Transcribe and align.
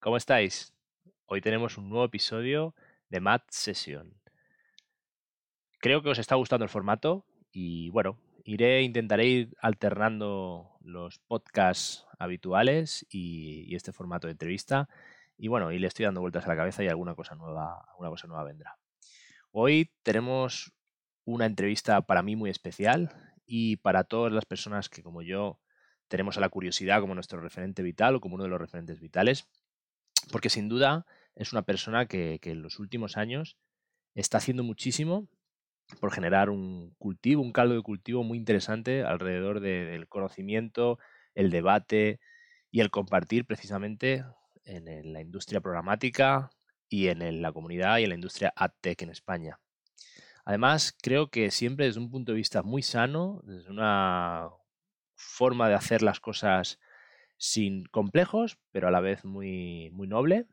¿cómo 0.00 0.16
estáis? 0.16 0.72
Hoy 1.26 1.40
tenemos 1.40 1.76
un 1.76 1.88
nuevo 1.88 2.04
episodio 2.04 2.74
de 3.08 3.20
Mat 3.20 3.42
Session. 3.48 4.14
Creo 5.80 6.02
que 6.02 6.10
os 6.10 6.18
está 6.18 6.36
gustando 6.36 6.64
el 6.64 6.70
formato 6.70 7.24
y 7.50 7.90
bueno, 7.90 8.18
iré, 8.44 8.82
intentaré 8.82 9.26
ir 9.26 9.56
alternando 9.60 10.76
los 10.80 11.18
podcasts 11.18 12.06
habituales 12.18 13.06
y, 13.10 13.74
este 13.74 13.92
formato 13.92 14.28
de 14.28 14.32
entrevista. 14.32 14.88
Y 15.36 15.48
bueno, 15.48 15.72
y 15.72 15.78
le 15.78 15.88
estoy 15.88 16.04
dando 16.04 16.20
vueltas 16.20 16.44
a 16.46 16.48
la 16.48 16.56
cabeza 16.56 16.84
y 16.84 16.88
alguna 16.88 17.14
cosa 17.14 17.34
nueva, 17.34 17.84
alguna 17.90 18.10
cosa 18.10 18.28
nueva 18.28 18.44
vendrá. 18.44 18.78
Hoy 19.50 19.90
tenemos 20.02 20.72
una 21.24 21.46
entrevista 21.46 22.02
para 22.02 22.22
mí 22.22 22.36
muy 22.36 22.50
especial 22.50 23.10
y 23.46 23.76
para 23.76 24.04
todas 24.04 24.32
las 24.32 24.44
personas 24.44 24.88
que 24.88 25.02
como 25.02 25.22
yo 25.22 25.60
tenemos 26.06 26.36
a 26.36 26.40
la 26.40 26.48
curiosidad 26.48 27.00
como 27.00 27.14
nuestro 27.14 27.40
referente 27.40 27.82
vital 27.82 28.16
o 28.16 28.20
como 28.20 28.36
uno 28.36 28.44
de 28.44 28.50
los 28.50 28.60
referentes 28.60 29.00
vitales, 29.00 29.48
porque 30.30 30.50
sin 30.50 30.68
duda 30.68 31.06
es 31.34 31.52
una 31.52 31.62
persona 31.62 32.06
que, 32.06 32.40
en 32.42 32.62
los 32.62 32.78
últimos 32.78 33.16
años 33.16 33.56
está 34.14 34.38
haciendo 34.38 34.64
muchísimo 34.64 35.28
por 36.00 36.12
generar 36.12 36.50
un 36.50 36.94
cultivo, 36.98 37.42
un 37.42 37.52
caldo 37.52 37.74
de 37.74 37.82
cultivo 37.82 38.24
muy 38.24 38.36
interesante 38.36 39.04
alrededor 39.04 39.60
del 39.60 40.08
conocimiento, 40.08 40.98
el 41.34 41.50
debate 41.50 42.20
y 42.70 42.80
el 42.80 42.90
compartir 42.90 43.46
precisamente 43.46 44.24
en, 44.64 45.12
la 45.12 45.20
industria 45.20 45.60
programática 45.60 46.50
y 46.88 47.08
en 47.08 47.40
la 47.40 47.52
comunidad 47.52 47.98
y 47.98 48.04
en 48.04 48.10
la 48.10 48.16
industria 48.16 48.52
AdTech 48.54 49.02
en 49.02 49.10
España. 49.10 49.60
Además, 50.44 50.96
creo 51.02 51.30
que 51.30 51.50
siempre 51.50 51.86
desde 51.86 52.00
un 52.00 52.10
punto 52.10 52.32
de 52.32 52.36
vista 52.36 52.62
muy 52.62 52.82
sano, 52.82 53.40
desde 53.44 53.70
una 53.70 54.48
forma 55.14 55.68
de 55.68 55.74
hacer 55.74 56.02
las 56.02 56.20
cosas 56.20 56.78
sin 57.38 57.86
complejos, 57.86 58.58
pero 58.72 58.88
a 58.88 58.90
la 58.90 59.00
vez 59.00 59.24
muy, 59.24 59.90
muy 59.92 60.08
noble, 60.08 60.46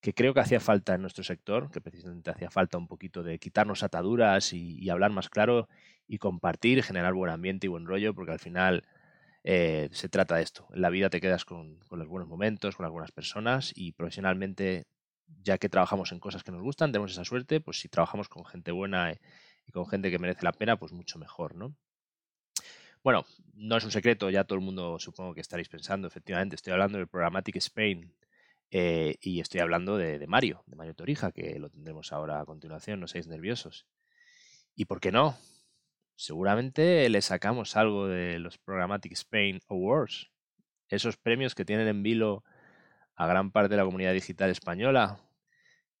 que 0.00 0.14
creo 0.14 0.34
que 0.34 0.40
hacía 0.40 0.60
falta 0.60 0.94
en 0.94 1.02
nuestro 1.02 1.24
sector, 1.24 1.70
que 1.70 1.80
precisamente 1.80 2.30
hacía 2.30 2.50
falta 2.50 2.78
un 2.78 2.88
poquito 2.88 3.22
de 3.22 3.38
quitarnos 3.38 3.82
ataduras 3.82 4.52
y, 4.52 4.88
hablar 4.90 5.12
más 5.12 5.28
claro 5.28 5.68
y 6.08 6.18
compartir, 6.18 6.82
generar 6.82 7.14
buen 7.14 7.30
ambiente 7.30 7.66
y 7.66 7.70
buen 7.70 7.86
rollo, 7.86 8.14
porque 8.14 8.32
al 8.32 8.40
final 8.40 8.84
eh, 9.44 9.88
se 9.92 10.08
trata 10.08 10.36
de 10.36 10.42
esto. 10.42 10.66
En 10.72 10.82
la 10.82 10.90
vida 10.90 11.10
te 11.10 11.20
quedas 11.20 11.44
con, 11.44 11.78
los 11.90 12.08
buenos 12.08 12.28
momentos, 12.28 12.76
con 12.76 12.86
algunas 12.86 13.12
personas 13.12 13.72
y 13.76 13.92
profesionalmente, 13.92 14.86
ya 15.42 15.58
que 15.58 15.68
trabajamos 15.68 16.12
en 16.12 16.20
cosas 16.20 16.42
que 16.42 16.52
nos 16.52 16.62
gustan, 16.62 16.92
tenemos 16.92 17.12
esa 17.12 17.24
suerte, 17.24 17.60
pues 17.60 17.80
si 17.80 17.88
trabajamos 17.88 18.28
con 18.28 18.44
gente 18.44 18.72
buena 18.72 19.12
y 19.66 19.72
con 19.72 19.86
gente 19.86 20.10
que 20.10 20.18
merece 20.18 20.44
la 20.44 20.52
pena, 20.52 20.76
pues 20.76 20.92
mucho 20.92 21.18
mejor, 21.18 21.54
¿no? 21.54 21.76
Bueno, 23.02 23.26
no 23.54 23.76
es 23.76 23.84
un 23.84 23.90
secreto, 23.90 24.30
ya 24.30 24.44
todo 24.44 24.58
el 24.58 24.64
mundo 24.64 24.96
supongo 25.00 25.34
que 25.34 25.40
estaréis 25.40 25.68
pensando, 25.68 26.06
efectivamente, 26.06 26.54
estoy 26.54 26.72
hablando 26.72 26.98
del 26.98 27.08
Programmatic 27.08 27.56
Spain 27.56 28.14
eh, 28.70 29.16
y 29.20 29.40
estoy 29.40 29.60
hablando 29.60 29.96
de, 29.96 30.24
Mario, 30.28 30.62
de 30.66 30.76
Mario 30.76 30.94
Torija, 30.94 31.32
que 31.32 31.58
lo 31.58 31.68
tendremos 31.68 32.12
ahora 32.12 32.40
a 32.40 32.44
continuación, 32.46 33.00
no 33.00 33.08
seáis 33.08 33.26
nerviosos. 33.26 33.86
¿Y 34.76 34.84
por 34.84 35.00
qué 35.00 35.10
no? 35.10 35.36
Seguramente 36.14 37.08
le 37.08 37.22
sacamos 37.22 37.76
algo 37.76 38.06
de 38.06 38.38
los 38.38 38.58
Programmatic 38.58 39.12
Spain 39.12 39.60
Awards, 39.68 40.30
esos 40.88 41.16
premios 41.16 41.56
que 41.56 41.64
tienen 41.64 41.88
en 41.88 42.04
vilo 42.04 42.44
a 43.16 43.26
gran 43.26 43.50
parte 43.50 43.70
de 43.70 43.78
la 43.78 43.84
comunidad 43.84 44.12
digital 44.12 44.50
española, 44.50 45.18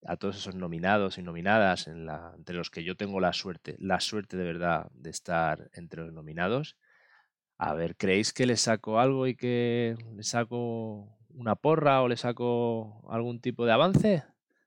a 0.06 0.16
todos 0.16 0.36
esos 0.36 0.54
nominados 0.54 1.18
y 1.18 1.22
nominadas, 1.22 1.88
entre 1.88 2.54
los 2.54 2.70
que 2.70 2.84
yo 2.84 2.96
tengo 2.96 3.18
la 3.18 3.32
suerte, 3.32 3.74
la 3.80 3.98
suerte 3.98 4.36
de 4.36 4.44
verdad 4.44 4.88
de 4.92 5.10
estar 5.10 5.68
entre 5.74 6.02
los 6.02 6.12
nominados. 6.12 6.76
A 7.64 7.74
ver, 7.74 7.94
¿creéis 7.94 8.32
que 8.32 8.44
le 8.44 8.56
saco 8.56 8.98
algo 8.98 9.28
y 9.28 9.36
que 9.36 9.94
le 10.16 10.24
saco 10.24 11.16
una 11.28 11.54
porra 11.54 12.02
o 12.02 12.08
le 12.08 12.16
saco 12.16 13.08
algún 13.08 13.40
tipo 13.40 13.64
de 13.64 13.70
avance? 13.70 14.24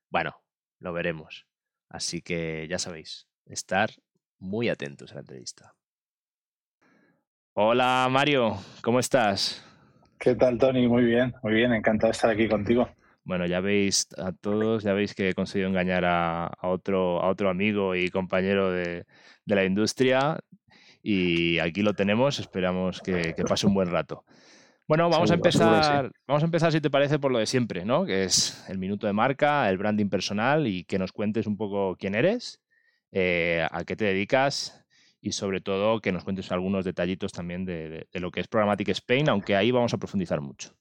Bueno, 0.09 0.33
lo 0.79 0.93
veremos. 0.93 1.45
Así 1.89 2.21
que 2.21 2.65
ya 2.69 2.79
sabéis, 2.79 3.27
estar 3.47 3.89
muy 4.39 4.69
atentos 4.69 5.11
a 5.11 5.15
la 5.15 5.19
entrevista. 5.19 5.75
Hola 7.51 8.07
Mario, 8.09 8.59
¿cómo 8.81 9.01
estás? 9.01 9.61
¿Qué 10.17 10.33
tal 10.35 10.57
Tony? 10.57 10.87
Muy 10.87 11.03
bien, 11.03 11.35
muy 11.43 11.51
bien, 11.51 11.73
encantado 11.73 12.11
de 12.11 12.15
estar 12.15 12.29
aquí 12.29 12.47
contigo. 12.47 12.87
Bueno, 13.25 13.45
ya 13.45 13.59
veis 13.59 14.07
a 14.17 14.31
todos, 14.31 14.83
ya 14.83 14.93
veis 14.93 15.13
que 15.13 15.27
he 15.27 15.33
conseguido 15.33 15.67
engañar 15.67 16.05
a, 16.05 16.49
otro, 16.61 17.21
a 17.21 17.27
otro 17.27 17.49
amigo 17.49 17.93
y 17.93 18.07
compañero 18.07 18.71
de, 18.71 19.05
de 19.43 19.55
la 19.55 19.65
industria 19.65 20.39
y 21.07 21.59
aquí 21.59 21.83
lo 21.83 21.93
tenemos, 21.93 22.39
esperamos 22.39 22.99
que, 22.99 23.35
pase 23.47 23.67
un 23.67 23.75
buen 23.75 23.91
rato. 23.91 24.25
Bueno, 24.87 25.07
vamos 25.07 25.29
a 25.29 25.35
empezar, 25.35 26.11
vamos 26.27 26.41
a 26.41 26.45
empezar 26.47 26.71
si 26.71 26.81
te 26.81 26.89
parece 26.89 27.19
por 27.19 27.31
lo 27.31 27.37
de 27.37 27.45
siempre, 27.45 27.85
¿no? 27.85 28.05
Que 28.05 28.23
es 28.23 28.65
el 28.69 28.79
minuto 28.79 29.05
de 29.05 29.13
marca, 29.13 29.69
el 29.69 29.77
branding 29.77 30.09
personal 30.09 30.65
y 30.65 30.83
que 30.83 30.97
nos 30.97 31.11
cuentes 31.11 31.45
un 31.45 31.57
poco 31.57 31.95
quién 31.95 32.15
eres, 32.15 32.59
eh, 33.11 33.67
a 33.69 33.83
qué 33.83 33.95
te 33.95 34.05
dedicas 34.05 34.83
y 35.21 35.33
sobre 35.33 35.61
todo 35.61 36.01
que 36.01 36.11
nos 36.11 36.23
cuentes 36.23 36.51
algunos 36.51 36.85
detallitos 36.85 37.31
también 37.31 37.65
de, 37.65 38.07
lo 38.13 38.31
que 38.31 38.39
es 38.39 38.47
Programmatic 38.47 38.89
Spain, 38.89 39.29
aunque 39.29 39.55
ahí 39.55 39.69
vamos 39.69 39.93
a 39.93 39.99
profundizar 39.99 40.41
mucho. 40.41 40.71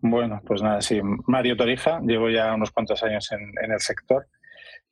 Bueno, 0.00 0.42
pues 0.44 0.60
nada, 0.60 0.80
sí, 0.80 1.00
Mario 1.28 1.56
Torija, 1.56 2.00
llevo 2.00 2.30
ya 2.30 2.52
unos 2.52 2.72
cuantos 2.72 3.00
años 3.04 3.30
en, 3.30 3.70
el 3.70 3.78
sector. 3.78 4.26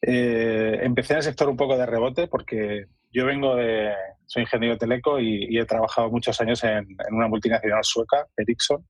Eh, 0.00 0.78
empecé 0.82 1.14
en 1.14 1.16
el 1.16 1.24
sector 1.24 1.48
un 1.48 1.56
poco 1.56 1.76
de 1.76 1.86
rebote 1.86 2.28
porque 2.28 2.86
yo 3.12 3.26
vengo 3.26 3.56
de, 3.56 3.92
soy 4.26 4.42
ingeniero 4.42 4.78
teleco 4.78 5.18
y, 5.18 5.58
he 5.58 5.64
trabajado 5.64 6.10
muchos 6.10 6.40
años 6.40 6.62
en, 6.64 6.86
una 7.10 7.28
multinacional 7.28 7.82
sueca, 7.82 8.26
Ericsson, 8.36 8.86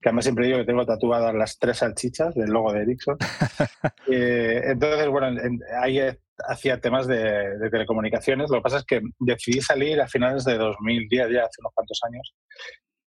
que 0.00 0.08
además 0.08 0.24
siempre 0.24 0.46
digo 0.46 0.58
que 0.58 0.64
tengo 0.64 0.84
tatuadas 0.84 1.34
las 1.34 1.58
tres 1.58 1.78
salchichas 1.78 2.34
del 2.34 2.50
logo 2.50 2.72
de 2.72 2.82
Ericsson. 2.82 3.16
Eh, 4.08 4.60
entonces, 4.66 5.08
bueno, 5.08 5.40
ahí 5.80 6.00
hacía 6.48 6.80
temas 6.80 7.06
de, 7.06 7.56
telecomunicaciones. 7.70 8.50
Lo 8.50 8.56
que 8.58 8.62
pasa 8.62 8.78
es 8.78 8.84
que 8.84 9.00
decidí 9.20 9.60
salir 9.60 10.00
a 10.00 10.08
finales 10.08 10.44
de 10.44 10.58
2010, 10.58 11.30
ya 11.30 11.44
hace 11.44 11.60
unos 11.60 11.72
cuantos 11.72 12.00
años, 12.04 12.34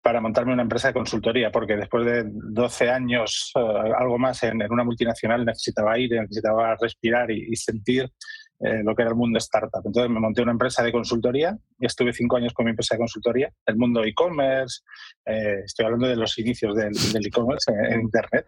para 0.02 0.22
montarme 0.22 0.54
una 0.54 0.64
empresa 0.64 0.90
de 0.90 0.94
consultoría, 0.94 1.52
porque 1.52 1.78
después 1.78 2.06
de 2.06 2.24
12 2.26 2.90
años, 2.90 3.52
eh, 3.56 3.92
algo 3.98 4.20
más 4.20 4.44
en, 4.44 4.62
una 4.70 4.84
multinacional, 4.84 5.46
necesitaba 5.46 5.98
ir, 5.98 6.12
necesitaba 6.12 6.76
respirar 6.80 7.32
y 7.32 7.56
sentir 7.56 8.12
eh, 8.64 8.84
lo 8.84 8.94
que 8.96 9.02
era 9.02 9.10
el 9.10 9.18
mundo 9.18 9.40
startup. 9.40 9.82
Entonces 9.84 10.12
me 10.12 10.20
monté 10.20 10.44
una 10.44 10.52
empresa 10.52 10.84
de 10.84 10.92
consultoría 10.92 11.58
y 11.80 11.86
estuve 11.88 12.14
cinco 12.14 12.38
años 12.38 12.54
con 12.54 12.66
mi 12.66 12.72
empresa 12.72 12.94
de 12.94 13.00
consultoría, 13.00 13.52
el 13.66 13.76
mundo 13.76 14.04
e-commerce, 14.04 14.82
eh, 15.26 15.62
estoy 15.66 15.86
hablando 15.86 16.08
de 16.08 16.16
los 16.16 16.38
inicios 16.38 16.76
del, 16.76 17.26
e-commerce 17.26 17.72
en, 17.72 18.02
Internet. 18.02 18.46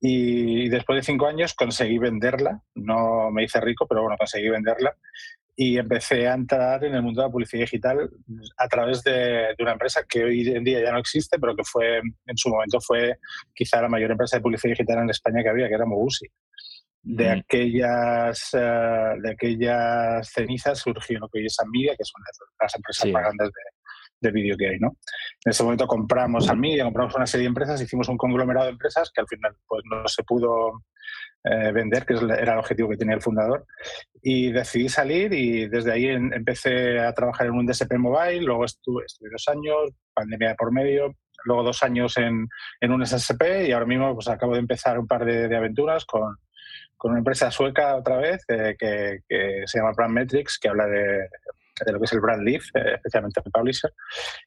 Y 0.00 0.68
después 0.68 0.96
de 0.96 1.02
cinco 1.04 1.26
años 1.26 1.54
conseguí 1.54 1.98
venderla, 1.98 2.60
no 2.74 3.30
me 3.30 3.44
hice 3.44 3.60
rico, 3.60 3.86
pero 3.86 4.02
bueno, 4.02 4.16
conseguí 4.16 4.48
venderla 4.48 4.96
y 5.54 5.76
empecé 5.76 6.28
a 6.28 6.34
entrar 6.34 6.84
en 6.84 6.94
el 6.94 7.02
mundo 7.02 7.20
de 7.20 7.28
la 7.28 7.32
publicidad 7.32 7.62
digital 7.62 8.10
a 8.56 8.68
través 8.68 9.02
de, 9.02 9.12
de, 9.12 9.56
una 9.60 9.72
empresa 9.72 10.04
que 10.08 10.22
hoy 10.24 10.48
en 10.48 10.62
día 10.62 10.80
ya 10.80 10.92
no 10.92 11.00
existe, 11.00 11.38
pero 11.38 11.54
que 11.54 11.64
fue 11.64 11.98
en 11.98 12.36
su 12.36 12.48
momento 12.48 12.80
fue 12.80 13.18
quizá 13.54 13.82
la 13.82 13.88
mayor 13.88 14.12
empresa 14.12 14.36
de 14.36 14.42
publicidad 14.42 14.72
digital 14.72 15.02
en 15.02 15.10
España 15.10 15.42
que 15.42 15.48
había, 15.48 15.68
que 15.68 15.74
era 15.74 15.84
Mobusi 15.84 16.26
de, 17.08 17.30
aquellas, 17.30 18.50
eh, 18.52 19.14
de 19.22 19.30
aquellas 19.30 20.28
cenizas 20.28 20.78
surgió 20.78 21.18
lo 21.18 21.28
que 21.28 21.38
hoy 21.38 21.46
es 21.46 21.58
Amiga, 21.58 21.94
que 21.96 22.02
es 22.02 22.12
una 22.14 22.26
de 22.26 22.64
las 22.64 22.76
empresas 22.76 23.10
más 23.10 23.22
grandes 23.22 23.48
de, 23.48 24.28
de 24.28 24.30
vídeo 24.30 24.56
que 24.58 24.68
hay. 24.68 24.78
¿no? 24.78 24.88
En 25.44 25.50
ese 25.50 25.62
momento 25.62 25.86
compramos 25.86 26.50
Amiga, 26.50 26.84
compramos 26.84 27.14
una 27.14 27.26
serie 27.26 27.44
de 27.44 27.48
empresas, 27.48 27.80
hicimos 27.80 28.08
un 28.08 28.18
conglomerado 28.18 28.66
de 28.66 28.72
empresas 28.72 29.10
que 29.14 29.22
al 29.22 29.26
final 29.26 29.56
pues, 29.66 29.82
no 29.90 30.06
se 30.06 30.22
pudo 30.22 30.82
eh, 31.44 31.72
vender, 31.72 32.04
que 32.04 32.12
era 32.12 32.52
el 32.52 32.58
objetivo 32.58 32.90
que 32.90 32.98
tenía 32.98 33.14
el 33.14 33.22
fundador. 33.22 33.64
Y 34.20 34.52
decidí 34.52 34.90
salir 34.90 35.32
y 35.32 35.66
desde 35.66 35.92
ahí 35.92 36.08
empecé 36.08 37.00
a 37.00 37.14
trabajar 37.14 37.46
en 37.46 37.54
un 37.54 37.66
DSP 37.66 37.94
Mobile, 37.94 38.42
luego 38.42 38.66
estuve, 38.66 39.04
estuve 39.06 39.30
dos 39.30 39.48
años, 39.48 39.92
pandemia 40.12 40.50
de 40.50 40.54
por 40.56 40.72
medio, 40.72 41.14
luego 41.44 41.62
dos 41.62 41.82
años 41.82 42.18
en, 42.18 42.48
en 42.82 42.92
un 42.92 43.06
SSP 43.06 43.66
y 43.66 43.72
ahora 43.72 43.86
mismo 43.86 44.12
pues 44.12 44.28
acabo 44.28 44.52
de 44.52 44.60
empezar 44.60 44.98
un 44.98 45.06
par 45.06 45.24
de, 45.24 45.48
de 45.48 45.56
aventuras 45.56 46.04
con, 46.04 46.36
con 46.98 47.12
una 47.12 47.20
empresa 47.20 47.50
sueca 47.50 47.96
otra 47.96 48.18
vez 48.18 48.44
eh, 48.48 48.76
que, 48.76 49.62
se 49.64 49.78
llama 49.78 49.92
Brand 49.96 50.12
Metrics, 50.12 50.58
que 50.58 50.68
habla 50.68 50.86
de, 50.86 51.28
lo 51.86 51.98
que 52.00 52.04
es 52.04 52.12
el 52.12 52.20
brand 52.20 52.42
leaf, 52.42 52.64
eh, 52.74 52.94
especialmente 52.96 53.40
el 53.44 53.52
publisher. 53.52 53.92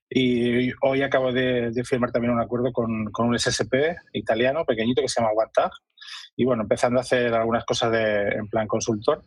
Y 0.09 0.71
hoy 0.81 1.01
acabo 1.01 1.31
de, 1.31 1.71
firmar 1.85 2.11
también 2.11 2.33
un 2.33 2.41
acuerdo 2.41 2.73
con, 2.73 3.09
un 3.17 3.39
SSP 3.39 3.95
italiano 4.11 4.65
pequeñito 4.65 5.01
que 5.01 5.07
se 5.07 5.21
llama 5.21 5.33
OneTag. 5.33 5.71
Y 6.35 6.43
bueno, 6.43 6.63
empezando 6.63 6.99
a 6.99 7.01
hacer 7.01 7.33
algunas 7.33 7.63
cosas 7.63 7.91
de, 7.91 8.27
en 8.29 8.47
plan 8.49 8.67
consultor. 8.67 9.23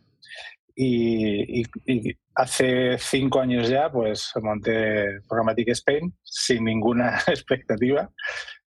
Y, 0.77 1.63
hace 2.35 2.97
cinco 2.99 3.39
años 3.39 3.69
ya, 3.69 3.89
pues 3.89 4.33
monté 4.41 5.21
Programmatic 5.27 5.69
Spain 5.69 6.13
sin 6.21 6.63
ninguna 6.63 7.17
expectativa. 7.27 8.07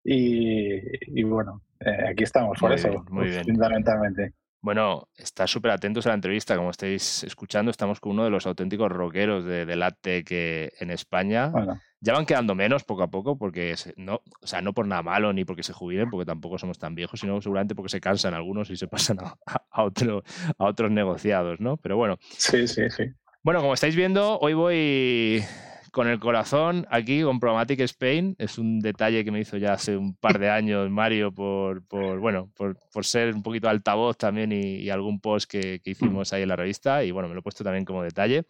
Y, 0.03 1.23
bueno, 1.23 1.63
eh, 1.81 2.09
aquí 2.11 2.25
estamos 2.25 2.59
por 2.59 2.73
eso, 2.73 3.05
fundamentalmente. 3.05 4.33
Bueno, 4.61 5.09
está 5.17 5.47
súper 5.47 5.71
atentos 5.71 6.07
a 6.07 6.11
la 6.11 6.17
entrevista. 6.17 6.57
Como 6.57 6.71
estáis 6.71 7.23
escuchando, 7.25 7.71
estamos 7.71 8.01
con 8.01 8.13
uno 8.13 8.25
de 8.25 8.31
los 8.31 8.47
auténticos 8.47 8.91
rockeros 8.91 9.45
de, 9.45 9.65
de 9.67 10.25
que 10.25 10.73
en 10.81 10.91
España. 10.91 11.53
Ya 12.01 12.13
van 12.13 12.27
quedando 12.27 12.55
menos 12.55 12.85
poco 12.85 13.03
a 13.03 13.11
poco, 13.11 13.37
porque 13.37 13.75
no, 13.97 14.21
o 14.41 14.47
sea, 14.47 14.61
no 14.61 14.73
por 14.73 14.87
nada 14.87 15.03
malo 15.03 15.33
ni 15.33 15.45
porque 15.45 15.65
se 15.65 15.73
jubilen, 15.73 16.11
porque 16.11 16.27
tampoco 16.27 16.57
somos 16.57 16.79
tan 16.79 16.95
viejos, 16.95 17.19
sino 17.19 17.41
seguramente 17.41 17.75
porque 17.75 17.89
se 17.89 18.01
cansan 18.01 18.35
algunos 18.35 18.71
y 18.71 18.77
se 18.77 18.87
pasan 18.87 19.19
a, 19.21 19.37
a, 19.71 19.83
otro, 19.83 20.23
a 20.59 20.65
otros 20.65 20.93
negociados, 20.93 21.59
¿no? 21.59 21.77
Pero 21.77 21.97
bueno. 21.97 22.17
Sí, 22.37 22.69
sí, 22.69 22.89
sí. 22.91 23.05
Bueno, 23.43 23.61
como 23.61 23.75
estáis 23.75 23.97
viendo, 23.97 24.39
hoy 24.39 24.55
voy 24.55 25.45
con 25.93 26.09
el 26.09 26.19
corazón 26.19 26.87
aquí 26.91 27.23
con 27.23 27.41
Programmatic 27.41 27.81
Spain. 27.81 28.37
Es 28.39 28.59
un 28.59 28.81
detalle 28.81 29.25
que 29.25 29.31
me 29.31 29.41
hizo 29.41 29.57
ya 29.57 29.73
hace 29.73 29.97
un 29.97 30.15
par 30.15 30.39
de 30.39 30.51
años 30.51 30.91
Mario 30.91 31.33
por, 31.33 31.87
por 31.87 32.19
bueno, 32.19 32.51
por, 32.57 32.77
por, 32.93 33.05
ser 33.05 33.35
un 33.35 33.43
poquito 33.43 33.69
altavoz 33.69 34.17
también 34.17 34.53
y, 34.53 34.89
algún 34.91 35.21
post 35.21 35.51
que, 35.51 35.81
que, 35.81 35.91
hicimos 35.91 36.33
ahí 36.33 36.43
en 36.43 36.49
la 36.49 36.57
revista. 36.57 37.05
Y 37.05 37.11
bueno, 37.11 37.29
me 37.29 37.35
lo 37.35 37.41
he 37.41 37.43
puesto 37.43 37.65
también 37.65 37.85
como 37.85 38.03
detalle. 38.03 38.45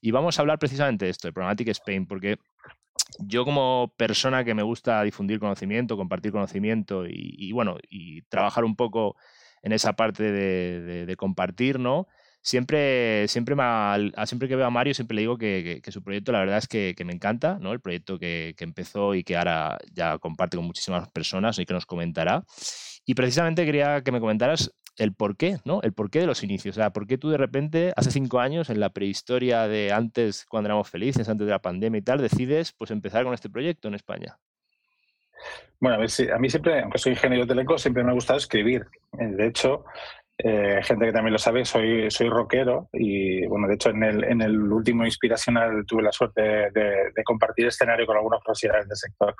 Y 0.00 0.10
vamos 0.10 0.38
a 0.38 0.42
hablar 0.42 0.58
precisamente 0.58 1.06
de 1.06 1.10
esto, 1.10 1.28
de 1.28 1.32
Programmatic 1.32 1.68
Spain, 1.68 2.06
porque 2.06 2.38
yo 3.18 3.44
como 3.44 3.92
persona 3.96 4.44
que 4.44 4.54
me 4.54 4.62
gusta 4.62 5.02
difundir 5.02 5.38
conocimiento, 5.38 5.96
compartir 5.96 6.32
conocimiento 6.32 7.04
y, 7.08 7.52
bueno, 7.52 7.78
y 7.88 8.22
trabajar 8.22 8.64
un 8.64 8.76
poco 8.76 9.16
en 9.62 9.72
esa 9.72 9.94
parte 9.94 10.30
de, 10.32 11.06
de, 11.06 11.16
compartir, 11.16 11.78
¿no? 11.78 12.06
Siempre, 12.46 13.26
siempre, 13.26 13.56
me, 13.56 14.12
siempre 14.24 14.46
que 14.46 14.54
veo 14.54 14.66
a 14.66 14.70
Mario, 14.70 14.94
siempre 14.94 15.16
le 15.16 15.22
digo 15.22 15.36
que, 15.36 15.82
su 15.88 16.04
proyecto 16.04 16.30
la 16.30 16.38
verdad 16.38 16.58
es 16.58 16.68
que, 16.68 16.94
me 17.04 17.12
encanta, 17.12 17.58
¿no? 17.60 17.72
El 17.72 17.80
proyecto 17.80 18.20
que, 18.20 18.54
empezó 18.60 19.16
y 19.16 19.24
que 19.24 19.36
ahora 19.36 19.78
ya 19.92 20.16
comparte 20.18 20.56
con 20.56 20.64
muchísimas 20.64 21.08
personas 21.10 21.58
y 21.58 21.66
que 21.66 21.74
nos 21.74 21.86
comentará. 21.86 22.44
Y 23.04 23.14
precisamente 23.14 23.64
quería 23.64 24.02
que 24.02 24.12
me 24.12 24.20
comentaras 24.20 24.72
el 24.96 25.12
porqué, 25.12 25.58
¿no? 25.64 25.82
El 25.82 25.92
porqué 25.92 26.20
de 26.20 26.26
los 26.26 26.44
inicios. 26.44 26.76
O 26.76 26.78
sea, 26.78 26.90
¿por 26.90 27.08
qué 27.08 27.18
tú 27.18 27.30
de 27.30 27.36
repente, 27.36 27.92
hace 27.96 28.12
cinco 28.12 28.38
años, 28.38 28.70
en 28.70 28.78
la 28.78 28.90
prehistoria 28.90 29.66
de 29.66 29.92
antes, 29.92 30.46
cuando 30.48 30.68
éramos 30.68 30.88
felices, 30.88 31.28
antes 31.28 31.48
de 31.48 31.50
la 31.50 31.58
pandemia 31.58 31.98
y 31.98 32.02
tal, 32.02 32.18
decides 32.18 32.72
pues 32.78 32.92
empezar 32.92 33.24
con 33.24 33.34
este 33.34 33.50
proyecto 33.50 33.88
en 33.88 33.94
España? 33.94 34.38
Bueno, 35.80 35.96
a, 35.96 36.38
mí 36.38 36.48
siempre, 36.48 36.80
aunque 36.80 36.98
soy 36.98 37.12
ingeniero 37.14 37.44
teleco, 37.44 37.76
siempre 37.76 38.04
me 38.04 38.10
ha 38.10 38.14
gustado 38.14 38.38
escribir. 38.38 38.86
Eh, 39.18 39.26
de 39.26 39.48
hecho, 39.48 39.84
eh, 40.38 40.80
gente 40.82 41.06
que 41.06 41.12
también 41.12 41.32
lo 41.32 41.38
sabe, 41.38 41.64
soy, 41.64 42.10
soy 42.10 42.28
rockero 42.28 42.88
y, 42.92 43.46
bueno, 43.46 43.66
de 43.66 43.74
hecho, 43.74 43.90
en 43.90 44.02
el, 44.02 44.24
en 44.24 44.42
el 44.42 44.58
último 44.72 45.04
Inspiracional 45.04 45.84
tuve 45.86 46.02
la 46.02 46.12
suerte 46.12 46.42
de, 46.42 47.10
de 47.14 47.24
compartir 47.24 47.66
escenario 47.66 48.06
con 48.06 48.16
algunos 48.16 48.42
profesionales 48.42 48.88
del 48.88 48.96
sector. 48.96 49.34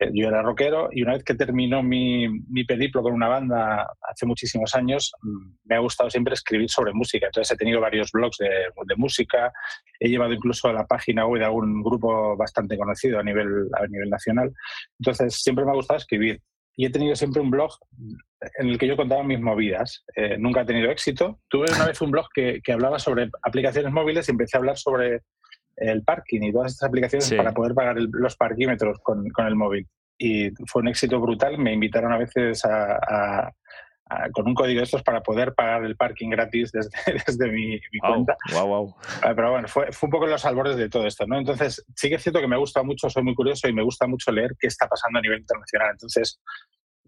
Eh, 0.00 0.10
yo 0.14 0.28
era 0.28 0.40
rockero 0.40 0.88
y 0.90 1.02
una 1.02 1.12
vez 1.12 1.22
que 1.22 1.34
terminó 1.34 1.82
mi, 1.82 2.26
mi, 2.48 2.64
periplo 2.64 3.02
con 3.02 3.12
una 3.12 3.28
banda 3.28 3.86
hace 4.00 4.24
muchísimos 4.24 4.74
años, 4.74 5.12
mm, 5.20 5.52
me 5.64 5.76
ha 5.76 5.78
gustado 5.80 6.08
siempre 6.08 6.32
escribir 6.32 6.70
sobre 6.70 6.94
música. 6.94 7.26
Entonces 7.26 7.54
he 7.54 7.58
tenido 7.58 7.80
varios 7.80 8.10
blogs 8.10 8.38
de, 8.38 8.48
de 8.48 8.96
música, 8.96 9.52
he 9.98 10.08
llevado 10.08 10.32
incluso 10.32 10.68
a 10.68 10.72
la 10.72 10.86
página 10.86 11.26
web 11.26 11.40
de 11.40 11.46
algún 11.46 11.82
grupo 11.82 12.34
bastante 12.34 12.78
conocido 12.78 13.18
a 13.18 13.22
nivel, 13.22 13.68
a 13.78 13.86
nivel 13.86 14.08
nacional. 14.08 14.50
Entonces 14.98 15.34
siempre 15.34 15.66
me 15.66 15.72
ha 15.72 15.74
gustado 15.74 15.98
escribir. 15.98 16.40
Y 16.80 16.86
he 16.86 16.90
tenido 16.90 17.14
siempre 17.14 17.42
un 17.42 17.50
blog 17.50 17.72
en 18.58 18.68
el 18.68 18.78
que 18.78 18.86
yo 18.86 18.96
contaba 18.96 19.22
mis 19.22 19.38
movidas. 19.38 20.02
Eh, 20.16 20.38
nunca 20.38 20.62
he 20.62 20.64
tenido 20.64 20.90
éxito. 20.90 21.38
Tuve 21.46 21.66
una 21.76 21.84
vez 21.84 22.00
un 22.00 22.10
blog 22.10 22.28
que, 22.32 22.62
que 22.64 22.72
hablaba 22.72 22.98
sobre 22.98 23.28
aplicaciones 23.42 23.92
móviles 23.92 24.26
y 24.26 24.30
empecé 24.30 24.56
a 24.56 24.60
hablar 24.60 24.78
sobre 24.78 25.20
el 25.76 26.02
parking 26.04 26.40
y 26.40 26.50
todas 26.50 26.72
estas 26.72 26.88
aplicaciones 26.88 27.34
para 27.34 27.52
poder 27.52 27.74
pagar 27.74 27.96
los 27.98 28.34
parquímetros 28.34 28.98
con, 29.02 29.28
con, 29.28 29.46
el 29.46 29.56
móvil. 29.56 29.86
Y 30.16 30.52
fue 30.68 30.80
un 30.80 30.88
éxito 30.88 31.20
brutal. 31.20 31.58
Me 31.58 31.74
invitaron 31.74 32.14
a 32.14 32.16
veces 32.16 32.64
a, 32.64 33.52
con 34.32 34.46
un 34.48 34.54
código 34.54 34.78
de 34.78 34.84
estos 34.84 35.02
para 35.02 35.22
poder 35.22 35.54
pagar 35.54 35.84
el 35.84 35.96
parking 35.96 36.30
gratis 36.30 36.72
desde, 36.72 36.90
desde 37.26 37.50
mi, 37.50 37.80
cuenta. 38.00 38.36
Wow, 38.52 38.66
wow. 38.66 38.94
Ah, 39.22 39.32
pero 39.34 39.52
bueno, 39.52 39.68
fue, 39.68 39.92
fue, 39.92 40.06
un 40.06 40.10
poco 40.10 40.24
en 40.24 40.32
los 40.32 40.44
albores 40.44 40.76
de 40.76 40.88
todo 40.88 41.06
esto. 41.06 41.26
¿no? 41.26 41.38
Entonces, 41.38 41.84
sí 41.94 42.08
que 42.08 42.16
es 42.16 42.22
cierto 42.22 42.40
que 42.40 42.48
me 42.48 42.56
gusta 42.56 42.82
mucho, 42.82 43.08
soy 43.08 43.22
muy 43.22 43.34
curioso 43.34 43.68
y 43.68 43.72
me 43.72 43.82
gusta 43.82 44.06
mucho 44.06 44.32
leer 44.32 44.56
qué 44.58 44.66
está 44.66 44.88
pasando 44.88 45.18
a 45.18 45.22
nivel 45.22 45.40
internacional. 45.40 45.90
Entonces, 45.92 46.40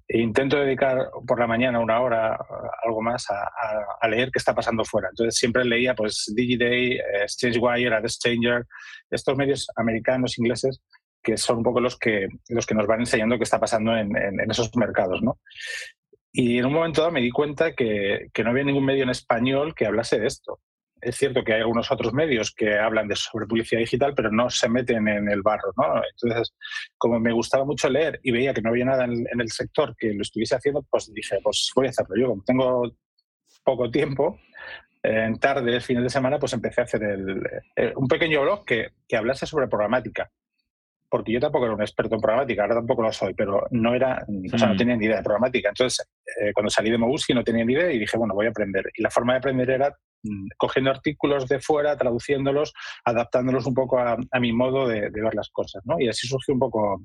intento 0.09 0.59
dedicar 0.59 1.11
por 1.27 1.39
la 1.39 1.47
mañana 1.47 1.81
una 1.81 2.01
hora, 2.01 2.39
algo 2.85 3.03
más, 3.03 3.27
a, 3.31 4.09
leer 4.09 4.31
qué 4.31 4.39
está 4.39 4.55
pasando 4.55 4.85
fuera. 4.85 5.09
Entonces 5.09 5.37
siempre 5.37 5.65
leía 5.65 5.95
pues 5.95 6.33
Digiday, 6.35 6.99
eh, 6.99 7.59
Wire, 7.59 7.95
Ad 7.95 8.07
Stranger, 8.07 8.67
estos 9.11 9.37
medios 9.37 9.69
americanos, 9.77 10.39
ingleses, 10.39 10.83
que 11.23 11.37
son 11.37 11.59
un 11.59 11.63
poco 11.63 11.81
los 11.81 11.99
que, 11.99 12.29
los 12.49 12.67
que 12.67 12.75
nos 12.75 12.87
van 12.87 13.01
enseñando 13.01 13.39
qué 13.39 13.45
está 13.45 13.61
pasando 13.61 13.97
en, 13.97 14.11
esos 14.51 14.75
mercados. 14.77 15.23
¿no? 15.23 15.39
Y 16.33 16.59
en 16.59 16.67
un 16.67 16.73
momento 16.73 17.03
dado 17.03 17.13
me 17.13 17.21
di 17.21 17.31
cuenta 17.31 17.75
que, 17.75 18.29
que 18.33 18.43
no 18.43 18.51
había 18.51 18.65
ningún 18.65 18.85
medio 18.85 19.03
en 19.03 19.11
español 19.11 19.75
que 19.75 19.87
hablase 19.87 20.19
de 20.19 20.27
esto 20.27 20.61
es 21.03 21.17
cierto 21.17 21.43
que 21.43 21.53
hay 21.53 21.61
algunos 21.61 21.91
otros 21.91 22.15
medios 22.15 22.53
que 22.53 22.79
hablan 22.79 23.09
de 23.09 23.17
sobre 23.17 23.47
publicidad 23.47 23.81
digital, 23.81 24.15
pero 24.15 24.31
no 24.31 24.49
se 24.49 24.69
meten 24.69 25.09
en 25.09 25.29
el 25.29 25.43
barro, 25.43 25.73
¿no? 25.77 26.01
Entonces, 26.09 26.55
como 26.97 27.19
me 27.19 27.33
gustaba 27.33 27.65
mucho 27.65 27.91
leer 27.91 28.21
y 28.23 28.31
veía 28.31 28.55
que 28.55 28.63
no 28.63 28.71
había 28.71 28.85
nada 28.85 29.05
en, 29.05 29.27
el 29.41 29.51
sector 29.51 29.97
que 29.97 30.15
lo 30.15 30.23
estuviese 30.23 30.55
haciendo, 30.55 30.87
pues 30.89 31.13
dije, 31.13 31.39
pues 31.43 31.71
voy 31.75 31.89
a 31.89 31.91
hacerlo 31.91 32.15
yo. 32.17 32.29
Como 32.29 32.45
tengo 32.45 32.93
poco 33.65 33.91
tiempo, 33.91 34.39
en 35.03 35.39
tardes, 35.41 35.85
fines 35.85 36.05
de 36.05 36.11
semana, 36.11 36.39
pues 36.39 36.53
empecé 36.53 36.83
a 36.83 36.85
hacer 36.85 37.03
eh, 37.75 37.93
un 37.97 38.07
pequeño 38.07 38.43
blog 38.43 38.65
que, 38.65 38.93
que 39.09 39.17
hablase 39.17 39.45
sobre 39.45 39.67
programática 39.67 40.31
porque 41.13 41.31
yo 41.31 41.41
tampoco 41.41 41.67
era 41.67 41.75
un 41.75 41.83
experto 41.83 42.15
en 42.15 42.23
programática, 42.23 42.63
ahora 42.63 42.77
tampoco 42.77 43.03
lo 43.03 43.13
soy, 43.13 43.35
pero 43.35 43.67
no 43.71 43.95
era, 43.95 44.25
o 44.27 44.57
sea, 44.57 44.69
no 44.69 44.75
mm. 44.75 44.79
tenía 44.79 44.97
ni 44.97 45.05
idea 45.05 45.19
de 45.19 45.23
programática. 45.23 45.69
Entonces, 45.69 46.09
eh, 46.41 46.55
cuando 46.55 46.71
salí 46.71 46.91
de 46.91 46.97
Mobuski 46.97 47.35
no 47.35 47.45
tenía 47.45 47.67
ni 47.67 47.75
idea 47.75 47.93
y 47.93 47.99
dije, 47.99 48.17
bueno, 48.17 48.33
voy 48.33 48.47
a 48.47 48.49
aprender. 48.49 48.91
Y 48.95 49.03
la 49.03 49.11
forma 49.11 49.35
de 49.35 49.41
aprender 49.41 49.69
era 49.69 49.95
mm, 50.23 50.47
cogiendo 50.57 50.91
artículos 50.91 51.47
de 51.49 51.61
fuera, 51.61 51.99
traduciéndolos, 51.99 52.73
adaptándolos 53.05 53.67
un 53.67 53.75
poco 53.75 53.99
a, 53.99 54.17
mi 54.41 54.55
modo 54.55 54.89
de, 54.89 55.11
ver 55.11 55.35
las 55.35 55.51
cosas, 55.51 55.83
¿no? 55.85 56.01
Y 56.01 56.09
así 56.09 56.27
surgió 56.27 56.55
un 56.55 56.61
poco 56.61 57.03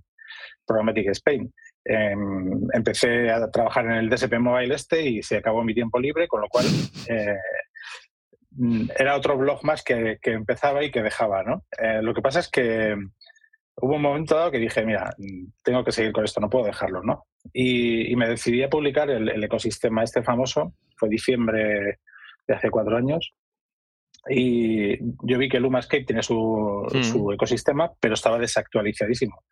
Programmatic 0.65 1.09
Spain. 1.09 1.53
Em, 1.83 2.65
empecé 2.71 3.29
a 3.29 3.51
trabajar 3.51 3.87
en 3.87 3.91
el 3.91 4.09
DSP 4.09 4.39
Mobile 4.39 4.73
este 4.73 5.01
y 5.05 5.21
se 5.21 5.35
acabó 5.35 5.65
mi 5.65 5.73
tiempo 5.73 5.99
libre, 5.99 6.29
con 6.29 6.39
lo 6.39 6.47
cual 6.47 6.65
eh, 7.09 7.35
mm, 8.51 8.87
era 8.97 9.17
otro 9.17 9.37
blog 9.37 9.65
más 9.65 9.83
que, 9.83 10.17
que, 10.21 10.31
empezaba 10.31 10.81
y 10.81 10.91
que 10.91 11.03
dejaba, 11.03 11.43
¿no? 11.43 11.65
Eh, 11.77 12.01
lo 12.01 12.13
que 12.13 12.21
pasa 12.21 12.39
es 12.39 12.49
que 12.49 12.95
hubo 13.79 13.95
un 13.95 14.01
momento 14.01 14.35
dado 14.35 14.51
que 14.51 14.59
dije, 14.59 14.85
mira, 14.85 15.13
tengo 15.63 15.83
que 15.83 15.91
seguir 15.91 16.11
con 16.11 16.23
esto, 16.23 16.39
no 16.39 16.49
puedo 16.49 16.65
dejarlo, 16.65 17.03
¿no? 17.03 17.25
Y, 17.53 18.15
me 18.15 18.27
decidí 18.27 18.63
a 18.63 18.69
publicar 18.69 19.09
el, 19.09 19.43
ecosistema 19.43 20.03
este 20.03 20.23
famoso, 20.23 20.73
fue 20.95 21.09
diciembre 21.09 21.99
de 22.47 22.55
hace 22.55 22.69
cuatro 22.69 22.97
años, 22.97 23.33
y 24.29 24.97
yo 24.99 25.37
vi 25.37 25.47
que 25.47 25.59
Lumascape 25.59 26.03
tiene 26.03 26.23
su, 26.23 26.85
hmm. 26.91 27.03
su, 27.03 27.31
ecosistema, 27.31 27.91
pero 27.99 28.15
estaba 28.15 28.39
desactualizadísimo. 28.39 29.43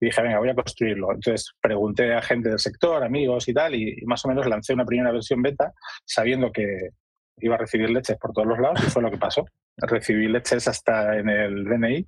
Y 0.00 0.06
dije, 0.06 0.22
venga, 0.22 0.40
voy 0.40 0.48
a 0.48 0.54
construirlo. 0.54 1.12
Entonces 1.12 1.52
pregunté 1.60 2.14
a 2.14 2.22
gente 2.22 2.48
del 2.48 2.58
sector, 2.58 3.04
amigos 3.04 3.48
y 3.48 3.54
tal, 3.54 3.74
y, 3.74 3.96
más 4.06 4.24
o 4.24 4.28
menos 4.28 4.46
lancé 4.46 4.72
una 4.72 4.84
primera 4.86 5.12
versión 5.12 5.42
beta 5.42 5.72
sabiendo 6.04 6.50
que 6.50 6.90
iba 7.38 7.54
a 7.54 7.58
recibir 7.58 7.90
leches 7.90 8.16
por 8.18 8.32
todos 8.32 8.48
los 8.48 8.58
lados 8.58 8.80
y 8.86 8.90
fue 8.90 9.02
lo 9.02 9.10
que 9.10 9.18
pasó 9.18 9.44
recibí 9.76 10.28
leches 10.28 10.68
hasta 10.68 11.18
en 11.18 11.28
el 11.28 11.64
DNI, 11.64 12.06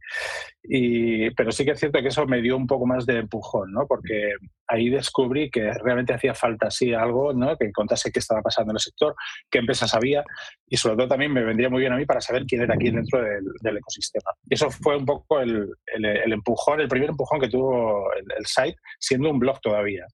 y, 0.64 1.30
pero 1.30 1.50
sí 1.52 1.64
que 1.64 1.73
es 1.73 1.80
cierto 1.80 2.00
que 2.00 2.09
eso 2.09 2.26
me 2.26 2.40
dio 2.40 2.56
un 2.56 2.66
poco 2.66 2.87
más 2.87 3.06
de 3.06 3.18
empujón, 3.18 3.73
¿no? 3.73 3.87
porque 3.87 4.33
ahí 4.68 4.88
descubrí 4.88 5.50
que 5.50 5.73
realmente 5.73 6.12
hacía 6.12 6.35
falta 6.35 6.68
así 6.68 6.92
algo 6.92 7.33
¿no? 7.33 7.56
que 7.56 7.71
contase 7.73 8.11
qué 8.11 8.18
estaba 8.18 8.42
pasando 8.42 8.73
en 8.73 8.76
el 8.76 8.80
sector, 8.80 9.14
qué 9.50 9.59
empresas 9.59 9.95
había 9.95 10.25
y 10.68 10.76
sobre 10.76 10.97
todo 10.97 11.09
también 11.09 11.33
me 11.33 11.45
vendría 11.45 11.71
muy 11.71 11.80
bien 11.80 11.92
a 11.92 11.97
mí 11.97 12.04
para 12.04 12.21
saber 12.21 12.45
quién 12.47 12.62
era 12.62 12.75
aquí 12.75 12.90
dentro 12.90 13.21
del, 13.23 13.76
ecosistema. 13.76 14.30
Y 14.49 14.54
eso 14.54 14.71
fue 14.71 14.97
un 14.97 15.04
poco 15.04 15.40
el, 15.40 15.68
el, 15.87 16.33
empujón, 16.33 16.80
el 16.80 16.88
primer 16.88 17.11
empujón 17.11 17.40
que 17.40 17.49
tuvo 17.49 18.12
el, 18.14 18.25
el 18.37 18.47
site, 18.47 18.76
siendo 18.99 19.30
un 19.30 19.38
blog 19.38 19.61
todavía. 19.61 20.06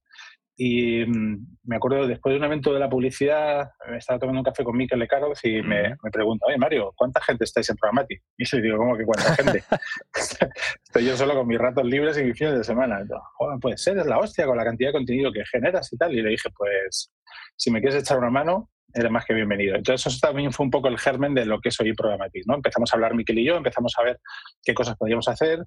Y 0.57 1.05
mm, 1.07 1.59
me 1.65 1.77
acuerdo, 1.77 2.07
después 2.07 2.33
de 2.33 2.39
un 2.39 2.45
evento 2.45 2.73
de 2.73 2.81
la 2.81 2.89
publicidad, 2.89 3.71
me 3.89 3.99
estaba 3.99 4.19
tomando 4.19 4.41
un 4.41 4.45
café 4.45 4.65
con 4.65 4.77
Mikel 4.77 4.99
Lecaros 4.99 5.45
y 5.45 5.63
me, 5.63 5.91
me 6.03 6.11
pregunta, 6.11 6.47
oye 6.47 6.59
Mario, 6.59 6.93
¿cuánta 6.97 7.21
gente 7.23 7.45
estáis 7.45 7.71
en 7.71 7.77
Programmatic? 7.77 8.23
Y 8.37 8.45
yo 8.45 8.59
digo, 8.59 8.79
¿cómo 8.79 8.97
que 8.97 9.05
cuánta 9.05 9.35
gente? 9.35 9.65
Estoy 10.85 11.07
yo 11.07 11.17
solo 11.17 11.35
con 11.35 11.47
mis 11.47 11.59
ratos 11.59 11.85
libres 11.85 12.19
y 12.19 12.25
mis 12.25 12.39
fines 12.39 12.55
de 12.55 12.65
semana. 12.65 13.01
Entonces, 13.01 13.27
Joder, 13.35 13.59
puede 13.61 13.79
ser, 13.79 13.99
es 13.99 14.07
la 14.07 14.19
hostia 14.19 14.47
con 14.47 14.57
la 14.57 14.65
cantidad 14.65 14.91
de 14.91 14.95
contenido 14.95 15.33
que 15.33 15.45
generas 15.51 15.91
y 15.93 15.97
tal. 15.97 16.13
Y 16.13 16.23
le 16.23 16.31
dije, 16.31 16.51
pues, 16.57 17.13
si 17.57 17.71
me 17.71 17.81
quieres 17.81 18.03
echar 18.03 18.19
una 18.19 18.31
mano, 18.31 18.71
eres 18.95 19.11
más 19.11 19.25
que 19.25 19.35
bienvenido. 19.35 19.77
Entonces, 19.77 20.07
eso 20.07 20.19
también 20.21 20.53
fue 20.53 20.65
un 20.65 20.71
poco 20.71 20.89
el 20.89 20.99
germen 20.99 21.35
de 21.35 21.47
lo 21.47 21.61
que 21.61 21.71
es 21.71 21.81
hoy 21.81 21.95
Programmatic, 21.95 22.45
¿no? 22.47 22.57
Empezamos 22.57 22.93
a 22.93 22.97
hablar 22.97 23.15
Miquel 23.15 23.39
y 23.39 23.47
yo, 23.47 23.57
empezamos 23.57 23.95
a 23.99 24.03
ver 24.03 24.21
qué 24.63 24.75
cosas 24.75 24.97
podíamos 24.97 25.29
hacer, 25.29 25.65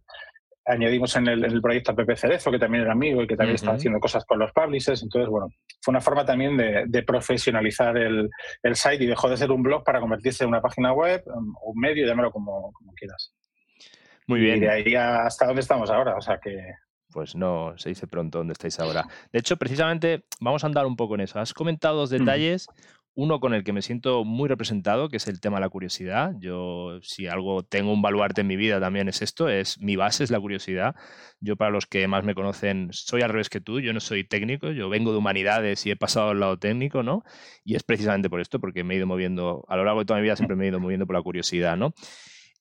añadimos 0.65 1.15
en 1.15 1.27
el, 1.27 1.61
proyecto 1.61 1.91
a 1.91 1.95
Pepe 1.95 2.15
Cerezo, 2.15 2.51
que 2.51 2.59
también 2.59 2.83
era 2.83 2.93
amigo 2.93 3.21
y 3.21 3.27
que 3.27 3.35
también 3.35 3.55
estaba 3.55 3.77
haciendo 3.77 3.99
cosas 3.99 4.25
con 4.25 4.39
los 4.39 4.51
publishers. 4.51 5.03
Entonces, 5.03 5.29
bueno, 5.29 5.49
fue 5.81 5.91
una 5.91 6.01
forma 6.01 6.25
también 6.25 6.57
de, 6.57 7.03
profesionalizar 7.03 7.97
el, 7.97 8.29
site 8.73 9.03
y 9.03 9.07
dejó 9.07 9.29
de 9.29 9.37
ser 9.37 9.51
un 9.51 9.63
blog 9.63 9.83
para 9.83 9.99
convertirse 9.99 10.43
en 10.43 10.49
una 10.49 10.61
página 10.61 10.91
web 10.93 11.23
um, 11.27 11.55
o 11.61 11.71
un 11.71 11.79
medio, 11.79 12.05
llámalo 12.05 12.31
como, 12.31 12.71
como 12.73 12.93
quieras. 12.93 13.33
Muy 14.27 14.39
bien. 14.39 14.57
Y 14.57 14.59
de 14.61 14.69
ahí 14.69 14.95
hasta 14.95 15.45
dónde 15.45 15.61
estamos 15.61 15.89
ahora, 15.89 16.15
o 16.15 16.21
sea 16.21 16.39
que... 16.39 16.57
Pues 17.11 17.35
no, 17.35 17.77
se 17.77 17.89
dice 17.89 18.07
pronto 18.07 18.39
dónde 18.39 18.53
estáis 18.53 18.77
ahora. 18.79 19.05
De 19.31 19.39
hecho, 19.39 19.55
precisamente 19.55 20.25
vamos 20.41 20.63
a 20.63 20.67
andar 20.67 20.85
un 20.85 20.97
poco 20.97 21.15
en 21.15 21.21
eso. 21.21 21.39
Has 21.39 21.53
comentado 21.53 21.95
dos 21.95 22.09
detalles. 22.09 22.67
Uno 23.15 23.39
con 23.39 23.53
el 23.53 23.63
que 23.63 23.73
me 23.73 23.81
siento 23.81 24.25
muy 24.25 24.49
representado, 24.49 25.07
que 25.09 25.17
es 25.17 25.27
el 25.27 25.39
tema 25.39 25.57
de 25.57 25.61
la 25.61 25.69
curiosidad. 25.69 26.33
Yo, 26.39 26.99
si 27.01 27.27
algo 27.27 27.63
tengo 27.63 27.93
un 27.93 28.01
baluarte 28.01 28.41
en 28.41 28.47
mi 28.47 28.57
vida 28.57 28.79
también 28.79 29.07
es 29.07 29.21
esto, 29.21 29.47
es 29.47 29.79
mi 29.79 29.95
base 29.95 30.25
es 30.25 30.31
la 30.31 30.39
curiosidad. 30.39 30.95
Yo, 31.39 31.55
para 31.55 31.71
los 31.71 31.85
que 31.85 32.07
más 32.07 32.25
me 32.25 32.35
conocen, 32.35 32.89
soy 32.91 33.21
al 33.21 33.29
revés 33.29 33.49
que 33.49 33.61
tú, 33.61 33.79
yo 33.79 33.93
no 33.93 34.01
soy 34.01 34.25
técnico, 34.25 34.71
yo 34.71 34.89
vengo 34.89 35.11
de 35.11 35.17
humanidades 35.17 35.85
y 35.85 35.91
he 35.91 35.95
pasado 35.95 36.29
al 36.29 36.39
lado 36.41 36.59
técnico, 36.59 37.03
¿no? 37.03 37.23
Y 37.63 37.75
es 37.75 37.83
precisamente 37.83 38.29
por 38.29 38.41
esto, 38.41 38.59
porque 38.59 38.83
me 38.83 38.93
he 38.93 38.97
ido 38.97 39.07
moviendo, 39.07 39.65
a 39.69 39.77
lo 39.77 39.85
largo 39.85 40.01
de 40.01 40.05
toda 40.05 40.19
mi 40.19 40.23
vida 40.23 40.35
siempre 40.35 40.57
me 40.57 40.65
he 40.65 40.67
ido 40.67 40.79
moviendo 40.81 41.07
por 41.07 41.15
la 41.15 41.21
curiosidad, 41.21 41.77
¿no? 41.77 41.93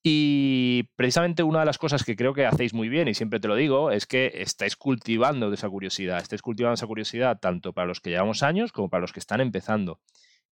Y 0.07 0.91
precisamente 0.97 1.43
una 1.43 1.61
de 1.61 1.67
las 1.67 1.79
cosas 1.79 2.05
que 2.05 2.15
creo 2.15 2.35
que 2.35 2.45
hacéis 2.45 2.75
muy 2.75 2.91
bien, 2.91 3.09
y 3.09 3.15
siempre 3.15 3.41
te 3.41 3.49
lo 3.49 3.57
digo, 3.57 3.91
es 3.91 4.07
que 4.07 4.31
estáis 4.35 4.77
cultivando 4.77 5.51
esa 5.51 5.69
curiosidad. 5.69 6.19
Estáis 6.19 6.43
cultivando 6.43 6.75
esa 6.75 6.87
curiosidad 6.87 7.41
tanto 7.41 7.73
para 7.73 7.87
los 7.87 8.01
que 8.01 8.11
llevamos 8.11 8.43
años 8.43 8.71
como 8.71 8.91
para 8.91 9.01
los 9.01 9.13
que 9.13 9.21
están 9.21 9.41
empezando. 9.41 10.01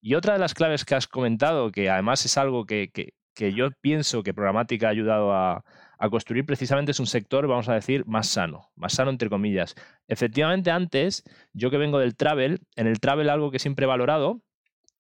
Y 0.04 0.16
otra 0.16 0.32
de 0.32 0.40
las 0.40 0.52
claves 0.52 0.84
que 0.84 0.96
has 0.96 1.06
comentado, 1.06 1.70
que 1.70 1.88
además 1.88 2.24
es 2.26 2.36
algo 2.36 2.66
que, 2.66 2.90
yo 3.36 3.70
pienso 3.80 4.24
que 4.24 4.34
Programática 4.34 4.88
ha 4.88 4.90
ayudado 4.90 5.32
a, 5.32 5.64
construir 6.10 6.44
precisamente 6.44 6.90
es 6.90 6.98
un 6.98 7.06
sector, 7.06 7.46
vamos 7.46 7.68
a 7.68 7.74
decir, 7.74 8.04
más 8.06 8.26
sano, 8.26 8.72
más 8.74 8.94
sano 8.94 9.12
entre 9.12 9.30
comillas. 9.30 9.76
Efectivamente, 10.08 10.72
antes, 10.72 11.22
yo 11.52 11.70
que 11.70 11.78
vengo 11.78 12.00
del 12.00 12.16
travel, 12.16 12.62
en 12.74 12.88
el 12.88 12.98
travel 12.98 13.30
algo 13.30 13.52
que 13.52 13.60
siempre 13.60 13.84
he 13.84 13.86
valorado 13.86 14.42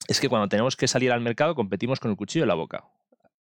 es 0.06 0.20
que 0.20 0.28
cuando 0.28 0.48
tenemos 0.48 0.76
que 0.76 0.86
salir 0.86 1.10
al 1.10 1.20
mercado 1.20 1.56
competimos 1.56 1.98
con 1.98 2.12
el 2.12 2.16
cuchillo 2.16 2.44
en 2.44 2.48
la 2.48 2.54
boca. 2.54 2.84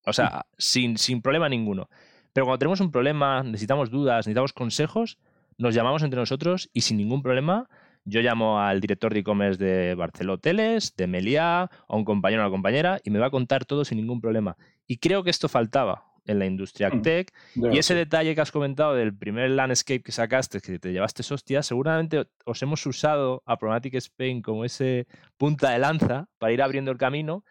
O 0.06 0.14
sea, 0.14 0.46
sin, 0.58 0.98
sin 0.98 1.22
problema 1.22 1.50
ninguno. 1.50 1.90
Pero 2.32 2.46
cuando 2.46 2.60
tenemos 2.60 2.80
un 2.80 2.92
problema, 2.92 3.44
necesitamos 3.44 3.92
dudas, 3.92 4.20
necesitamos 4.20 4.54
consejos, 4.54 5.18
nos 5.58 5.76
llamamos 5.76 6.04
entre 6.04 6.22
nosotros 6.22 6.70
y 6.72 6.82
sin 6.82 6.96
ningún 6.96 7.22
problema 7.22 7.68
yo 8.04 8.22
llamo 8.22 8.60
al 8.60 8.82
director 8.82 9.14
de 9.14 9.20
e-commerce 9.20 9.64
de 9.64 9.96
Barceló 9.96 10.34
Hoteles, 10.34 10.96
de 10.96 11.08
Meliá, 11.08 11.64
a 11.64 11.96
un 11.96 12.06
compañero 12.06 12.42
o 12.42 12.46
una 12.46 12.52
compañera 12.52 13.00
y 13.04 13.10
me 13.10 13.20
va 13.20 13.28
a 13.28 13.32
contar 13.32 13.66
todo 13.66 13.86
sin 13.86 13.98
ningún 13.98 14.22
problema. 14.22 14.58
Y 14.88 14.98
creo 14.98 15.24
que 15.24 15.30
esto 15.30 15.48
faltaba 15.48 16.06
en 16.26 16.40
la 16.40 16.46
industria 16.46 16.90
mm, 16.90 17.02
tech. 17.02 17.34
y 17.56 17.78
ese 17.78 17.96
detalle 17.96 18.36
que 18.36 18.42
has 18.42 18.52
comentado 18.52 18.94
del 18.94 19.16
primer 19.16 19.50
landscape 19.52 20.02
que 20.02 20.12
sacaste, 20.12 20.62
que 20.62 20.80
te 20.80 20.92
llevaste 20.92 21.24
hostias, 21.34 21.66
seguramente 21.66 22.26
os 22.46 22.62
hemos 22.62 22.86
usado 22.86 23.44
a 23.46 23.58
Programmatic 23.58 23.96
Spain 23.96 24.42
como 24.42 24.66
ese 24.66 25.08
punta 25.38 25.72
de 25.72 25.80
lanza 25.80 26.28
para 26.38 26.54
ir 26.54 26.62
abriendo 26.62 26.92
el 26.92 26.98
camino, 26.98 27.44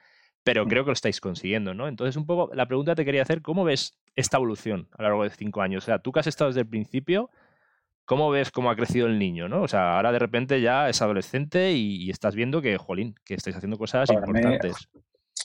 pero 0.42 0.64
mm. 0.64 0.68
creo 0.68 0.84
que 0.84 0.90
lo 0.90 0.94
estáis 0.94 1.20
consiguiendo, 1.20 1.74
¿no? 1.74 1.88
Entonces, 1.88 2.16
un 2.16 2.26
poco 2.26 2.52
la 2.54 2.66
pregunta 2.66 2.94
te 2.94 3.04
quería 3.04 3.22
hacer, 3.22 3.42
¿cómo 3.42 3.64
ves 3.64 3.98
esta 4.16 4.36
evolución 4.36 4.88
a 4.92 5.02
lo 5.02 5.08
largo 5.08 5.24
de 5.24 5.30
cinco 5.30 5.62
años? 5.62 5.84
O 5.84 5.86
sea, 5.86 5.98
tú 5.98 6.12
que 6.12 6.20
has 6.20 6.26
estado 6.26 6.50
desde 6.50 6.62
el 6.62 6.68
principio, 6.68 7.30
¿cómo 8.10 8.28
ves 8.28 8.50
cómo 8.50 8.72
ha 8.72 8.74
crecido 8.74 9.06
el 9.06 9.20
niño? 9.20 9.48
¿no? 9.48 9.62
O 9.62 9.68
sea, 9.68 9.94
ahora 9.94 10.10
de 10.10 10.18
repente 10.18 10.60
ya 10.60 10.88
es 10.88 11.00
adolescente 11.00 11.70
y, 11.70 12.10
estás 12.10 12.34
viendo 12.34 12.60
que, 12.60 12.76
jolín, 12.76 13.14
que 13.24 13.34
estáis 13.34 13.54
haciendo 13.54 13.78
cosas 13.78 14.10
importantes. 14.10 14.88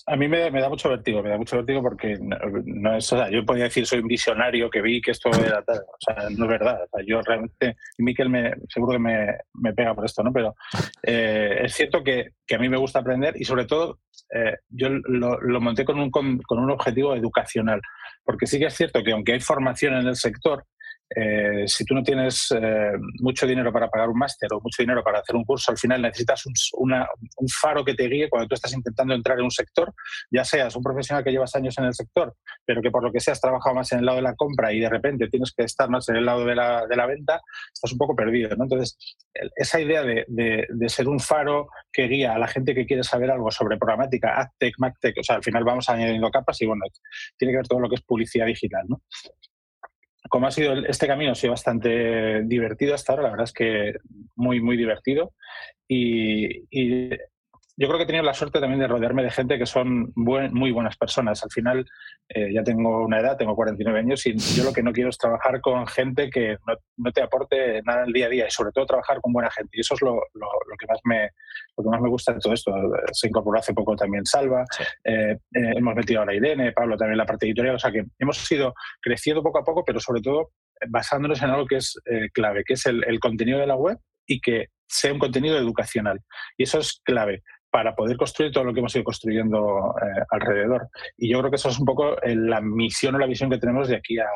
a 0.08 0.16
mí 0.16 0.28
me, 0.28 0.50
da 0.50 0.68
mucho 0.68 0.90
vértigo, 0.90 1.22
me 1.22 1.30
da 1.30 1.38
mucho 1.38 1.58
vértigo 1.58 1.84
porque 1.84 2.18
no, 2.20 2.98
es, 2.98 3.14
o 3.14 3.18
sea, 3.18 3.30
yo 3.30 3.46
podía 3.46 3.66
decir 3.66 3.86
soy 3.86 4.00
un 4.00 4.08
visionario 4.08 4.68
que 4.72 4.82
vi 4.82 5.00
que 5.00 5.12
esto 5.12 5.30
era 5.30 5.62
tal, 5.62 5.78
o 5.78 5.98
sea, 6.00 6.28
no 6.32 6.46
es 6.46 6.50
verdad, 6.50 6.82
o 6.82 6.88
sea, 6.88 7.06
yo 7.06 7.22
realmente, 7.22 7.76
y 8.00 8.04
Miquel 8.04 8.32
me, 8.32 8.56
seguro 8.68 8.94
que 8.94 9.00
me, 9.00 9.74
pega 9.76 9.94
por 9.94 10.06
esto, 10.06 10.24
¿no? 10.24 10.34
Pero 10.34 10.56
eh, 11.04 11.60
es 11.66 11.72
cierto 11.72 12.04
que, 12.04 12.32
a 12.52 12.58
mí 12.58 12.68
me 12.68 12.78
gusta 12.78 12.98
aprender 12.98 13.36
y 13.38 13.46
sobre 13.46 13.66
todo 13.66 14.00
eh, 14.34 14.56
yo 14.70 14.90
lo, 14.90 15.40
lo 15.40 15.62
monté 15.62 15.86
con 15.86 16.00
un, 16.00 16.10
con 16.10 16.40
un 16.50 16.72
objetivo 16.72 17.16
educacional, 17.16 17.80
porque 18.24 18.48
sí 18.48 18.58
que 18.58 18.66
es 18.66 18.74
cierto 18.74 19.04
que 19.04 19.12
aunque 19.12 19.34
hay 19.34 19.40
formación 19.40 19.94
en 19.94 20.08
el 20.08 20.16
sector, 20.16 20.66
eh, 21.10 21.66
si 21.68 21.86
tú 21.86 21.94
no 21.94 22.02
tienes 22.02 22.52
eh, 22.52 22.94
mucho 23.20 23.46
dinero 23.46 23.72
para 23.72 23.90
pagar 23.90 24.10
un 24.10 24.18
máster 24.18 24.52
o 24.54 24.60
mucho 24.60 24.82
dinero 24.82 25.04
para 25.04 25.20
hacer 25.20 25.36
un 25.36 25.44
curso, 25.44 25.72
al 25.72 25.78
final 25.78 26.02
necesitas 26.02 26.44
un, 26.74 26.94
faro 27.48 27.86
que 27.86 27.94
te 27.94 28.08
guíe 28.08 28.30
cuando 28.30 28.48
tú 28.48 28.56
estás 28.56 28.74
intentando 28.74 29.14
entrar 29.14 29.38
en 29.38 29.46
un 29.46 29.52
sector, 29.52 29.94
ya 30.32 30.44
seas 30.44 30.76
un 30.76 30.82
profesional 30.82 31.24
que 31.24 31.32
llevas 31.32 31.56
años 31.56 31.78
en 31.78 31.86
el 31.86 31.94
sector, 31.94 32.36
pero 32.66 32.82
que 32.82 32.90
por 32.90 33.04
lo 33.04 33.12
que 33.12 33.20
sea 33.20 33.34
has 33.34 33.42
trabajado 33.42 33.76
más 33.76 33.92
en 33.92 34.00
el 34.00 34.06
lado 34.06 34.18
de 34.18 34.24
la 34.24 34.36
compra 34.36 34.74
y 34.74 34.80
de 34.80 34.90
repente 34.90 35.28
tienes 35.30 35.54
que 35.56 35.64
estar 35.64 35.90
más 35.90 36.10
en 36.10 36.16
el 36.16 36.26
lado 36.26 36.44
de 36.46 36.56
la, 36.56 36.88
de 36.88 36.96
la 36.96 37.06
venta, 37.06 37.42
estás 37.74 37.92
un 37.92 37.98
poco 37.98 38.16
perdido. 38.16 38.50
Entonces, 38.52 38.98
esa 39.56 39.80
idea 39.80 40.02
de, 40.04 40.26
de, 40.28 40.90
ser 40.90 41.08
un 41.08 41.20
faro 41.20 41.68
que 41.92 42.08
guía 42.08 42.34
a 42.34 42.40
la 42.40 42.48
gente 42.48 42.74
que 42.74 42.86
quiere 42.86 43.04
saber 43.04 43.30
algo 43.32 43.52
sobre 43.52 43.78
programática, 43.78 44.40
AdTech, 44.40 44.76
MacTech, 44.80 45.18
o 45.20 45.24
sea, 45.24 45.36
al 45.36 45.44
final 45.44 45.64
vamos 45.64 45.90
añadiendo 45.90 46.30
capas 46.30 46.62
y 46.62 46.66
bueno, 46.66 46.86
tiene 47.38 47.54
que 47.54 47.58
ver 47.58 47.68
todo 47.68 47.80
lo 47.80 47.90
que 47.90 47.96
es 47.96 48.02
publicidad 48.02 48.46
digital. 48.46 48.86
¿no? 48.88 49.02
Como 50.30 50.48
ha 50.48 50.52
sido 50.52 50.74
este 50.86 51.08
camino, 51.08 51.32
ha 51.32 51.36
sido 51.36 51.52
bastante 51.52 52.44
divertido 52.44 52.96
hasta 52.96 53.14
ahora, 53.14 53.24
la 53.24 53.30
verdad 53.32 53.46
es 53.46 53.54
que 53.54 53.94
muy, 54.36 54.62
muy 54.62 54.78
divertido. 54.78 55.34
Y, 55.88 56.64
y 56.72 57.12
yo 57.78 57.88
creo 57.88 57.98
que 57.98 58.04
he 58.04 58.08
tenido 58.08 58.24
la 58.24 58.34
suerte 58.34 58.62
también 58.62 58.80
de 58.80 58.88
rodearme 58.88 59.24
de 59.24 59.32
gente 59.32 59.58
que 59.58 59.66
son 59.66 60.14
muy 60.16 60.72
buenas 60.72 60.96
personas. 60.96 61.44
Al 61.44 61.52
final, 61.52 61.86
eh, 62.30 62.54
ya 62.54 62.64
tengo 62.64 63.04
una 63.04 63.20
edad, 63.20 63.36
tengo 63.36 63.54
49 63.54 64.00
años, 64.00 64.26
y 64.26 64.38
yo 64.38 64.64
lo 64.64 64.72
que 64.72 64.82
no 64.82 64.94
quiero 64.94 65.10
es 65.10 65.18
trabajar 65.18 65.60
con 65.60 65.86
gente 65.86 66.30
que 66.30 66.58
no, 66.98 67.12
te 67.12 67.22
aporte 67.22 67.82
nada 67.84 68.06
el 68.06 68.14
día 68.14 68.28
a 68.28 68.30
día, 68.30 68.48
y 68.48 68.52
sobre 68.52 68.72
todo 68.72 68.86
trabajar 68.86 69.20
con 69.20 69.34
buena 69.34 69.52
gente. 69.52 69.72
Y 69.74 69.82
eso 69.82 69.96
es 69.96 70.02
lo, 70.02 70.22
que, 70.80 70.88
más 70.88 71.00
me, 71.04 71.30
lo 71.78 71.84
que 71.84 71.90
más 71.90 72.02
me 72.02 72.10
gusta 72.10 72.34
de 72.34 72.40
todo 72.40 72.54
esto. 72.54 72.72
Se 73.12 73.28
incorporó 73.28 73.60
hace 73.60 73.74
poco 73.74 73.94
también 73.96 74.26
Salva, 74.26 74.64
eh, 75.04 75.38
eh, 75.54 75.74
hemos 75.76 75.96
metido 75.96 76.22
ahora 76.22 76.34
Irene, 76.34 76.72
Pablo 76.72 76.96
también 76.96 77.18
la 77.18 77.26
parte 77.26 77.46
editorial, 77.46 77.76
o 77.76 77.80
sea 77.80 77.92
que 77.92 78.06
hemos 78.20 78.52
ido 78.52 78.74
creciendo 79.02 79.44
poco 79.44 79.60
a 79.60 79.66
poco, 79.66 79.84
pero 79.84 80.00
sobre 80.00 80.22
todo 80.22 80.52
basándonos 80.88 81.42
en 81.42 81.50
algo 81.50 81.66
que 81.66 81.78
es 81.78 82.00
clave, 82.34 82.64
que 82.66 82.74
es 82.74 82.86
el, 82.86 83.04
el 83.06 83.20
contenido 83.20 83.60
de 83.60 83.68
la 83.68 83.76
web 83.76 83.98
y 84.26 84.40
que 84.40 84.68
sea 84.88 85.14
un 85.14 85.20
contenido 85.20 85.58
educacional. 85.58 86.22
Y 86.58 86.64
eso 86.64 86.80
es 86.80 87.02
clave 87.04 87.44
para 87.76 87.94
poder 87.94 88.16
construir 88.16 88.54
todo 88.54 88.64
lo 88.64 88.74
que 88.74 88.80
hemos 88.80 88.96
ido 88.96 89.04
construyendo 89.04 89.94
eh, 90.02 90.24
alrededor. 90.30 90.88
Y 91.18 91.30
yo 91.30 91.40
creo 91.40 91.52
que 91.52 91.58
eso 91.58 91.68
es 91.68 91.78
un 91.78 91.86
poco 91.86 92.18
eh, 92.22 92.34
la 92.34 92.62
misión 92.62 93.16
o 93.16 93.20
la 93.20 93.28
visión 93.28 93.50
que 93.50 93.58
tenemos 93.58 93.90
de 93.90 93.98
aquí 93.98 94.18
a, 94.18 94.30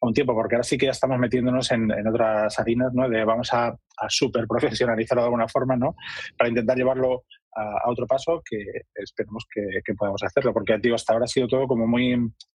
un 0.00 0.12
tiempo, 0.12 0.34
porque 0.34 0.56
ahora 0.56 0.64
sí 0.64 0.76
que 0.76 0.86
ya 0.86 0.90
estamos 0.90 1.16
metiéndonos 1.16 1.70
en, 1.70 1.88
otras 2.08 2.58
harinas, 2.58 2.92
¿no? 2.92 3.08
De 3.08 3.24
vamos 3.24 3.52
a, 3.52 3.68
a 3.68 4.08
super 4.08 4.44
profesionalizarlo 4.48 5.22
de 5.22 5.26
alguna 5.26 5.46
forma, 5.46 5.76
¿no? 5.76 5.94
Para 6.36 6.48
intentar 6.48 6.76
llevarlo 6.76 7.26
a, 7.54 7.90
otro 7.90 8.06
paso 8.06 8.42
que 8.44 8.64
esperemos 8.94 9.46
que, 9.52 9.94
podamos 9.94 10.22
hacerlo, 10.22 10.52
porque 10.52 10.78
digo, 10.78 10.94
hasta 10.94 11.12
ahora 11.12 11.24
ha 11.24 11.28
sido 11.28 11.48
todo 11.48 11.66
como 11.66 11.86
muy 11.86 12.12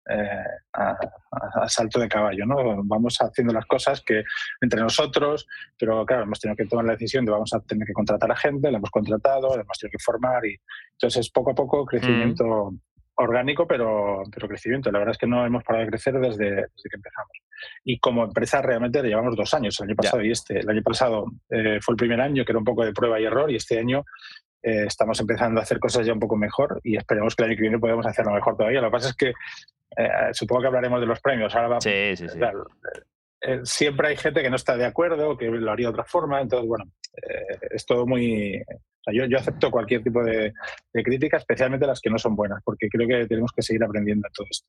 eh, 0.10 0.46
a, 0.74 1.68
salto 1.68 2.00
de 2.00 2.08
caballo, 2.08 2.46
¿no? 2.46 2.84
Vamos 2.84 3.18
haciendo 3.20 3.54
las 3.54 3.66
cosas 3.66 4.02
que 4.02 4.24
entre 4.62 4.82
nosotros, 4.82 5.48
pero 5.78 6.06
claro, 6.06 6.24
hemos 6.24 6.40
tenido 6.40 6.56
que 6.56 6.66
tomar 6.66 6.86
la 6.86 6.94
decisión 6.94 7.26
de 7.26 7.32
vamos 7.32 7.54
a 7.54 7.60
tener 7.62 7.86
que 7.86 7.94
contratar 7.94 8.32
a 8.32 8.36
gente, 8.36 8.72
la 8.72 8.78
hemos 8.78 8.92
contratado, 8.92 9.54
hemos 9.54 9.78
tenido 9.78 9.92
que 9.98 10.04
formar 10.04 10.46
y 10.46 10.56
entonces 10.94 11.30
poco 11.30 11.52
a 11.52 11.56
poco 11.56 11.86
crecimiento 11.86 12.74
orgánico, 13.16 13.68
pero, 13.68 14.24
pero 14.34 14.48
crecimiento. 14.48 14.92
La 14.92 15.00
verdad 15.00 15.14
es 15.14 15.18
que 15.18 15.28
no 15.28 15.46
hemos 15.46 15.64
parado 15.64 15.86
de 15.86 15.92
crecer 15.92 16.20
desde, 16.20 16.50
desde 16.50 16.90
que 16.90 16.96
empezamos. 16.96 17.32
Y 17.84 18.00
como 18.00 18.24
empresa 18.24 18.62
realmente 18.62 19.02
le 19.02 19.10
llevamos 19.10 19.36
dos 19.36 19.54
años, 19.54 19.80
el 19.80 19.88
año 19.88 19.96
pasado 19.96 20.24
y 20.24 20.32
este. 20.32 20.60
El 20.60 20.70
año 20.70 20.82
pasado 20.84 21.26
eh, 21.50 21.80
fue 21.82 21.94
el 21.94 21.98
primer 21.98 22.22
año 22.22 22.44
que 22.44 22.52
era 22.52 22.60
un 22.60 22.66
poco 22.66 22.84
de 22.84 22.94
prueba 22.94 23.20
y 23.20 23.26
error 23.26 23.50
y 23.52 23.56
este 23.56 23.80
año 23.80 24.04
eh, 24.66 24.86
estamos 24.88 25.20
empezando 25.20 25.60
a 25.60 25.64
hacer 25.64 25.80
cosas 25.80 26.08
ya 26.08 26.14
un 26.14 26.20
poco 26.20 26.36
mejor 26.36 26.82
y 26.84 26.98
esperemos 26.98 27.36
que 27.36 27.44
el 27.44 27.50
año 27.50 27.56
que 27.56 27.62
viene 27.62 27.78
podamos 27.78 28.06
hacerlo 28.08 28.34
mejor 28.34 28.58
todavía. 28.58 28.82
Lo 28.82 28.88
que 28.88 28.94
pasa 28.94 29.10
es 29.10 29.16
que 29.16 29.30
eh, 29.30 30.10
supongo 30.34 30.62
que 30.62 30.68
hablaremos 30.68 31.00
de 31.00 31.06
los 31.06 31.22
premios. 31.22 31.56
Ahora 31.56 31.80
sí, 31.80 32.16
sí, 32.16 32.28
sí. 32.28 32.40
Eh, 33.42 33.60
siempre 33.64 34.08
hay 34.08 34.18
gente 34.18 34.42
que 34.42 34.50
no 34.50 34.56
está 34.56 34.76
de 34.76 34.86
acuerdo, 34.86 35.38
que 35.38 35.46
lo 35.46 35.72
haría 35.72 35.86
de 35.86 35.92
otra 35.92 36.04
forma. 36.04 36.42
Entonces, 36.42 36.68
bueno, 36.68 36.86
es 37.70 37.86
todo 37.86 38.08
muy, 38.08 38.64
yo, 39.14 39.26
yo, 39.26 39.38
acepto 39.38 39.72
cualquier 39.72 40.04
tipo 40.04 40.24
de, 40.24 40.54
crítica, 40.92 41.38
especialmente 41.38 41.86
las 41.86 42.00
que 42.00 42.10
no 42.10 42.18
son 42.18 42.36
buenas, 42.36 42.62
porque 42.64 42.88
creo 42.90 43.08
que 43.08 43.28
tenemos 43.28 43.52
que 43.52 43.62
seguir 43.62 43.84
aprendiendo 43.84 44.28
todo 44.34 44.48
esto. 44.50 44.68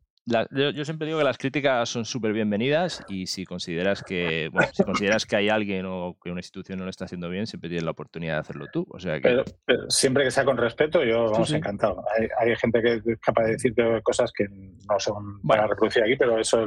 yo, 0.53 0.85
siempre 0.85 1.07
digo 1.07 1.19
que 1.19 1.25
las 1.25 1.39
críticas 1.39 1.89
son 1.89 2.05
súper 2.05 2.33
bienvenidas 2.33 3.05
y 3.09 3.27
si 3.27 3.45
consideras 3.45 4.03
que 4.03 4.49
bueno, 4.53 4.69
si 4.73 4.85
consideras 4.85 5.27
que 5.27 5.37
hay 5.37 5.49
alguien 5.49 5.87
o 5.87 6.17
que 6.23 6.31
una 6.31 6.41
institución 6.41 6.79
no 6.79 6.85
lo 6.85 6.91
está 6.91 7.05
haciendo 7.07 7.29
bien, 7.29 7.47
siempre 7.47 7.69
tienes 7.69 7.85
la 7.85 7.93
oportunidad 7.93 8.35
de 8.35 8.41
hacerlo 8.41 8.67
tú. 8.73 8.87
O 8.91 8.99
sea 8.99 9.19
pero, 9.23 9.45
siempre 9.89 10.25
que 10.25 10.31
sea 10.31 10.45
con 10.45 10.57
respeto, 10.57 11.05
yo 11.05 11.31
vamos 11.31 11.53
encantado. 11.53 12.05
Hay, 12.39 12.55
gente 12.57 12.83
que 12.83 12.95
es 12.95 13.21
capaz 13.21 13.45
de 13.45 13.53
decirte 13.53 14.03
cosas 14.03 14.33
que 14.33 14.47
no 14.49 14.99
son 14.99 15.41
para 15.43 15.67
reproducir 15.67 16.03
aquí, 16.03 16.17
pero 16.17 16.39
eso 16.39 16.67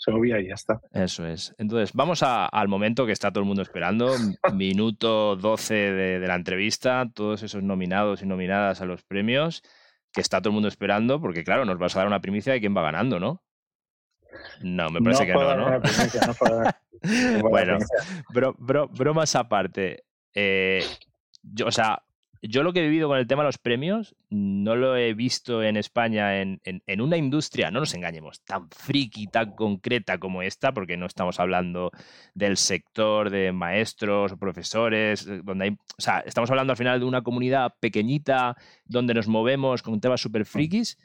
se 0.00 0.10
obvia 0.10 0.40
y 0.40 0.48
ya 0.48 0.54
está. 0.54 0.80
Eso 0.92 1.26
es. 1.26 1.54
Entonces, 1.58 1.92
vamos 1.92 2.22
al 2.22 2.68
momento 2.68 3.04
que 3.04 3.12
está 3.12 3.30
todo 3.30 3.42
el 3.42 3.46
mundo 3.46 3.60
esperando, 3.60 4.08
minuto 4.54 5.36
12 5.36 5.74
de 5.74 6.26
la 6.26 6.36
entrevista 6.36 7.06
todos 7.14 7.42
esos 7.42 7.62
nominados 7.62 8.22
y 8.22 8.26
nominadas 8.26 8.80
a 8.80 8.86
los 8.86 9.02
premios, 9.02 9.62
que 10.10 10.22
está 10.22 10.40
todo 10.40 10.50
el 10.50 10.54
mundo 10.54 10.68
esperando, 10.68 11.20
porque 11.20 11.44
claro, 11.44 11.66
nos 11.66 11.78
vas 11.78 11.94
a 11.94 12.00
dar 12.00 12.08
una 12.08 12.20
primicia 12.20 12.54
de 12.54 12.60
quién 12.60 12.74
va 12.74 12.82
ganando, 12.82 13.20
¿no? 13.20 13.42
No, 14.62 14.88
me 14.88 15.00
parece 15.02 15.26
que 15.26 15.34
no, 15.34 15.56
¿no? 15.56 15.80
bueno, 17.50 17.78
bromas 18.88 19.36
aparte. 19.36 20.04
Eh, 20.32 20.82
yo, 21.42 21.66
o 21.66 21.72
sea, 21.72 22.02
yo 22.42 22.62
lo 22.62 22.72
que 22.72 22.80
he 22.80 22.88
vivido 22.88 23.08
con 23.08 23.18
el 23.18 23.26
tema 23.26 23.42
de 23.42 23.48
los 23.48 23.58
premios 23.58 24.16
no 24.30 24.74
lo 24.74 24.96
he 24.96 25.12
visto 25.12 25.62
en 25.62 25.76
España 25.76 26.40
en, 26.40 26.60
una 27.00 27.16
industria, 27.16 27.70
no 27.70 27.80
nos 27.80 27.94
engañemos, 27.94 28.42
tan 28.44 28.70
friki, 28.70 29.26
tan 29.26 29.54
concreta 29.54 30.18
como 30.18 30.42
esta, 30.42 30.72
porque 30.72 30.96
no 30.96 31.06
estamos 31.06 31.38
hablando 31.38 31.90
del 32.34 32.56
sector 32.56 33.28
de 33.28 33.52
maestros 33.52 34.32
o 34.32 34.38
profesores, 34.38 35.26
eh, 35.26 35.42
donde 35.44 35.64
hay, 35.64 35.70
o 35.70 36.00
sea, 36.00 36.20
estamos 36.20 36.50
hablando 36.50 36.72
al 36.72 36.78
final 36.78 36.98
de 36.98 37.06
una 37.06 37.22
comunidad 37.22 37.74
pequeñita 37.78 38.56
donde 38.86 39.14
nos 39.14 39.28
movemos 39.28 39.82
con 39.82 40.00
temas 40.00 40.20
súper 40.20 40.46
frikis. 40.46 40.98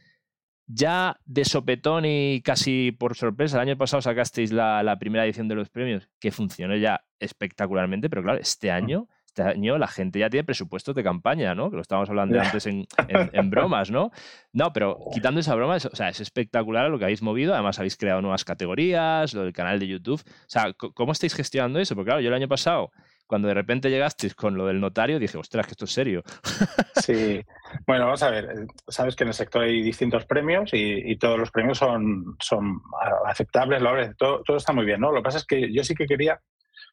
Ya 0.68 1.20
de 1.26 1.46
sopetón 1.46 2.06
y 2.06 2.42
casi 2.42 2.92
por 2.92 3.16
sorpresa, 3.16 3.58
el 3.58 3.68
año 3.70 3.78
pasado 3.78 4.02
sacasteis 4.02 4.52
la, 4.52 4.82
la 4.82 4.98
primera 4.98 5.24
edición 5.24 5.48
de 5.48 5.54
los 5.54 5.70
premios, 5.70 6.10
que 6.20 6.32
funcionó 6.32 6.76
ya 6.76 7.06
espectacularmente, 7.20 8.10
pero 8.10 8.24
claro, 8.24 8.40
este 8.40 8.72
año 8.72 9.08
este 9.36 9.44
año 9.44 9.78
la 9.78 9.88
gente 9.88 10.20
ya 10.20 10.30
tiene 10.30 10.46
presupuestos 10.46 10.96
de 10.96 11.04
campaña, 11.04 11.54
¿no? 11.54 11.70
Que 11.70 11.76
lo 11.76 11.82
estábamos 11.82 12.10
hablando 12.10 12.40
antes 12.40 12.66
en, 12.68 12.88
bromas, 13.50 13.92
¿no? 13.92 14.12
No, 14.54 14.72
pero 14.72 14.98
quitando 15.14 15.42
esa 15.42 15.56
broma, 15.56 15.76
es, 15.76 15.86
o 15.86 15.96
sea, 15.96 16.08
es 16.08 16.22
espectacular 16.22 16.90
lo 16.90 16.98
que 16.98 17.04
habéis 17.04 17.22
movido. 17.22 17.54
Además, 17.54 17.78
habéis 17.78 17.98
creado 17.98 18.22
nuevas 18.22 18.46
categorías, 18.46 19.34
lo 19.34 19.44
del 19.44 19.52
canal 19.52 19.78
de 19.80 19.88
YouTube. 19.88 20.22
O 20.26 20.48
sea, 20.48 20.74
¿cómo 20.74 21.12
estáis 21.12 21.36
gestionando 21.36 21.80
eso? 21.80 21.96
Porque 21.96 22.08
claro, 22.08 22.22
yo 22.22 22.30
el 22.30 22.34
año 22.34 22.48
pasado, 22.48 22.92
cuando 23.28 23.50
de 23.50 23.56
repente 23.56 23.90
llegasteis 23.90 24.36
con 24.36 24.56
lo 24.56 24.68
del 24.68 24.80
notario, 24.80 25.20
dije, 25.20 25.38
ostras, 25.38 25.66
que 25.66 25.72
esto 25.72 25.86
es 25.86 25.92
serio. 25.92 26.24
Sí, 26.96 27.42
bueno, 27.86 28.06
vamos 28.06 28.24
a 28.24 28.32
ver. 28.32 28.46
Eh, 28.46 28.68
sabes 28.88 29.18
que 29.18 29.26
en 29.26 29.28
el 29.28 29.34
sector 29.34 29.64
hay 29.64 29.84
distintos 29.84 30.26
premios 30.26 30.70
y, 30.74 31.16
todos 31.18 31.38
los 31.38 31.52
premios 31.52 31.78
son, 31.78 32.38
son 32.40 32.82
aceptables, 33.26 33.84
todo, 34.18 34.42
todo 34.44 34.58
está 34.58 34.72
muy 34.72 34.86
bien, 34.86 35.02
¿no? 35.02 35.12
Lo 35.12 35.18
que 35.18 35.26
pasa 35.26 35.40
es 35.40 35.46
que 35.46 35.72
yo 35.72 35.84
sí 35.84 35.94
que 35.94 36.08
quería 36.08 36.40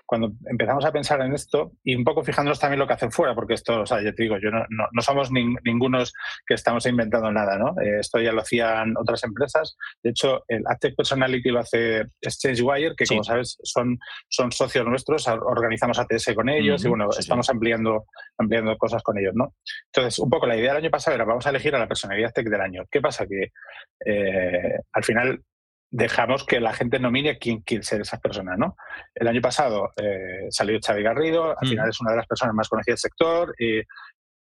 cuando 0.06 0.32
empezamos 0.46 0.84
a 0.84 0.92
pensar 0.92 1.20
en 1.22 1.32
esto 1.32 1.72
y 1.82 1.94
un 1.94 2.04
poco 2.04 2.22
fijándonos 2.22 2.60
también 2.60 2.78
lo 2.80 2.86
que 2.86 2.92
hacen 2.92 3.12
fuera, 3.12 3.34
porque 3.34 3.54
esto, 3.54 3.82
o 3.82 3.86
sea, 3.86 4.02
yo 4.02 4.14
te 4.14 4.24
digo, 4.24 4.36
yo 4.38 4.50
no, 4.50 4.64
no, 4.68 5.02
somos 5.02 5.30
ningunos 5.30 6.12
que 6.46 6.54
estamos 6.54 6.84
inventando 6.86 7.30
nada, 7.32 7.58
¿no? 7.58 7.70
Eh, 7.80 8.00
esto 8.00 8.20
ya 8.20 8.32
lo 8.32 8.42
hacían 8.42 8.94
otras 8.96 9.24
empresas. 9.24 9.76
De 10.02 10.10
hecho, 10.10 10.44
el 10.48 10.62
Active 10.66 10.94
Personality 10.94 11.50
lo 11.50 11.60
hace 11.60 12.04
ExchangeWire, 12.20 12.94
que 12.96 13.06
como 13.06 13.24
sabes 13.24 13.58
son, 13.62 13.98
son 14.28 14.52
socios 14.52 14.86
nuestros, 14.86 15.26
organizamos 15.28 15.98
ATS 15.98 16.34
con 16.34 16.48
ellos 16.48 16.84
y 16.84 16.88
bueno, 16.88 17.08
estamos 17.18 17.48
ampliando, 17.48 18.04
ampliando 18.38 18.76
cosas 18.76 19.02
con 19.02 19.18
ellos, 19.18 19.34
¿no? 19.34 19.54
Entonces, 19.86 20.18
un 20.18 20.30
poco 20.30 20.46
la 20.46 20.56
idea 20.56 20.74
del 20.74 20.82
año 20.82 20.90
pasado 20.90 21.14
era 21.14 21.24
vamos 21.24 21.46
a 21.46 21.50
elegir 21.50 21.74
a 21.74 21.78
la 21.78 21.88
personalidad 21.88 22.32
tech 22.32 22.48
del 22.48 22.60
año. 22.60 22.84
¿Qué 22.90 23.00
pasa? 23.00 23.26
Que 23.26 23.52
eh, 24.04 24.78
al 24.92 25.04
final 25.04 25.42
dejamos 25.92 26.44
que 26.44 26.58
la 26.58 26.72
gente 26.72 26.98
nomine 26.98 27.30
a 27.30 27.38
quién 27.38 27.60
quiere 27.60 27.84
ser 27.84 28.00
esas 28.00 28.18
personas, 28.18 28.58
¿no? 28.58 28.76
El 29.14 29.28
año 29.28 29.42
pasado 29.42 29.92
eh, 29.96 30.46
salió 30.48 30.78
Xavi 30.84 31.02
Garrido, 31.02 31.56
al 31.56 31.68
final 31.68 31.86
mm. 31.86 31.90
es 31.90 32.00
una 32.00 32.10
de 32.12 32.16
las 32.16 32.26
personas 32.26 32.54
más 32.54 32.68
conocidas 32.68 33.00
del 33.00 33.10
sector, 33.10 33.54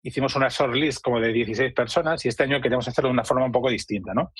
hicimos 0.03 0.35
una 0.35 0.47
shortlist 0.49 1.01
como 1.01 1.19
de 1.19 1.33
16 1.33 1.73
personas 1.73 2.23
y 2.25 2.29
este 2.29 2.43
año 2.43 2.61
queremos 2.61 2.87
hacerlo 2.87 3.09
de 3.09 3.13
una 3.13 3.25
forma 3.25 3.45
un 3.45 3.51
poco 3.51 3.69
distinta, 3.69 4.13
¿no? 4.13 4.31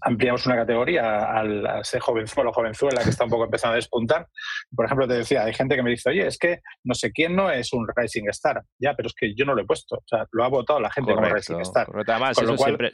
Ampliamos 0.00 0.46
una 0.46 0.56
categoría 0.56 1.24
al, 1.32 1.66
a 1.66 1.80
ese 1.80 2.00
jovenzuelo 2.00 2.50
o 2.50 2.52
jovenzuela 2.52 3.02
que 3.02 3.10
está 3.10 3.24
un 3.24 3.30
poco 3.30 3.44
empezando 3.44 3.72
a 3.72 3.76
despuntar. 3.76 4.26
Por 4.74 4.84
ejemplo, 4.84 5.06
te 5.06 5.14
decía, 5.14 5.44
hay 5.44 5.54
gente 5.54 5.76
que 5.76 5.82
me 5.82 5.90
dice, 5.90 6.10
oye, 6.10 6.26
es 6.26 6.38
que 6.38 6.60
no 6.84 6.94
sé 6.94 7.12
quién 7.12 7.34
no 7.34 7.50
es 7.50 7.72
un 7.72 7.86
Rising 7.94 8.28
Star. 8.28 8.62
Ya, 8.78 8.94
pero 8.94 9.08
es 9.08 9.14
que 9.14 9.34
yo 9.34 9.44
no 9.44 9.54
lo 9.54 9.62
he 9.62 9.66
puesto. 9.66 9.96
O 9.96 10.04
sea, 10.06 10.26
lo 10.32 10.44
ha 10.44 10.48
votado 10.48 10.80
la 10.80 10.90
gente 10.90 11.14
como 11.14 11.28
Rising 11.28 11.60
Star. 11.60 11.88
Además, 12.06 12.36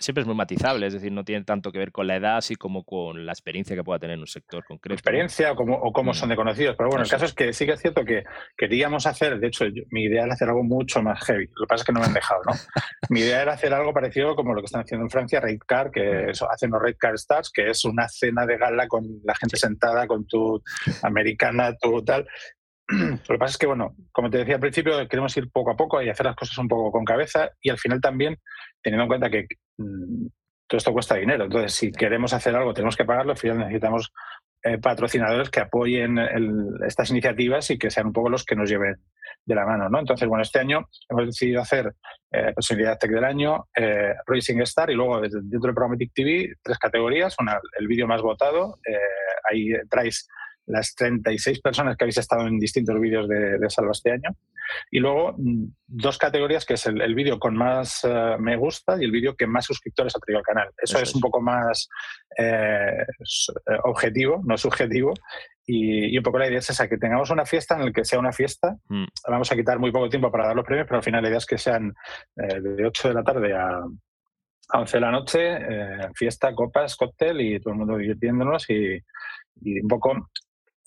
siempre, 0.01 0.23
es 0.23 0.27
muy 0.27 0.35
matizable, 0.35 0.87
es 0.87 0.93
decir, 0.95 1.13
no 1.13 1.25
tiene 1.25 1.45
tanto 1.45 1.73
que 1.73 1.79
ver 1.79 1.93
con 1.93 2.07
la 2.07 2.17
edad, 2.17 2.37
así 2.37 2.57
como 2.57 2.85
con 2.85 3.27
la 3.27 3.33
experiencia 3.33 3.77
que 3.77 3.85
pueda 3.85 3.99
tener 3.99 4.15
en 4.15 4.21
un 4.21 4.27
sector 4.27 4.65
concreto. 4.65 4.95
Experiencia 4.95 5.53
o 5.53 5.57
cómo, 5.57 5.77
o 5.77 5.93
cómo 5.93 6.13
mm. 6.13 6.15
son 6.15 6.29
de 6.29 6.37
conocidos. 6.37 6.77
Pero 6.77 6.89
bueno, 6.89 7.05
el 7.05 7.11
caso 7.11 7.25
es 7.25 7.35
que 7.35 7.53
sí 7.53 7.67
que 7.67 7.73
es 7.73 7.81
cierto 7.81 8.05
que 8.05 8.25
queríamos 8.57 9.07
hacer, 9.07 9.39
de 9.39 9.47
hecho, 9.47 9.65
mi 9.91 10.05
idea 10.05 10.25
era 10.25 10.35
hacer 10.35 10.49
algo 10.49 10.63
mucho 10.63 11.03
más 11.03 11.23
heavy. 11.25 11.47
Lo 11.55 11.67
que 11.67 11.69
pasa 11.69 11.83
es 11.83 11.87
que 11.87 11.93
no 11.93 12.01
me 12.01 12.07
han 12.07 12.15
dejado, 12.15 12.41
¿no? 12.47 12.53
mi 13.11 13.21
idea 13.21 13.43
era 13.43 13.53
hacer 13.53 13.73
algo 13.73 13.93
parecido 13.93 14.35
como 14.35 14.55
lo 14.55 14.61
que 14.61 14.67
están 14.67 14.83
haciendo 14.83 15.05
en 15.05 15.11
Francia, 15.11 15.41
Raid 15.41 15.61
Car, 15.67 15.91
que 15.91 16.31
eso, 16.31 16.51
hacen 16.51 16.71
los 16.71 16.83
Raid 16.95 16.99
Car 16.99 17.15
Stars, 17.15 17.51
que 17.53 17.71
es 17.71 17.75
es 17.75 17.85
una 17.85 18.09
cena 18.09 18.47
de 18.47 18.57
gala 18.57 18.89
con 18.89 19.05
la 19.25 19.35
gente 19.35 19.57
sentada, 19.57 20.07
con 20.07 20.27
tu 20.27 20.63
americana, 21.03 21.77
tu 21.77 22.03
tal. 22.05 22.27
Lo 22.89 23.19
que 23.19 23.39
pasa 23.39 23.53
es 23.53 23.59
que, 23.59 23.67
bueno, 23.67 23.95
como 24.13 24.31
te 24.31 24.39
decía 24.39 24.55
al 24.55 24.61
principio, 24.61 25.09
queremos 25.09 25.37
ir 25.37 25.51
poco 25.51 25.71
a 25.71 25.77
poco 25.77 26.03
y 26.03 26.09
hacer 26.09 26.27
las 26.27 26.37
cosas 26.37 26.57
un 26.59 26.69
poco 26.69 26.93
con 26.93 27.05
cabeza 27.05 27.51
y 27.61 27.71
al 27.71 27.79
final 27.79 28.01
también 28.01 28.39
teniendo 28.83 29.05
en 29.05 29.09
cuenta 29.09 29.31
que 29.31 29.47
mm, 29.79 30.27
todo 30.67 30.79
esto 30.79 30.93
cuesta 30.93 31.17
dinero. 31.17 31.45
Entonces, 31.45 31.73
si 31.73 31.93
queremos 31.93 32.33
hacer 32.33 32.55
algo, 32.55 32.75
tenemos 32.75 32.97
que 32.97 33.05
pagarlo, 33.05 33.33
al 33.33 33.39
final 33.39 33.59
necesitamos 33.59 34.13
eh, 34.65 34.79
patrocinadores 34.79 35.51
que 35.51 35.61
apoyen 35.61 36.19
estas 36.87 37.11
iniciativas 37.11 37.71
y 37.71 37.79
que 37.79 37.91
sean 37.91 38.07
un 38.07 38.13
poco 38.13 38.31
los 38.31 38.45
que 38.45 38.57
nos 38.57 38.69
lleven 38.69 38.97
de 39.45 39.55
la 39.55 39.67
mano. 39.67 39.89
¿no? 39.89 40.01
Entonces, 40.01 40.29
bueno, 40.29 40.43
este 40.43 40.59
año 40.59 40.89
hemos 41.09 41.27
decidido 41.27 41.61
hacer 41.61 41.95
eh, 42.33 42.53
Posibilidad 42.55 42.99
Tech 42.99 43.11
del 43.11 43.25
Año, 43.25 43.69
eh, 43.77 44.15
Racing 44.27 44.61
Star 44.63 44.91
y 44.91 44.95
luego 44.95 45.21
dentro 45.21 45.41
del 45.41 45.61
Programmatic 45.75 46.13
TV 46.15 46.55
tres 46.63 46.79
categorías. 46.79 47.37
Una, 47.39 47.61
el 47.79 47.87
vídeo 47.87 48.07
más 48.07 48.23
votado, 48.23 48.79
eh, 48.87 48.99
ahí 49.51 49.69
traes 49.89 50.27
las 50.67 50.95
36 50.95 51.61
personas 51.61 51.97
que 51.97 52.05
habéis 52.05 52.19
estado 52.19 52.47
en 52.47 52.59
distintos 52.59 52.99
vídeos 52.99 53.29
de, 53.29 53.59
de 53.59 53.71
Salva 53.71 53.93
este 53.93 54.13
año. 54.13 54.31
Y 54.91 54.99
luego 54.99 55.35
mm, 55.37 55.65
dos 55.87 56.19
categorías, 56.19 56.65
que 56.65 56.75
es 56.75 56.87
el, 56.87 57.15
vídeo 57.15 57.39
con 57.39 57.57
más 57.57 58.05
eh, 58.05 58.37
me 58.39 58.57
gusta 58.57 58.97
y 59.01 59.05
el 59.05 59.11
vídeo 59.11 59.37
que 59.37 59.47
más 59.47 59.67
suscriptores 59.67 60.15
ha 60.17 60.21
traído 60.21 60.39
al 60.39 60.45
canal. 60.45 60.71
Eso, 60.79 60.99
es, 60.99 61.15
un 61.15 61.21
poco 61.21 61.41
más 61.41 61.89
eh, 62.39 63.03
eh, 63.03 63.79
objetivo, 63.85 64.43
no 64.45 64.57
subjetivo. 64.57 65.13
Y, 65.67 66.17
un 66.17 66.23
poco 66.23 66.39
la 66.39 66.49
idea 66.49 66.59
es 66.59 66.71
esa, 66.71 66.89
que 66.89 66.99
tengamos 66.99 67.31
una 67.31 67.47
fiesta 67.47 67.77
en 67.77 67.87
la 67.87 67.93
que 67.93 68.05
sea 68.05 68.19
una 68.19 68.33
fiesta. 68.33 68.77
Mm. 68.89 69.05
Vamos 69.29 69.51
a 69.53 69.57
quitar 69.57 69.79
muy 69.79 69.93
poco 69.93 70.09
tiempo 70.09 70.31
para 70.31 70.47
dar 70.47 70.57
los 70.57 70.65
premios, 70.65 70.87
pero 70.87 70.99
al 70.99 71.05
final 71.05 71.23
la 71.23 71.29
idea 71.29 71.39
es 71.39 71.47
que 71.47 71.59
sean 71.59 71.95
de 72.37 72.87
8 72.87 73.09
de 73.09 73.15
la 73.15 73.23
tarde 73.23 73.55
a, 73.55 73.81
a 74.69 74.81
11 74.81 74.97
de 74.97 75.01
la 75.01 75.11
noche, 75.11 75.59
fiesta, 76.15 76.55
copas, 76.55 76.97
cóctel 76.97 77.41
y 77.41 77.61
todo 77.61 77.73
el 77.73 77.79
mundo 77.79 77.97
divirtiéndonos 77.97 78.69
y, 78.71 78.99
y 79.63 79.81
un 79.81 79.89
poco 79.89 80.31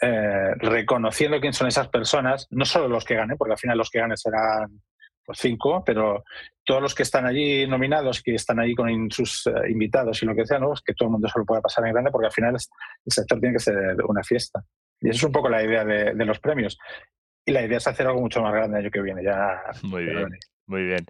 eh, 0.02 0.54
reconociendo 0.58 1.40
quién 1.40 1.54
son 1.54 1.68
esas 1.68 1.88
personas, 1.90 2.48
no 2.52 2.66
solo 2.66 2.88
los 2.88 3.06
que 3.06 3.16
ganen, 3.16 3.38
porque 3.38 3.54
al 3.54 3.60
final 3.60 3.78
los 3.78 3.90
que 3.90 4.00
ganen 4.00 4.18
serán 4.18 4.82
pues, 5.26 5.40
cinco, 5.40 5.84
pero 5.84 6.24
todos 6.64 6.82
los 6.82 6.96
que 6.96 7.04
están 7.04 7.26
allí 7.26 7.68
nominados, 7.68 8.22
que 8.22 8.36
están 8.36 8.60
allí 8.60 8.76
con 8.76 9.10
sus 9.12 9.48
eh, 9.48 9.70
invitados 9.70 10.22
y 10.22 10.26
lo 10.26 10.36
que 10.36 10.46
sea, 10.46 10.60
¿no? 10.60 10.74
es 10.74 10.82
que 10.82 10.94
todo 10.94 11.08
el 11.08 11.14
mundo 11.14 11.28
se 11.28 11.40
lo 11.40 11.46
pueda 11.46 11.62
pasar 11.62 11.86
en 11.86 11.94
grande, 11.94 12.12
porque 12.12 12.28
al 12.28 12.34
final 12.34 12.56
el 12.56 13.12
sector 13.12 13.40
tiene 13.40 13.56
que 13.56 13.60
ser 13.60 13.98
una 14.08 14.24
fiesta. 14.24 14.64
Y 15.02 15.10
eso 15.10 15.18
es 15.18 15.24
un 15.24 15.32
poco 15.32 15.50
la 15.50 15.64
idea 15.64 15.84
de, 15.84 16.26
los 16.26 16.40
premios. 16.40 16.78
Y 17.46 17.52
la 17.52 17.64
idea 17.64 17.78
es 17.78 17.88
hacer 17.88 18.08
algo 18.08 18.22
mucho 18.22 18.42
más 18.42 18.54
grande 18.54 18.78
el 18.78 18.86
año 18.86 18.92
que 18.92 19.02
viene. 19.02 19.24
Ya, 19.24 19.62
muy 19.84 20.06
bien, 20.06 20.30
muy 20.66 20.84
bien. 20.84 21.06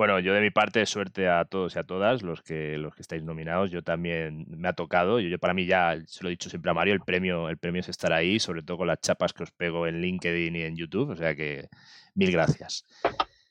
Bueno, 0.00 0.18
yo 0.18 0.32
de 0.32 0.40
mi 0.40 0.50
parte, 0.50 0.86
suerte 0.86 1.28
a 1.28 1.44
todos 1.44 1.76
y 1.76 1.78
a 1.78 1.84
todas 1.84 2.22
los 2.22 2.40
que, 2.40 2.78
los 2.78 2.94
que 2.94 3.02
estáis 3.02 3.22
nominados. 3.22 3.70
Yo 3.70 3.82
también 3.82 4.46
me 4.48 4.66
ha 4.66 4.72
tocado. 4.72 5.20
Yo, 5.20 5.38
para 5.38 5.52
mí 5.52 5.66
ya, 5.66 5.98
se 6.06 6.24
lo 6.24 6.30
he 6.30 6.32
dicho 6.32 6.48
siempre 6.48 6.70
a 6.70 6.74
Mario, 6.74 6.94
el 6.94 7.00
premio, 7.00 7.50
el 7.50 7.58
premio 7.58 7.80
es 7.82 7.90
estar 7.90 8.10
ahí, 8.14 8.40
sobre 8.40 8.62
todo 8.62 8.78
con 8.78 8.86
las 8.86 9.02
chapas 9.02 9.34
que 9.34 9.42
os 9.42 9.50
pego 9.50 9.86
en 9.86 10.00
LinkedIn 10.00 10.56
y 10.56 10.62
en 10.62 10.74
YouTube. 10.74 11.10
O 11.10 11.16
sea 11.16 11.36
que 11.36 11.68
mil 12.14 12.32
gracias. 12.32 12.86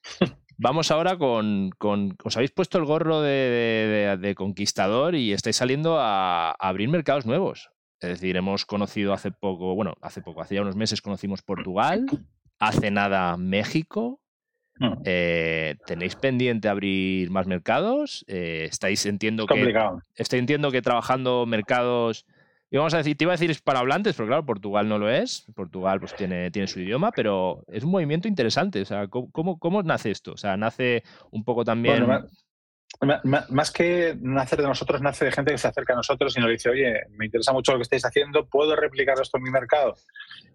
Vamos 0.58 0.90
ahora 0.90 1.20
con, 1.20 1.70
Os 2.24 2.36
habéis 2.36 2.50
puesto 2.50 2.80
el 2.80 2.86
gorro 2.86 3.22
de, 3.22 4.34
conquistador 4.36 5.14
y 5.14 5.34
estáis 5.34 5.58
saliendo 5.58 6.00
a, 6.00 6.50
a, 6.50 6.54
abrir 6.54 6.90
mercados 6.90 7.28
nuevos. 7.28 7.70
Es 8.00 8.10
decir, 8.10 8.36
hemos 8.38 8.66
conocido 8.66 9.14
hace 9.14 9.30
poco, 9.30 9.76
bueno, 9.76 9.98
hace 10.02 10.24
poco, 10.24 10.42
hace 10.42 10.56
ya 10.56 10.64
unos 10.64 10.76
meses 10.76 11.04
conocimos 11.04 11.44
Portugal, 11.44 12.08
hace 12.58 12.90
nada 12.90 13.38
México, 13.38 14.20
Mm. 14.80 14.94
Eh, 15.06 15.76
¿Tenéis 15.86 16.16
pendiente 16.16 16.70
abrir 16.70 17.30
más 17.32 17.48
mercados? 17.48 18.26
Eh, 18.28 18.68
¿Estáis 18.70 19.06
entiendo 19.06 19.46
que 19.46 19.76
estoy 20.16 20.40
entiendo 20.40 20.72
que 20.72 20.82
trabajando 20.82 21.46
mercados 21.46 22.26
y 22.72 22.78
vamos 22.78 22.94
a 22.94 22.98
decir, 22.98 23.18
te 23.18 23.24
iba 23.24 23.34
a 23.34 23.36
decir 23.36 23.50
hispanohablantes, 23.50 24.16
pero 24.16 24.28
claro, 24.28 24.46
Portugal 24.46 24.88
no 24.88 25.00
lo 25.00 25.10
es. 25.10 25.46
Portugal 25.56 26.00
pues 26.00 26.16
tiene, 26.16 26.52
tiene 26.52 26.68
su 26.68 26.80
idioma, 26.80 27.12
pero 27.12 27.64
es 27.68 27.84
un 27.84 27.90
movimiento 27.90 28.28
interesante. 28.28 28.82
O 28.82 28.86
sea, 28.86 29.08
¿cómo, 29.08 29.58
cómo, 29.58 29.82
nace 29.82 30.12
esto? 30.12 30.34
O 30.34 30.38
sea, 30.38 30.56
nace 30.56 31.04
un 31.32 31.44
poco 31.44 31.66
también. 31.66 32.06
más 33.50 33.72
que 33.72 34.16
nacer 34.22 34.62
de 34.62 34.68
nosotros, 34.68 35.02
nace 35.02 35.26
de 35.26 35.32
gente 35.32 35.52
que 35.52 35.58
se 35.58 35.68
acerca 35.68 35.94
a 35.94 35.96
nosotros 35.96 36.38
y 36.38 36.42
nos 36.42 36.50
dice, 36.52 36.70
oye, 36.70 36.94
me 37.18 37.26
interesa 37.26 37.54
mucho 37.54 37.72
lo 37.72 37.80
que 37.80 37.84
estáis 37.84 38.06
haciendo, 38.06 38.46
¿puedo 38.46 38.76
replicar 38.76 39.20
esto 39.20 39.38
en 39.38 39.44
mi 39.44 39.50
mercado? 39.50 39.96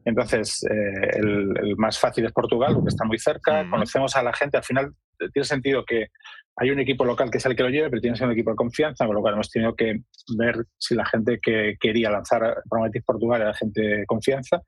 Entonces, 0.05 0.64
eh, 0.64 1.11
el, 1.16 1.77
más 1.77 1.99
fácil 1.99 2.27
es 2.27 2.33
Portugal, 2.33 2.75
porque 2.75 2.90
está 2.90 3.05
muy 3.05 3.18
cerca, 3.18 3.68
conocemos 3.68 4.14
a 4.16 4.23
la 4.23 4.33
gente, 4.33 4.59
al 4.59 4.64
final 4.64 4.92
eh, 5.20 5.29
tiene 5.33 5.47
sentido 5.47 5.85
que 5.85 6.09
hay 6.57 6.70
un 6.70 6.79
equipo 6.79 7.05
local 7.05 7.31
que 7.31 7.38
es 7.38 7.47
el 7.47 7.57
que 7.57 7.64
lo 7.64 7.68
lleve, 7.68 7.90
pero 7.90 8.01
tiene 8.01 8.14
que 8.14 8.18
ser 8.18 8.29
un 8.29 8.33
equipo 8.33 8.51
de 8.51 8.57
confianza, 8.57 9.07
con 9.07 9.14
lo 9.16 9.20
cual 9.20 9.35
hemos 9.35 9.51
tenido 9.51 9.75
que 9.75 10.03
ver 10.37 10.64
si 10.79 10.94
la 10.94 11.05
gente 11.05 11.40
que 11.42 11.77
quería 11.81 12.11
lanzar 12.11 12.62
Prometis 12.70 13.03
Portugal 13.03 13.42
era 13.42 13.55
gente 13.55 13.81
de 13.81 14.07
confianza 14.07 14.62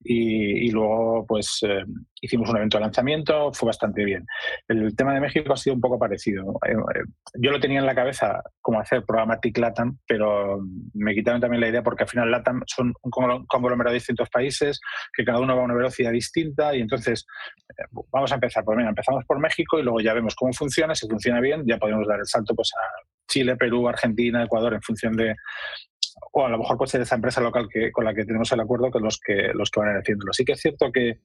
y, 0.00 0.70
luego 0.70 1.24
pues 1.26 1.60
eh, 1.62 1.84
hicimos 2.20 2.50
un 2.50 2.58
evento 2.58 2.76
de 2.76 2.84
lanzamiento, 2.84 3.52
fue 3.54 3.68
bastante 3.68 4.04
bien. 4.04 4.26
El 4.68 4.94
tema 4.94 5.14
de 5.14 5.20
México 5.20 5.52
ha 5.52 5.56
sido 5.56 5.74
un 5.76 5.80
poco 5.80 5.98
parecido. 5.98 6.44
yo 7.34 7.50
lo 7.50 7.60
tenía 7.60 7.80
en 7.80 7.86
la 7.86 7.94
cabeza 7.94 8.42
como 8.70 8.80
hacer 8.80 9.04
Programmatic 9.04 9.58
LATAM, 9.58 9.98
pero 10.06 10.60
me 10.94 11.12
quitaron 11.12 11.40
también 11.40 11.60
la 11.60 11.68
idea 11.68 11.82
porque 11.82 12.04
al 12.04 12.08
final 12.08 12.30
LATAM 12.30 12.62
son 12.66 12.94
un 13.02 13.46
conglomerado 13.48 13.90
de 13.90 13.94
distintos 13.94 14.30
países, 14.30 14.80
que 15.12 15.24
cada 15.24 15.40
uno 15.40 15.56
va 15.56 15.62
a 15.62 15.64
una 15.64 15.74
velocidad 15.74 16.12
distinta 16.12 16.76
y 16.76 16.80
entonces 16.80 17.26
eh, 17.70 17.82
vamos 18.12 18.30
a 18.30 18.36
empezar. 18.36 18.64
Pues 18.64 18.78
mira, 18.78 18.90
empezamos 18.90 19.24
por 19.24 19.40
México 19.40 19.80
y 19.80 19.82
luego 19.82 20.00
ya 20.00 20.14
vemos 20.14 20.36
cómo 20.36 20.52
funciona, 20.52 20.94
si 20.94 21.08
funciona 21.08 21.40
bien, 21.40 21.64
ya 21.66 21.78
podemos 21.78 22.06
dar 22.06 22.20
el 22.20 22.26
salto 22.26 22.54
pues 22.54 22.70
a 22.76 23.10
Chile, 23.28 23.56
Perú, 23.56 23.88
Argentina, 23.88 24.44
Ecuador, 24.44 24.74
en 24.74 24.82
función 24.82 25.16
de, 25.16 25.34
o 26.32 26.46
a 26.46 26.48
lo 26.48 26.58
mejor 26.58 26.76
puede 26.76 26.92
ser 26.92 27.00
esa 27.00 27.16
empresa 27.16 27.40
local 27.40 27.66
que, 27.68 27.90
con 27.90 28.04
la 28.04 28.14
que 28.14 28.24
tenemos 28.24 28.52
el 28.52 28.60
acuerdo 28.60 28.92
que 28.92 29.00
los 29.00 29.18
que 29.18 29.50
los 29.52 29.68
que 29.68 29.80
van 29.80 29.96
haciéndolo. 29.96 30.32
Sí 30.32 30.44
que 30.44 30.52
es 30.52 30.60
cierto 30.60 30.92
que 30.92 31.18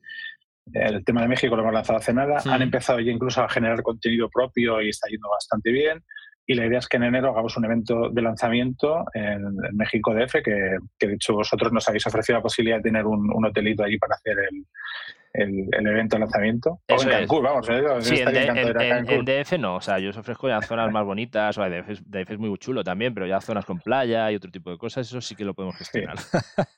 el 0.73 1.05
tema 1.05 1.21
de 1.21 1.27
México 1.27 1.55
lo 1.55 1.61
hemos 1.61 1.73
lanzado 1.73 1.99
hace 1.99 2.11
nada. 2.11 2.41
Han 2.45 2.61
empezado 2.63 2.99
ya 2.99 3.11
incluso 3.11 3.43
a 3.43 3.49
generar 3.49 3.83
contenido 3.83 4.29
propio 4.29 4.81
y 4.81 4.89
está 4.89 5.07
yendo 5.09 5.29
bastante 5.29 5.71
bien. 5.71 6.03
Y 6.47 6.53
la 6.53 6.65
idea 6.65 6.79
es 6.79 6.87
que 6.87 6.97
en 6.97 7.03
enero 7.03 7.31
hagamos 7.31 7.57
un 7.57 7.65
evento 7.65 8.09
de 8.09 8.21
lanzamiento 8.21 9.05
en, 9.13 9.55
México 9.73 10.13
DF, 10.13 10.43
que, 10.43 10.77
que, 10.97 11.07
de 11.07 11.13
hecho 11.15 11.33
vosotros 11.33 11.71
nos 11.71 11.87
habéis 11.89 12.05
ofrecido 12.05 12.37
la 12.37 12.43
posibilidad 12.43 12.77
de 12.77 12.83
tener 12.83 13.05
un, 13.05 13.31
un 13.33 13.45
hotelito 13.45 13.83
allí 13.83 13.97
para 13.97 14.15
hacer 14.15 14.37
el, 14.51 14.65
el, 15.37 15.87
evento 15.87 16.15
de 16.15 16.19
lanzamiento. 16.21 16.79
o 16.89 17.01
en 17.01 17.09
Cancún, 17.09 17.43
vamos. 17.43 17.65
Sí, 18.01 18.15
en, 18.19 19.25
DF 19.25 19.57
no, 19.59 19.75
o 19.75 19.81
sea, 19.81 19.99
yo 19.99 20.09
os 20.09 20.17
ofrezco 20.17 20.47
ya 20.47 20.61
zonas 20.61 20.91
más 20.91 21.05
bonitas, 21.05 21.57
o 21.57 21.63
DF, 21.63 22.01
DF, 22.05 22.31
es 22.31 22.39
muy 22.39 22.55
chulo 22.57 22.83
también, 22.83 23.13
pero 23.13 23.27
ya 23.27 23.41
zonas 23.41 23.65
con 23.65 23.79
playa 23.79 24.31
y 24.31 24.35
otro 24.35 24.51
tipo 24.51 24.71
de 24.71 24.77
cosas, 24.77 25.07
eso 25.07 25.21
sí 25.21 25.35
que 25.35 25.45
lo 25.45 25.53
podemos 25.53 25.77
gestionar. 25.77 26.17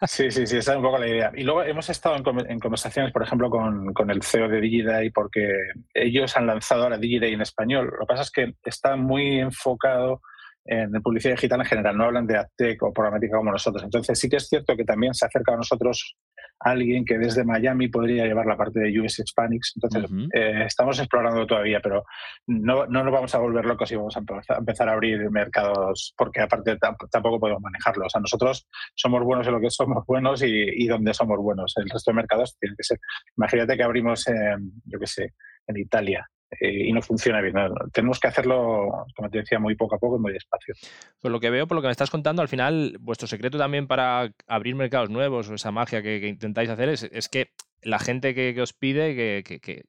Sí, 0.08 0.32
sí, 0.32 0.48
sí, 0.48 0.58
esa 0.58 0.72
es 0.72 0.78
un 0.78 0.84
poco 0.84 0.98
la 0.98 1.08
idea. 1.08 1.32
Y 1.36 1.44
luego 1.44 1.64
hemos 1.64 1.90
estado 1.90 2.16
en, 2.16 2.60
conversaciones, 2.60 3.12
por 3.12 3.24
ejemplo, 3.24 3.50
con, 3.50 3.94
con, 3.94 4.10
el 4.10 4.24
CEO 4.24 4.48
de 4.48 4.62
Digiday, 4.62 5.12
porque 5.12 5.52
ellos 5.94 6.36
han 6.38 6.48
lanzado 6.48 6.84
ahora 6.84 6.98
Digiday 6.98 7.34
en 7.34 7.42
español. 7.42 7.86
Lo 7.86 8.06
que 8.06 8.06
pasa 8.08 8.24
es 8.24 8.32
que 8.32 8.54
está 8.64 8.96
muy 8.96 9.40
enfocado 9.40 10.22
en 10.68 10.92
publicidad 11.02 11.36
digital 11.36 11.62
en 11.62 11.66
general, 11.66 11.98
no 11.98 12.04
hablan 12.04 12.28
de 12.28 12.38
AdTech 12.38 12.84
o 12.84 12.94
programática 12.94 13.38
como 13.38 13.52
nosotros. 13.52 13.84
Entonces 13.84 14.20
sí 14.20 14.30
que 14.30 14.36
es 14.36 14.48
cierto 14.48 14.76
que 14.76 14.84
también 14.84 15.14
se 15.14 15.26
acerca 15.26 15.54
a 15.54 15.58
nosotros 15.58 16.18
alguien 16.60 17.06
que 17.06 17.18
desde 17.18 17.44
Miami 17.44 17.88
podría 17.88 18.26
llevar 18.26 18.46
la 18.46 18.58
parte 18.58 18.80
de 18.80 19.00
US 19.00 19.20
Hispanics. 19.20 19.74
Entonces 19.76 20.12
eh, 20.34 20.64
estamos 20.66 21.00
explorando 21.00 21.46
todavía, 21.46 21.80
pero 21.82 22.04
no, 22.48 22.86
no, 22.88 23.04
nos 23.04 23.14
vamos 23.14 23.36
a 23.36 23.40
volver 23.40 23.66
locos 23.66 23.92
y 23.92 23.96
vamos 23.96 24.18
a 24.18 24.22
empezar 24.58 24.90
a 24.90 24.94
abrir 24.94 25.30
mercados 25.30 26.14
porque 26.18 26.42
aparte 26.42 26.78
tampoco 26.78 27.40
podemos 27.40 27.62
manejarlos. 27.62 28.08
O 28.08 28.10
sea, 28.10 28.22
nosotros 28.22 28.68
somos 28.96 29.24
buenos 29.24 29.48
en 29.48 29.54
lo 29.54 29.60
que 29.60 29.70
somos 29.70 30.06
buenos 30.06 30.42
y, 30.44 30.48
y 30.48 30.88
donde 30.88 31.14
somos 31.14 31.38
buenos. 31.40 31.74
El 31.78 31.90
resto 31.90 32.12
de 32.12 32.16
mercados 32.16 32.58
tiene 32.60 32.76
que 32.76 32.84
ser. 32.84 33.00
Imagínate 33.38 33.78
que 33.78 33.84
abrimos, 33.84 34.28
en, 34.28 34.72
yo 34.86 35.00
qué 35.00 35.08
sé, 35.08 35.34
en 35.68 35.78
Italia 35.78 36.28
eh, 36.52 36.88
y 36.88 36.94
no 36.94 37.02
funciona 37.02 37.42
bien. 37.42 37.56
Tenemos 37.92 38.20
que 38.20 38.28
hacerlo, 38.28 39.06
como 39.16 39.30
te 39.30 39.40
decía, 39.40 39.60
muy 39.60 39.76
poco 39.76 39.96
a 39.96 40.00
poco 40.00 40.18
y 40.18 40.20
muy 40.20 40.34
despacio. 40.34 40.76
Por 41.20 41.32
lo 41.32 41.40
que 41.40 41.50
veo, 41.50 41.68
por 41.68 41.76
lo 41.76 41.82
que 41.82 41.88
me 41.88 41.92
estás 41.92 42.10
contando, 42.10 42.42
al 42.42 42.48
final, 42.48 42.98
vuestro 43.00 43.28
secreto 43.28 43.58
también 43.58 43.88
para 43.88 44.32
abrir 44.48 44.76
mercados 44.76 45.10
nuevos 45.10 45.50
o 45.50 45.56
esa 45.56 45.72
magia 45.72 46.02
que, 46.02 46.28
intentáis 46.28 46.70
hacer 46.70 46.90
es, 46.90 47.04
es, 47.04 47.28
que 47.28 47.52
la 47.82 48.00
gente 48.00 48.34
que, 48.34 48.60
os 48.62 48.74
pide 48.74 49.16
que, 49.16 49.60
que 49.60 49.84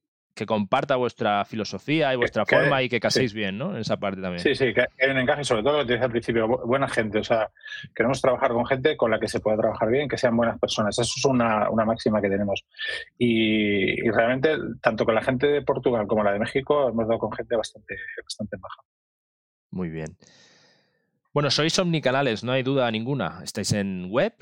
comparta 0.46 0.96
vuestra 0.96 1.44
filosofía 1.44 2.12
y 2.12 2.16
vuestra 2.16 2.44
forma 2.44 2.82
y 2.82 2.88
que 2.88 3.00
caséis 3.00 3.32
bien, 3.32 3.58
¿no? 3.58 3.74
En 3.74 3.80
esa 3.80 3.96
parte 3.96 4.20
también. 4.20 4.40
Sí, 4.40 4.54
sí, 4.54 4.72
que 4.72 4.86
hay 5.00 5.10
un 5.10 5.18
encaje, 5.18 5.44
sobre 5.44 5.62
todo 5.62 5.74
lo 5.74 5.78
que 5.80 5.86
te 5.86 5.92
decía 5.94 6.06
al 6.06 6.10
principio, 6.10 6.48
buena 6.48 6.88
gente. 6.88 7.18
O 7.18 7.24
sea, 7.24 7.50
queremos 7.94 8.20
trabajar 8.20 8.52
con 8.52 8.66
gente 8.66 8.96
con 8.96 9.10
la 9.10 9.18
que 9.18 9.28
se 9.28 9.40
pueda 9.40 9.56
trabajar 9.56 9.90
bien, 9.90 10.08
que 10.08 10.18
sean 10.18 10.36
buenas 10.36 10.58
personas. 10.58 10.98
Eso 10.98 11.12
es 11.16 11.24
una, 11.24 11.68
máxima 11.84 12.20
que 12.20 12.28
tenemos. 12.28 12.64
Y, 13.18 14.08
realmente, 14.10 14.56
tanto 14.82 15.04
con 15.04 15.14
la 15.14 15.22
gente 15.22 15.46
de 15.46 15.62
Portugal 15.62 16.06
como 16.06 16.22
la 16.22 16.32
de 16.32 16.38
México, 16.38 16.88
hemos 16.88 17.06
dado 17.06 17.18
con 17.18 17.32
gente 17.32 17.56
bastante, 17.56 17.96
bastante 18.22 18.56
baja. 18.58 18.82
Muy 19.70 19.88
bien. 19.88 20.16
Bueno, 21.32 21.50
sois 21.50 21.78
omnicanales, 21.78 22.42
no 22.42 22.52
hay 22.52 22.62
duda 22.62 22.90
ninguna. 22.90 23.40
Estáis 23.44 23.72
en 23.72 24.06
web, 24.10 24.34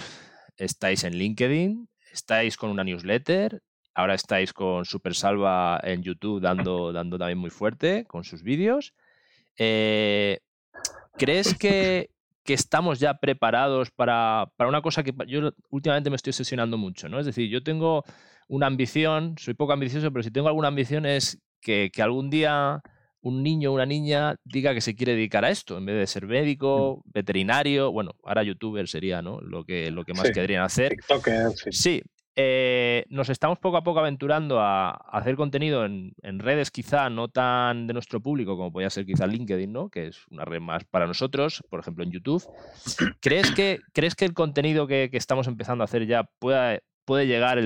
estáis 0.56 1.04
en 1.04 1.14
LinkedIn, 1.14 1.88
estáis 2.12 2.56
con 2.56 2.70
una 2.70 2.84
newsletter, 2.84 3.62
Ahora 3.96 4.12
estáis 4.12 4.52
con 4.52 4.84
Super 4.84 5.14
Salva 5.14 5.80
en 5.82 6.02
YouTube 6.02 6.38
dando, 6.38 6.92
dando 6.92 7.16
también 7.16 7.38
muy 7.38 7.48
fuerte 7.48 8.04
con 8.04 8.24
sus 8.24 8.42
vídeos. 8.42 8.92
Eh, 9.56 10.40
¿Crees 11.16 11.56
que, 11.56 12.10
estamos 12.44 13.00
ya 13.00 13.14
preparados 13.14 13.90
para, 13.90 14.52
una 14.58 14.82
cosa 14.82 15.02
que 15.02 15.14
yo 15.26 15.50
últimamente 15.70 16.10
me 16.10 16.16
estoy 16.16 16.32
obsesionando 16.32 16.76
mucho? 16.76 17.08
¿no? 17.08 17.18
Es 17.18 17.24
decir, 17.24 17.48
yo 17.48 17.62
tengo 17.62 18.04
una 18.48 18.66
ambición, 18.66 19.34
soy 19.38 19.54
poco 19.54 19.72
ambicioso, 19.72 20.12
pero 20.12 20.22
si 20.22 20.30
tengo 20.30 20.48
alguna 20.48 20.68
ambición 20.68 21.06
es 21.06 21.38
que, 21.62 21.90
algún 21.98 22.28
día 22.28 22.82
un 23.22 23.42
niño 23.42 23.70
o 23.70 23.74
una 23.74 23.86
niña 23.86 24.36
diga 24.44 24.74
que 24.74 24.82
se 24.82 24.94
quiere 24.94 25.14
dedicar 25.14 25.46
a 25.46 25.50
esto, 25.50 25.78
en 25.78 25.86
vez 25.86 25.96
de 25.96 26.06
ser 26.06 26.26
médico, 26.26 27.02
mm. 27.02 27.10
veterinario, 27.14 27.90
bueno, 27.90 28.12
ahora 28.24 28.42
youtuber 28.42 28.86
sería 28.88 29.22
¿no? 29.22 29.40
lo, 29.40 29.64
que, 29.64 29.90
lo 29.90 30.04
que 30.04 30.12
más 30.12 30.30
querrían 30.32 30.64
hacer. 30.64 30.94
sí. 31.70 32.02
Eh, 32.38 33.06
nos 33.08 33.30
estamos 33.30 33.58
poco 33.58 33.78
a 33.78 33.82
poco 33.82 34.00
aventurando 34.00 34.60
a, 34.60 34.90
hacer 34.90 35.36
contenido 35.36 35.86
en, 35.86 36.12
redes 36.38 36.70
quizá 36.70 37.08
no 37.08 37.28
tan 37.28 37.86
de 37.86 37.94
nuestro 37.94 38.20
público 38.20 38.58
como 38.58 38.70
podría 38.70 38.90
ser 38.90 39.06
quizá 39.06 39.26
LinkedIn, 39.26 39.72
¿no? 39.72 39.88
que 39.88 40.08
es 40.08 40.26
una 40.28 40.44
red 40.44 40.60
más 40.60 40.84
para 40.84 41.06
nosotros, 41.06 41.64
por 41.70 41.80
ejemplo 41.80 42.04
en 42.04 42.10
YouTube. 42.10 42.46
¿Crees 43.20 43.50
que, 43.52 43.80
¿crees 43.94 44.14
que 44.14 44.26
el 44.26 44.34
contenido 44.34 44.86
que, 44.86 45.08
estamos 45.12 45.46
empezando 45.46 45.82
a 45.82 45.86
hacer 45.86 46.06
ya 46.06 46.24
pueda, 46.38 46.78
puede 47.06 47.26
llegar 47.26 47.58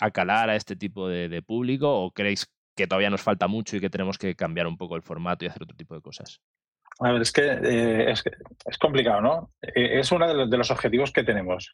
a 0.00 0.10
calar 0.10 0.50
a 0.50 0.56
este 0.56 0.74
tipo 0.74 1.08
de, 1.08 1.42
público 1.42 2.02
o 2.02 2.10
creéis 2.10 2.50
que 2.74 2.88
todavía 2.88 3.10
nos 3.10 3.22
falta 3.22 3.46
mucho 3.46 3.76
y 3.76 3.80
que 3.80 3.90
tenemos 3.90 4.18
que 4.18 4.34
cambiar 4.34 4.66
un 4.66 4.76
poco 4.76 4.96
el 4.96 5.02
formato 5.02 5.44
y 5.44 5.48
hacer 5.48 5.62
otro 5.62 5.76
tipo 5.76 5.94
de 5.94 6.00
cosas? 6.00 6.40
A 6.98 7.12
ver, 7.12 7.22
es 7.22 7.30
que, 7.30 7.42
eh, 7.46 8.10
es, 8.10 8.78
complicado, 8.78 9.20
¿no? 9.20 9.50
Eh, 9.62 10.00
es 10.00 10.10
uno 10.10 10.26
de 10.26 10.58
los, 10.58 10.70
objetivos 10.72 11.12
que 11.12 11.22
tenemos 11.22 11.72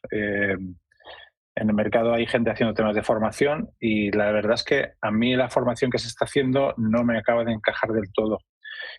en 1.59 1.69
el 1.69 1.75
mercado 1.75 2.13
hay 2.13 2.27
gente 2.27 2.51
haciendo 2.51 2.75
temas 2.75 2.95
de 2.95 3.01
formación 3.01 3.71
y 3.79 4.11
la 4.11 4.31
verdad 4.31 4.53
es 4.53 4.63
que 4.63 4.91
a 5.01 5.11
mí 5.11 5.35
la 5.35 5.49
formación 5.49 5.89
que 5.89 5.97
se 5.97 6.07
está 6.07 6.25
haciendo 6.25 6.73
no 6.77 7.03
me 7.03 7.17
acaba 7.17 7.43
de 7.43 7.51
encajar 7.51 7.91
del 7.91 8.11
todo. 8.13 8.39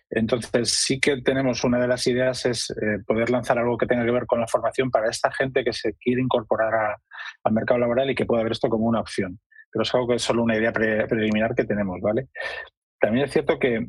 Entonces 0.09 0.71
sí 0.71 0.99
que 0.99 1.21
tenemos 1.21 1.63
una 1.63 1.79
de 1.79 1.87
las 1.87 2.05
ideas 2.07 2.45
es 2.45 2.69
eh, 2.71 2.99
poder 3.07 3.29
lanzar 3.29 3.57
algo 3.57 3.77
que 3.77 3.85
tenga 3.85 4.03
que 4.03 4.11
ver 4.11 4.25
con 4.25 4.41
la 4.41 4.47
formación 4.47 4.91
para 4.91 5.09
esta 5.09 5.31
gente 5.31 5.63
que 5.63 5.71
se 5.71 5.93
quiere 5.93 6.21
incorporar 6.21 6.97
al 7.43 7.53
mercado 7.53 7.79
laboral 7.79 8.09
y 8.09 8.15
que 8.15 8.25
pueda 8.25 8.43
ver 8.43 8.51
esto 8.51 8.67
como 8.67 8.87
una 8.87 8.99
opción. 8.99 9.39
Pero 9.71 9.83
es 9.83 9.95
algo 9.95 10.09
que 10.09 10.15
es 10.15 10.21
solo 10.21 10.43
una 10.43 10.57
idea 10.57 10.73
preliminar 10.73 11.55
que 11.55 11.63
tenemos, 11.63 12.01
¿vale? 12.01 12.27
También 12.99 13.25
es 13.25 13.31
cierto 13.31 13.57
que 13.57 13.87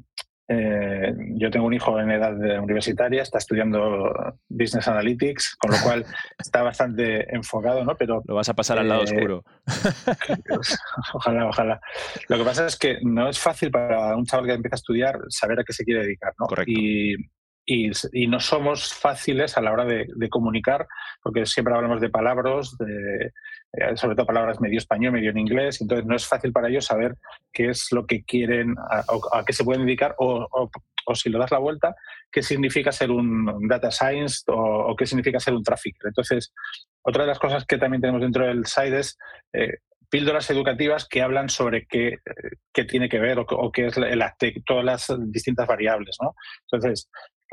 eh, 0.52 1.14
yo 1.36 1.48
tengo 1.48 1.66
un 1.66 1.74
hijo 1.74 2.00
en 2.00 2.10
edad 2.10 2.36
universitaria, 2.60 3.22
está 3.22 3.38
estudiando 3.38 4.12
Business 4.48 4.88
Analytics, 4.88 5.54
con 5.54 5.70
lo 5.70 5.76
cual 5.80 6.04
está 6.38 6.62
bastante 6.62 7.32
enfocado, 7.32 7.84
¿no? 7.84 7.94
Pero 7.96 8.20
lo 8.26 8.34
vas 8.34 8.48
a 8.48 8.54
pasar 8.54 8.80
al 8.80 8.88
lado 8.88 9.02
eh, 9.02 9.04
oscuro. 9.04 9.44
ojalá, 11.14 11.46
ojalá. 11.46 11.80
Lo 12.28 12.36
que 12.36 12.42
pasa 12.42 12.66
es 12.66 12.76
que 12.76 12.98
no 13.00 13.28
es 13.28 13.38
fácil 13.38 13.70
para 13.70 14.16
un 14.16 14.26
chaval 14.26 14.46
que 14.46 14.54
empieza 14.54 14.74
a 14.74 14.82
estudiar 14.82 15.20
saber 15.28 15.60
a 15.60 15.64
qué 15.64 15.72
se 15.72 15.84
quiere 15.84 16.02
dedicar, 16.02 16.32
¿no? 16.36 16.46
Correcto. 16.46 16.72
Y, 16.74 17.14
y, 17.64 18.26
no 18.26 18.40
somos 18.40 18.92
fáciles 18.92 19.56
a 19.56 19.60
la 19.60 19.70
hora 19.70 19.84
de, 19.84 20.28
comunicar, 20.30 20.88
porque 21.22 21.46
siempre 21.46 21.72
hablamos 21.72 22.00
de 22.00 22.10
palabras, 22.10 22.76
de, 22.76 23.30
sobre 23.94 24.16
todo 24.16 24.26
palabras 24.26 24.60
medio 24.60 24.78
español, 24.78 25.12
medio 25.12 25.30
en 25.30 25.38
inglés, 25.38 25.80
entonces 25.80 26.04
no 26.06 26.16
es 26.16 26.26
fácil 26.26 26.52
para 26.52 26.68
ellos 26.68 26.86
saber 26.86 27.14
qué 27.52 27.70
es 27.70 27.92
lo 27.92 28.04
que 28.06 28.24
quieren, 28.24 28.74
a, 28.90 29.04
a 29.32 29.44
qué 29.44 29.52
se 29.52 29.64
pueden 29.64 29.86
dedicar, 29.86 30.14
o, 30.18 30.46
o, 30.50 31.14
si 31.14 31.28
lo 31.30 31.38
das 31.38 31.50
la 31.50 31.58
vuelta, 31.58 31.94
qué 32.30 32.42
significa 32.42 32.92
ser 32.92 33.10
un 33.10 33.68
data 33.68 33.90
science 33.90 34.42
o, 34.46 34.94
qué 34.96 35.06
significa 35.06 35.40
ser 35.40 35.54
un 35.54 35.62
trafficker. 35.62 36.08
Entonces, 36.08 36.52
otra 37.02 37.24
de 37.24 37.28
las 37.28 37.38
cosas 37.38 37.64
que 37.64 37.78
también 37.78 38.00
tenemos 38.00 38.22
dentro 38.22 38.46
del 38.46 38.66
site 38.66 38.98
es 38.98 39.18
eh, 39.52 39.78
píldoras 40.08 40.50
educativas 40.50 41.06
que 41.08 41.22
hablan 41.22 41.48
sobre 41.48 41.86
qué, 41.86 42.18
qué 42.72 42.84
tiene 42.84 43.08
que 43.08 43.18
ver 43.18 43.38
o, 43.38 43.72
qué 43.72 43.86
es 43.86 43.94
todas 44.66 44.84
las 44.84 45.06
distintas 45.32 45.66
variables. 45.66 46.16
¿no? 46.20 46.34
Entonces, 46.70 47.08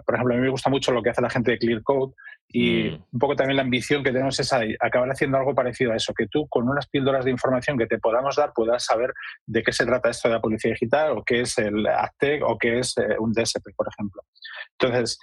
por 0.06 0.16
ejemplo, 0.16 0.34
a 0.34 0.38
mí 0.38 0.44
me 0.44 0.50
gusta 0.50 0.70
mucho 0.70 0.92
lo 0.92 1.02
que 1.02 1.12
hace 1.12 1.22
la 1.22 1.30
gente 1.30 1.52
de 1.52 1.58
Clear 1.60 1.84
Code 1.84 2.14
y 2.50 2.92
mm. 2.92 3.04
un 3.12 3.20
poco 3.20 3.36
también 3.36 3.58
la 3.58 3.64
ambición 3.64 4.04
que 4.04 4.12
tenemos 4.12 4.40
es 4.40 4.52
acabar 4.80 5.10
haciendo 5.10 5.38
algo 5.38 5.54
parecido 5.54 5.92
a 5.92 5.96
eso, 5.96 6.14
que 6.14 6.28
tú 6.28 6.48
con 6.48 6.68
unas 6.70 6.88
píldoras 6.88 7.26
de 7.26 7.32
información 7.32 7.78
que 7.78 7.88
te 7.88 8.00
podamos 8.00 8.36
dar 8.36 8.54
puedas 8.54 8.86
saber 8.86 9.14
de 9.46 9.64
qué 9.64 9.72
se 9.72 9.86
trata 9.86 10.10
esto 10.10 10.30
de 10.30 10.36
la 10.36 10.42
policía 10.42 10.72
digital 10.72 11.18
o 11.18 11.24
qué 11.24 11.42
es 11.42 11.58
el 11.58 11.86
ACTEC 11.86 12.44
o 12.46 12.58
qué 12.58 12.80
es 12.80 12.98
eh, 12.98 13.16
un 13.20 13.34
DSP, 13.34 13.76
por 13.76 13.88
ejemplo. 13.88 14.22
Entonces, 14.80 15.20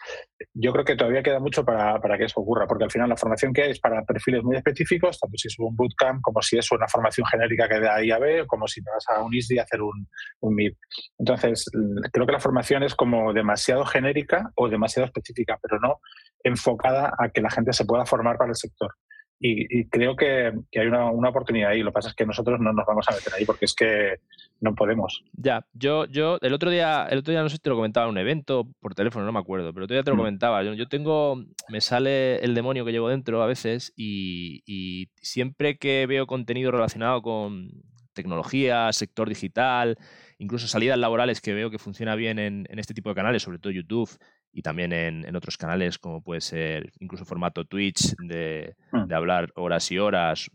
yo 0.53 0.73
creo 0.73 0.85
que 0.85 0.97
todavía 0.97 1.23
queda 1.23 1.41
mucho 1.41 1.65
para, 1.65 2.01
para, 2.01 2.19
que 2.19 2.25
eso 2.25 2.41
ocurra, 2.41 2.67
porque 2.67 2.85
al 2.85 2.91
final 2.91 3.09
la 3.09 3.17
formación 3.17 3.53
que 3.53 3.63
hay 3.63 3.71
es 3.71 3.81
para 3.81 4.05
perfiles 4.05 4.43
muy 4.43 4.57
específicos, 4.57 5.19
tanto 5.19 5.37
si 5.39 5.49
es 5.49 5.59
un 5.59 5.75
bootcamp 5.75 6.21
como 6.21 6.43
si 6.43 6.59
es 6.59 6.71
una 6.73 6.89
formación 6.89 7.27
genérica 7.27 7.69
que 7.69 7.81
da 7.81 7.97
A 7.97 8.05
y 8.05 8.11
a 8.11 8.19
B, 8.19 8.47
como 8.47 8.69
si 8.69 8.81
vas 8.81 9.05
a 9.09 9.23
un 9.23 9.33
ISDI 9.33 9.59
a 9.59 9.63
hacer 9.63 9.81
un, 9.81 10.09
un 10.41 10.55
MIP. 10.55 10.77
Entonces, 11.19 11.65
creo 12.13 12.27
que 12.27 12.33
la 12.33 12.41
formación 12.41 12.83
es 12.83 12.95
como 12.95 13.33
demasiado 13.33 13.85
genérica 13.85 14.51
o 14.57 14.69
demasiado 14.69 15.07
específica, 15.07 15.59
pero 15.63 15.79
no 15.81 16.01
enfocada 16.45 17.13
a 17.19 17.31
que 17.31 17.41
la 17.41 17.51
gente 17.51 17.73
se 17.73 17.85
pueda 17.85 18.07
formar 18.07 18.37
para 18.37 18.51
el 18.51 18.57
sector. 18.57 18.95
y, 19.41 19.89
creo 19.89 20.17
que, 20.17 20.53
hay 20.75 20.87
una, 20.87 21.11
oportunidad 21.11 21.71
ahí. 21.71 21.83
Lo 21.83 21.91
que 21.91 21.95
pasa 21.95 22.09
es 22.11 22.15
que 22.15 22.25
nosotros 22.25 22.61
no 22.61 22.73
nos 22.73 22.87
vamos 22.87 23.07
a 23.09 23.13
meter 23.13 23.35
ahí 23.35 23.45
porque 23.45 23.65
es 23.65 23.75
que 23.75 24.21
no 24.61 24.75
podemos. 24.75 25.23
Ya, 25.33 25.67
yo, 25.73 26.07
yo 26.07 26.39
el 26.41 26.55
otro 26.55 26.71
día, 26.71 27.07
el 27.11 27.19
otro 27.19 27.33
día 27.33 27.43
no 27.43 27.49
sé 27.49 27.57
si 27.57 27.63
te 27.63 27.69
lo 27.69 27.77
comentaba 27.77 28.07
en 28.07 28.13
un 28.13 28.19
evento 28.19 28.69
por 28.81 28.95
teléfono, 28.95 29.27
no 29.27 29.33
me 29.33 29.41
acuerdo, 29.41 29.73
pero 29.73 29.83
el 29.83 29.85
otro 29.85 29.95
día 29.95 30.03
te 30.03 30.11
lo 30.11 30.17
mm. 30.17 30.21
comentaba. 30.21 30.63
Yo, 30.63 30.89
tengo, 30.89 31.45
me 31.69 31.81
sale 31.81 32.39
el 32.39 32.55
demonio 32.55 32.85
que 32.85 32.93
llevo 32.93 33.09
dentro 33.09 33.43
a 33.43 33.47
veces 33.47 33.93
y, 33.97 34.63
y 34.67 35.11
siempre 35.21 35.77
que 35.77 36.07
veo 36.07 36.27
contenido 36.27 36.71
relacionado 36.71 37.21
con 37.21 37.71
tecnología, 38.15 38.93
sector 38.93 39.29
digital, 39.29 39.99
incluso 40.39 40.69
salidas 40.69 40.99
laborales 40.99 41.41
que 41.41 41.53
veo 41.53 41.71
que 41.71 41.79
funciona 41.79 42.15
bien 42.15 42.39
en, 42.39 42.67
en 42.71 42.79
este 42.79 42.95
tipo 42.95 43.11
de 43.11 43.17
canales, 43.17 43.43
sobre 43.43 43.59
todo 43.59 43.73
YouTube 43.73 44.09
y 44.55 44.63
también 44.63 44.93
en, 44.93 45.37
otros 45.37 45.59
canales 45.59 45.99
como 45.99 46.23
puede 46.23 46.41
ser 46.41 46.93
incluso 47.01 47.25
formato 47.25 47.65
Twitch 47.65 48.15
de, 48.19 48.77
mm. 48.93 49.07
de, 49.07 49.15
hablar 49.15 49.53
horas 49.57 49.91
y 49.91 49.99
horas, 49.99 50.51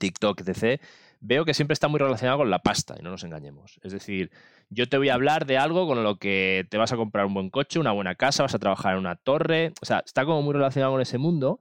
TikTok, 0.00 0.40
etc., 0.40 0.80
veo 1.20 1.44
que 1.44 1.52
siempre 1.52 1.74
está 1.74 1.88
muy 1.88 1.98
relacionado 1.98 2.38
con 2.38 2.50
la 2.50 2.60
pasta 2.60 2.94
y 2.98 3.02
no 3.02 3.10
nos 3.10 3.24
engañemos. 3.24 3.78
Es 3.82 3.92
decir, 3.92 4.30
yo 4.70 4.88
te 4.88 4.96
voy 4.96 5.10
a 5.10 5.14
hablar 5.14 5.46
de 5.46 5.58
algo 5.58 5.86
con 5.86 6.02
lo 6.02 6.16
que 6.16 6.66
te 6.70 6.78
vas 6.78 6.92
a 6.92 6.96
comprar 6.96 7.26
un 7.26 7.34
buen 7.34 7.50
coche, 7.50 7.78
una 7.78 7.92
buena 7.92 8.14
casa, 8.14 8.44
vas 8.44 8.54
a 8.54 8.58
trabajar 8.58 8.94
en 8.94 9.00
una 9.00 9.16
torre, 9.16 9.72
o 9.82 9.84
sea, 9.84 10.02
está 10.04 10.24
como 10.24 10.42
muy 10.42 10.54
relacionado 10.54 10.92
con 10.92 11.02
ese 11.02 11.18
mundo 11.18 11.60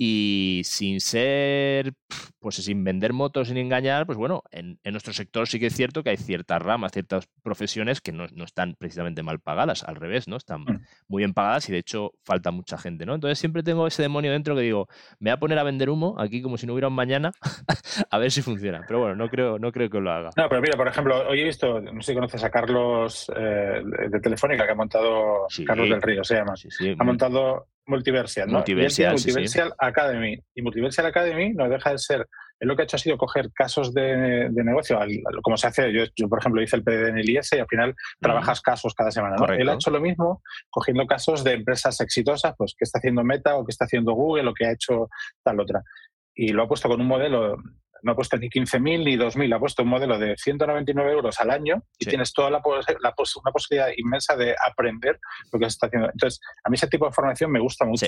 y 0.00 0.62
sin 0.64 1.00
ser, 1.00 1.92
pues 2.38 2.54
sin 2.54 2.84
vender 2.84 3.12
motos, 3.12 3.48
sin 3.48 3.56
engañar, 3.56 4.06
pues 4.06 4.16
bueno, 4.16 4.44
en, 4.52 4.78
nuestro 4.84 5.12
sector 5.12 5.48
sí 5.48 5.58
que 5.58 5.66
es 5.66 5.74
cierto 5.74 6.04
que 6.04 6.10
hay 6.10 6.16
ciertas 6.16 6.62
ramas, 6.62 6.92
ciertas 6.92 7.28
profesiones 7.42 8.00
que 8.00 8.12
no, 8.12 8.26
están 8.44 8.76
precisamente 8.78 9.24
mal 9.24 9.40
pagadas, 9.40 9.82
al 9.82 9.96
revés, 9.96 10.28
¿no? 10.28 10.36
Están 10.36 10.60
mm. 10.60 10.84
muy 11.08 11.22
bien 11.22 11.34
pagadas 11.34 11.68
y 11.68 11.72
de 11.72 11.78
hecho 11.78 12.12
falta 12.24 12.52
mucha 12.52 12.78
gente, 12.78 13.06
¿no? 13.06 13.14
Entonces 13.16 13.40
siempre 13.40 13.64
tengo 13.64 13.88
ese 13.88 14.02
demonio 14.02 14.30
dentro 14.30 14.54
que 14.54 14.62
digo, 14.62 14.86
me 15.18 15.30
voy 15.30 15.34
a 15.34 15.40
poner 15.40 15.58
a 15.58 15.64
vender 15.64 15.90
humo 15.90 16.14
aquí 16.16 16.42
como 16.42 16.56
si 16.56 16.66
no 16.68 16.74
hubiera 16.74 16.86
un 16.86 16.94
mañana, 16.94 17.32
a 18.10 18.18
ver 18.18 18.30
si 18.30 18.40
funciona. 18.40 18.84
Pero 18.86 19.00
bueno, 19.00 19.16
no 19.16 19.28
creo, 19.28 19.58
no 19.58 19.72
creo 19.72 19.90
que 19.90 19.98
lo 19.98 20.12
haga. 20.12 20.30
No, 20.36 20.48
pero 20.48 20.62
mira, 20.62 20.76
por 20.76 20.86
ejemplo, 20.86 21.28
hoy 21.28 21.40
he 21.40 21.44
visto, 21.44 21.80
no 21.80 22.00
sé 22.02 22.12
si 22.12 22.14
conoces 22.14 22.44
a 22.44 22.50
Carlos 22.50 23.32
eh, 23.36 23.82
de 24.10 24.20
Telefónica, 24.20 24.64
que 24.64 24.72
ha 24.72 24.76
montado, 24.76 25.48
Carlos 25.66 25.88
del 25.88 26.02
Río 26.02 26.22
se 26.22 26.36
llama, 26.36 26.54
ha 26.98 27.04
montado 27.04 27.66
Multiversial, 27.88 28.48
¿no? 28.48 28.58
Multiversial, 28.58 29.12
Multiversial 29.14 29.72
Academy. 29.78 30.38
Y 30.54 30.60
Multiversial 30.60 31.06
Academy 31.06 31.54
no 31.54 31.68
deja 31.70 31.92
de 31.92 31.98
ser, 31.98 32.26
lo 32.60 32.76
que 32.76 32.82
ha 32.82 32.84
hecho 32.84 32.96
ha 32.96 32.98
sido 32.98 33.16
coger 33.16 33.50
casos 33.52 33.94
de, 33.94 34.50
negocio, 34.50 35.00
como 35.42 35.56
se 35.56 35.68
hace, 35.68 35.90
yo, 35.92 36.28
por 36.28 36.38
ejemplo 36.38 36.60
hice 36.60 36.76
el 36.76 36.84
PD 36.84 37.08
en 37.08 37.18
el 37.18 37.30
IS 37.30 37.54
y 37.54 37.58
al 37.58 37.66
final 37.66 37.94
trabajas 38.20 38.60
casos 38.60 38.94
cada 38.94 39.10
semana. 39.10 39.36
¿no? 39.36 39.46
Él 39.54 39.70
ha 39.70 39.74
hecho 39.74 39.90
lo 39.90 40.02
mismo, 40.02 40.42
cogiendo 40.68 41.06
casos 41.06 41.42
de 41.42 41.54
empresas 41.54 41.98
exitosas, 42.02 42.54
pues 42.58 42.74
que 42.76 42.84
está 42.84 42.98
haciendo 42.98 43.24
Meta 43.24 43.56
o 43.56 43.64
que 43.64 43.70
está 43.70 43.86
haciendo 43.86 44.12
Google 44.12 44.50
o 44.50 44.54
que 44.54 44.66
ha 44.66 44.72
hecho 44.72 45.08
tal 45.42 45.58
otra. 45.58 45.82
Y 46.34 46.48
lo 46.48 46.64
ha 46.64 46.68
puesto 46.68 46.88
con 46.90 47.00
un 47.00 47.06
modelo 47.06 47.56
no 48.02 48.12
ha 48.12 48.14
puesto 48.14 48.36
ni 48.36 48.48
15.000 48.48 49.04
ni 49.04 49.16
2.000, 49.16 49.54
ha 49.54 49.58
puesto 49.58 49.82
un 49.82 49.88
modelo 49.88 50.18
de 50.18 50.36
199 50.36 51.12
euros 51.12 51.40
al 51.40 51.50
año 51.50 51.82
y 51.98 52.06
tienes 52.06 52.32
toda 52.32 52.50
la, 52.50 52.62
una 52.64 53.52
posibilidad 53.52 53.88
inmensa 53.96 54.36
de 54.36 54.54
aprender 54.66 55.18
lo 55.52 55.58
que 55.58 55.64
se 55.66 55.68
está 55.68 55.86
haciendo. 55.86 56.10
Entonces, 56.12 56.40
a 56.64 56.70
mí 56.70 56.74
ese 56.74 56.88
tipo 56.88 57.06
de 57.06 57.12
formación 57.12 57.50
me 57.50 57.60
gusta 57.60 57.84
mucho. 57.84 58.06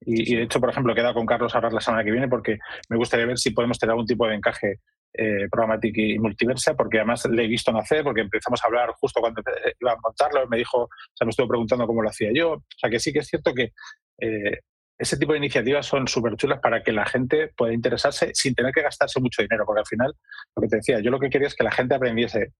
Y, 0.00 0.36
de 0.36 0.42
hecho, 0.42 0.60
por 0.60 0.70
ejemplo, 0.70 0.92
he 0.92 0.96
quedado 0.96 1.14
con 1.14 1.26
Carlos 1.26 1.54
a 1.54 1.58
hablar 1.58 1.72
la 1.72 1.80
semana 1.80 2.04
que 2.04 2.10
viene 2.10 2.28
porque 2.28 2.58
me 2.90 2.96
gustaría 2.96 3.26
ver 3.26 3.38
si 3.38 3.50
podemos 3.50 3.78
tener 3.78 3.92
algún 3.92 4.06
tipo 4.06 4.26
de 4.26 4.34
encaje 4.34 4.80
eh, 5.14 5.48
programático 5.50 6.00
y 6.00 6.18
multiversa, 6.18 6.74
porque 6.74 6.98
además 6.98 7.24
le 7.26 7.44
he 7.44 7.48
visto 7.48 7.72
nacer, 7.72 8.04
porque 8.04 8.20
empezamos 8.20 8.62
a 8.62 8.66
hablar 8.66 8.90
justo 9.00 9.20
cuando 9.20 9.42
iba 9.80 9.92
a 9.92 9.96
montarlo, 10.02 10.46
me 10.48 10.58
dijo, 10.58 10.82
o 10.82 10.88
sea, 11.14 11.24
me 11.24 11.30
estuvo 11.30 11.48
preguntando 11.48 11.86
cómo 11.86 12.02
lo 12.02 12.10
hacía 12.10 12.30
yo. 12.34 12.52
O 12.52 12.64
sea, 12.76 12.90
que 12.90 13.00
sí 13.00 13.12
que 13.12 13.20
es 13.20 13.26
cierto 13.26 13.54
que 13.54 13.72
eh, 14.20 14.60
ese 14.98 15.16
tipo 15.16 15.32
de 15.32 15.38
iniciativas 15.38 15.86
son 15.86 16.08
súper 16.08 16.36
chulas 16.36 16.60
para 16.60 16.82
que 16.82 16.92
la 16.92 17.04
gente 17.04 17.48
pueda 17.56 17.72
interesarse 17.72 18.30
sin 18.34 18.54
tener 18.54 18.72
que 18.72 18.82
gastarse 18.82 19.20
mucho 19.20 19.42
dinero, 19.42 19.64
porque 19.66 19.80
al 19.80 19.86
final, 19.86 20.14
lo 20.54 20.62
que 20.62 20.68
te 20.68 20.76
decía, 20.76 21.00
yo 21.00 21.10
lo 21.10 21.20
que 21.20 21.30
quería 21.30 21.48
es 21.48 21.54
que 21.54 21.64
la 21.64 21.70
gente 21.72 21.94
aprendiese 21.94 22.52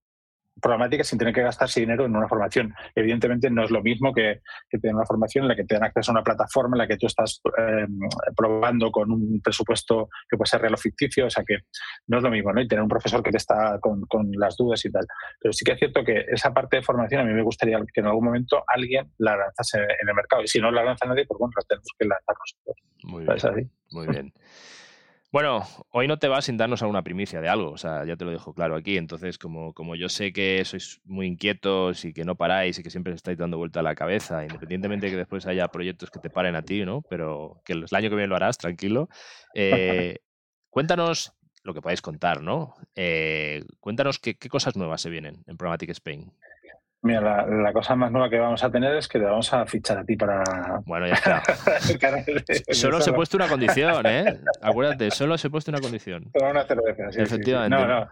programática 0.61 1.03
sin 1.03 1.19
tener 1.19 1.33
que 1.33 1.41
gastarse 1.41 1.79
dinero 1.79 2.05
en 2.05 2.15
una 2.15 2.27
formación. 2.27 2.73
Evidentemente 2.95 3.49
no 3.49 3.63
es 3.63 3.71
lo 3.71 3.81
mismo 3.81 4.13
que, 4.13 4.41
tener 4.69 4.95
una 4.95 5.05
formación 5.05 5.43
en 5.43 5.49
la 5.49 5.55
que 5.55 5.63
te 5.63 5.75
dan 5.75 5.85
acceso 5.85 6.11
a 6.11 6.13
una 6.13 6.23
plataforma 6.23 6.75
en 6.75 6.79
la 6.79 6.87
que 6.87 6.97
tú 6.97 7.07
estás 7.07 7.41
em, 7.57 7.99
probando 8.35 8.91
con 8.91 9.11
un 9.11 9.41
presupuesto 9.41 10.09
que 10.29 10.37
puede 10.37 10.49
ser 10.49 10.61
real 10.61 10.73
o 10.73 10.77
ficticio, 10.77 11.25
o 11.25 11.29
sea 11.29 11.43
que 11.43 11.59
no 12.07 12.17
es 12.17 12.23
lo 12.23 12.29
mismo, 12.29 12.53
¿no? 12.53 12.61
Y 12.61 12.67
tener 12.67 12.83
un 12.83 12.89
profesor 12.89 13.23
que 13.23 13.31
te 13.31 13.37
está 13.37 13.79
con, 13.79 14.05
las 14.37 14.55
dudas 14.57 14.83
y 14.85 14.91
tal. 14.91 15.05
Pero 15.39 15.53
sí 15.53 15.63
que 15.65 15.71
es 15.73 15.79
cierto 15.79 16.03
que 16.03 16.25
esa 16.27 16.53
parte 16.53 16.77
de 16.77 16.83
formación 16.83 17.21
a 17.21 17.23
mí 17.23 17.33
me 17.33 17.43
gustaría 17.43 17.77
que 17.93 18.01
en 18.01 18.07
algún 18.07 18.25
momento 18.25 18.63
alguien 18.67 19.11
la 19.17 19.37
lanzase 19.37 19.79
en 19.79 20.09
el 20.09 20.15
mercado. 20.15 20.43
Y 20.43 20.47
si 20.47 20.59
no 20.59 20.71
la 20.71 20.83
lanza 20.83 21.05
nadie, 21.05 21.25
pues 21.25 21.39
bueno, 21.39 21.53
la 21.55 21.63
tenemos 21.63 21.87
que 21.97 22.05
lanzar 22.05 22.35
nosotros. 22.37 22.77
Muy 23.03 23.25
bien. 23.25 23.71
Muy 23.91 24.07
bien. 24.07 24.33
Bueno, 25.37 25.67
hoy 25.91 26.07
no 26.07 26.17
te 26.17 26.27
vas 26.27 26.45
sin 26.45 26.57
darnos 26.57 26.81
alguna 26.81 27.03
primicia 27.03 27.39
de 27.39 27.47
algo, 27.47 27.69
o 27.69 27.77
sea, 27.77 28.03
ya 28.05 28.15
te 28.15 28.25
lo 28.25 28.31
dejo 28.31 28.55
claro 28.55 28.75
aquí. 28.75 28.97
Entonces, 28.97 29.37
como, 29.37 29.71
como 29.71 29.93
yo 29.93 30.09
sé 30.09 30.33
que 30.33 30.65
sois 30.65 30.99
muy 31.05 31.27
inquietos 31.27 32.05
y 32.05 32.11
que 32.11 32.25
no 32.25 32.33
paráis 32.33 32.79
y 32.79 32.81
que 32.81 32.89
siempre 32.89 33.13
estáis 33.13 33.37
dando 33.37 33.59
vuelta 33.59 33.81
a 33.81 33.83
la 33.83 33.93
cabeza, 33.93 34.41
independientemente 34.41 35.05
de 35.05 35.11
que 35.11 35.17
después 35.17 35.45
haya 35.45 35.67
proyectos 35.67 36.09
que 36.09 36.17
te 36.17 36.31
paren 36.31 36.55
a 36.55 36.63
ti, 36.63 36.83
¿no? 36.85 37.03
Pero 37.07 37.61
que 37.63 37.73
el 37.73 37.85
año 37.91 38.09
que 38.09 38.15
viene 38.15 38.29
lo 38.29 38.35
harás, 38.35 38.57
tranquilo. 38.57 39.09
Eh, 39.53 40.17
cuéntanos 40.71 41.33
lo 41.61 41.75
que 41.75 41.81
podáis 41.81 42.01
contar, 42.01 42.41
¿no? 42.41 42.73
Eh, 42.95 43.63
cuéntanos 43.79 44.17
qué, 44.17 44.39
qué, 44.39 44.49
cosas 44.49 44.75
nuevas 44.75 45.01
se 45.01 45.11
vienen 45.11 45.43
en 45.45 45.55
Programmatic 45.55 45.91
Spain. 45.91 46.33
Mira, 47.07 47.47
la, 47.47 47.71
cosa 47.71 47.95
más 47.95 48.11
nueva 48.11 48.29
que 48.29 48.37
vamos 48.37 48.61
a 48.65 48.69
tener 48.69 48.93
es 48.95 49.07
que 49.07 49.17
te 49.17 49.23
vamos 49.23 49.53
a 49.53 49.65
fichar 49.65 49.99
a 49.99 50.03
ti 50.03 50.17
para. 50.17 50.43
Bueno, 50.85 51.07
ya 51.07 51.13
está. 51.13 51.41
solo 52.73 52.99
se 52.99 53.11
ha 53.11 53.13
puesto 53.13 53.37
una 53.37 53.47
condición, 53.47 54.05
¿eh? 54.05 54.39
Acuérdate, 54.61 55.09
solo 55.11 55.37
se 55.37 55.47
ha 55.47 55.49
puesto 55.49 55.71
una 55.71 55.79
condición. 55.79 56.29
Tomar 56.33 56.51
una 56.51 56.65
cerveza, 56.65 57.09
sí. 57.13 57.21
Efectivamente. 57.21 57.77
No, 57.77 57.87
no. 57.87 58.09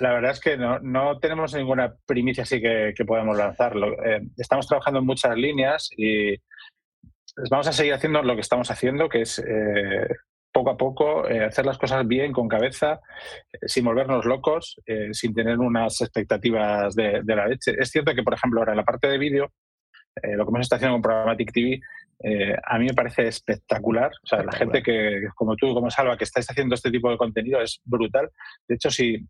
La 0.00 0.12
verdad 0.12 0.30
es 0.30 0.40
que 0.40 0.56
no, 0.56 0.78
no 0.78 1.18
tenemos 1.18 1.52
ninguna 1.54 1.94
primicia 2.06 2.44
así 2.44 2.58
que, 2.58 2.94
que 2.96 3.04
podamos 3.04 3.36
lanzarlo. 3.36 4.02
Eh, 4.02 4.22
estamos 4.38 4.66
trabajando 4.66 5.00
en 5.00 5.06
muchas 5.06 5.36
líneas 5.36 5.90
y 5.94 6.34
vamos 7.50 7.66
a 7.66 7.72
seguir 7.72 7.92
haciendo 7.92 8.22
lo 8.22 8.34
que 8.34 8.40
estamos 8.40 8.70
haciendo, 8.70 9.10
que 9.10 9.20
es 9.20 9.38
eh, 9.46 10.08
poco 10.52 10.70
a 10.70 10.76
poco, 10.76 11.28
eh, 11.28 11.44
hacer 11.44 11.64
las 11.64 11.78
cosas 11.78 12.06
bien, 12.06 12.32
con 12.32 12.48
cabeza, 12.48 13.00
eh, 13.52 13.58
sin 13.66 13.84
volvernos 13.84 14.24
locos, 14.24 14.80
eh, 14.86 15.08
sin 15.12 15.34
tener 15.34 15.58
unas 15.58 16.00
expectativas 16.00 16.94
de, 16.94 17.22
la 17.24 17.48
leche. 17.48 17.74
Es 17.78 17.90
cierto 17.90 18.14
que, 18.14 18.22
por 18.22 18.34
ejemplo, 18.34 18.60
ahora 18.60 18.72
en 18.72 18.78
la 18.78 18.84
parte 18.84 19.08
de 19.08 19.18
vídeo, 19.18 19.52
lo 20.14 20.44
que 20.44 20.50
hemos 20.50 20.60
estado 20.60 20.76
haciendo 20.76 20.96
con 20.96 21.02
Programmatic 21.02 21.52
TV, 21.52 21.80
a 22.66 22.78
mí 22.78 22.84
me 22.84 22.92
parece 22.92 23.28
espectacular. 23.28 24.10
O 24.22 24.26
sea, 24.26 24.44
la 24.44 24.52
gente 24.52 24.82
que, 24.82 25.22
como 25.34 25.56
tú, 25.56 25.72
como 25.72 25.90
Salva, 25.90 26.18
que 26.18 26.24
estáis 26.24 26.48
haciendo 26.50 26.74
este 26.74 26.90
tipo 26.90 27.10
de 27.10 27.16
contenido 27.16 27.62
es 27.62 27.80
brutal. 27.82 28.30
De 28.68 28.74
hecho, 28.74 28.90
si, 28.90 29.26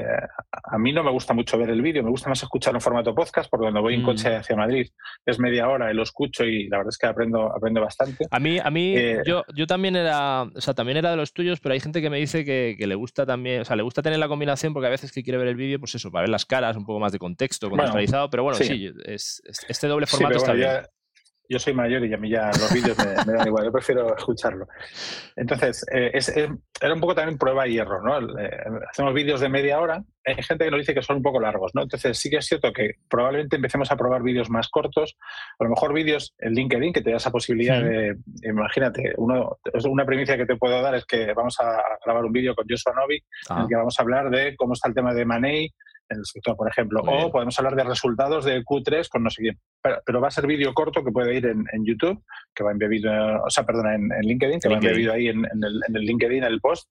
eh, 0.00 0.26
a 0.64 0.78
mí 0.78 0.92
no 0.92 1.02
me 1.02 1.10
gusta 1.10 1.34
mucho 1.34 1.58
ver 1.58 1.70
el 1.70 1.82
vídeo, 1.82 2.02
me 2.02 2.10
gusta 2.10 2.28
más 2.28 2.42
escuchar 2.42 2.74
en 2.74 2.80
formato 2.80 3.14
podcast, 3.14 3.50
porque 3.50 3.64
cuando 3.64 3.82
voy 3.82 3.94
en 3.94 4.02
coche 4.02 4.30
mm. 4.30 4.40
hacia 4.40 4.56
Madrid 4.56 4.90
es 5.24 5.38
media 5.38 5.68
hora 5.68 5.90
y 5.90 5.94
lo 5.94 6.02
escucho 6.02 6.44
y 6.44 6.68
la 6.68 6.78
verdad 6.78 6.90
es 6.90 6.98
que 6.98 7.06
aprendo, 7.06 7.54
aprendo 7.54 7.80
bastante. 7.80 8.26
A 8.30 8.38
mí, 8.38 8.58
a 8.58 8.70
mí 8.70 8.96
eh, 8.96 9.22
yo, 9.24 9.44
yo 9.54 9.66
también 9.66 9.96
era, 9.96 10.42
o 10.42 10.60
sea, 10.60 10.74
también 10.74 10.98
era 10.98 11.10
de 11.10 11.16
los 11.16 11.32
tuyos, 11.32 11.60
pero 11.60 11.72
hay 11.72 11.80
gente 11.80 12.00
que 12.00 12.10
me 12.10 12.18
dice 12.18 12.44
que, 12.44 12.76
le 12.84 12.94
gusta 12.94 13.24
también, 13.24 13.62
o 13.62 13.64
sea, 13.64 13.76
le 13.76 13.82
gusta 13.82 14.02
tener 14.02 14.18
la 14.18 14.28
combinación 14.28 14.72
porque 14.72 14.86
a 14.88 14.90
veces 14.90 15.12
que 15.12 15.22
quiere 15.22 15.38
ver 15.38 15.48
el 15.48 15.56
vídeo, 15.56 15.78
pues 15.78 15.94
eso, 15.94 16.10
para 16.10 16.22
ver 16.22 16.30
las 16.30 16.44
caras, 16.44 16.76
un 16.76 16.84
poco 16.84 17.00
más 17.00 17.12
de 17.12 17.18
contexto, 17.18 17.70
contextualizado, 17.70 18.28
pero 18.30 18.42
bueno, 18.42 18.58
sí, 18.58 18.90
es, 19.04 19.42
este 19.68 19.86
doble 19.86 20.06
formato 20.06 20.36
está 20.36 20.52
bien 20.52 20.70
yo 21.48 21.58
soy 21.58 21.74
mayor 21.74 22.04
y 22.04 22.14
a 22.14 22.16
mí 22.16 22.30
ya 22.30 22.46
los 22.48 22.72
vídeos 22.72 22.96
me, 22.98 23.32
dan 23.32 23.46
igual, 23.46 23.64
yo 23.64 23.72
prefiero 23.72 24.16
escucharlo. 24.16 24.66
Entonces, 25.36 25.84
eh, 25.92 26.12
era 26.80 26.94
un 26.94 27.00
poco 27.00 27.14
también 27.14 27.38
prueba 27.38 27.66
y 27.66 27.78
error, 27.78 28.02
¿no? 28.04 28.38
Eh, 28.38 28.50
hacemos 28.90 29.12
vídeos 29.14 29.40
de 29.40 29.48
media 29.48 29.80
hora, 29.80 30.02
hay 30.24 30.42
gente 30.42 30.64
que 30.64 30.70
nos 30.70 30.80
dice 30.80 30.94
que 30.94 31.02
son 31.02 31.16
un 31.16 31.22
poco 31.22 31.40
largos, 31.40 31.72
¿no? 31.74 31.82
Entonces, 31.82 32.18
sí 32.18 32.30
que 32.30 32.38
es 32.38 32.46
cierto 32.46 32.72
que 32.72 32.94
probablemente 33.08 33.56
empecemos 33.56 33.90
a 33.90 33.96
probar 33.96 34.22
vídeos 34.22 34.48
más 34.48 34.68
cortos, 34.68 35.16
a 35.58 35.64
lo 35.64 35.70
mejor 35.70 35.92
vídeos 35.92 36.34
en 36.38 36.54
LinkedIn 36.54 36.92
que 36.92 37.02
te 37.02 37.10
da 37.10 37.16
esa 37.16 37.30
posibilidad 37.30 37.82
de, 37.82 38.16
imagínate, 38.42 39.12
uno, 39.16 39.58
una 39.84 40.06
primicia 40.06 40.36
que 40.36 40.46
te 40.46 40.56
puedo 40.56 40.80
dar 40.80 40.94
es 40.94 41.04
que 41.04 41.32
vamos 41.34 41.56
a 41.60 41.82
grabar 42.04 42.24
un 42.24 42.32
vídeo 42.32 42.54
con 42.54 42.66
Joshua 42.68 42.94
Novi 42.94 43.16
en 43.16 43.56
el 43.56 43.62
ah. 43.62 43.66
que 43.68 43.76
vamos 43.76 43.98
a 43.98 44.02
hablar 44.02 44.30
de 44.30 44.56
cómo 44.56 44.72
está 44.72 44.88
el 44.88 44.94
tema 44.94 45.12
de 45.12 45.24
Money 45.24 45.74
en 46.08 46.18
el 46.18 46.24
sector, 46.24 46.56
por 46.56 46.68
ejemplo. 46.68 47.02
o 47.02 47.30
podemos 47.30 47.58
hablar 47.58 47.76
de 47.76 47.84
resultados 47.84 48.44
de 48.44 48.62
Q3 48.62 49.08
con 49.08 49.22
no 49.22 49.30
sé 49.30 49.42
quién. 49.42 49.58
Pero, 50.04 50.20
va 50.20 50.28
a 50.28 50.30
ser 50.30 50.46
vídeo 50.46 50.72
corto 50.74 51.04
que 51.04 51.12
puede 51.12 51.34
ir 51.36 51.46
en, 51.46 51.84
YouTube, 51.84 52.22
que 52.54 52.64
va 52.64 52.72
embebido, 52.72 53.12
o 53.42 53.50
sea, 53.50 53.64
perdón, 53.64 53.88
en, 53.88 54.20
LinkedIn, 54.22 54.60
que 54.60 54.68
va 54.68 54.76
embebido 54.76 55.12
ahí 55.12 55.28
en, 55.28 55.44
el, 55.44 55.80
en 55.88 55.96
el 55.96 56.02
LinkedIn, 56.02 56.44
en 56.44 56.52
el 56.52 56.60
post. 56.60 56.88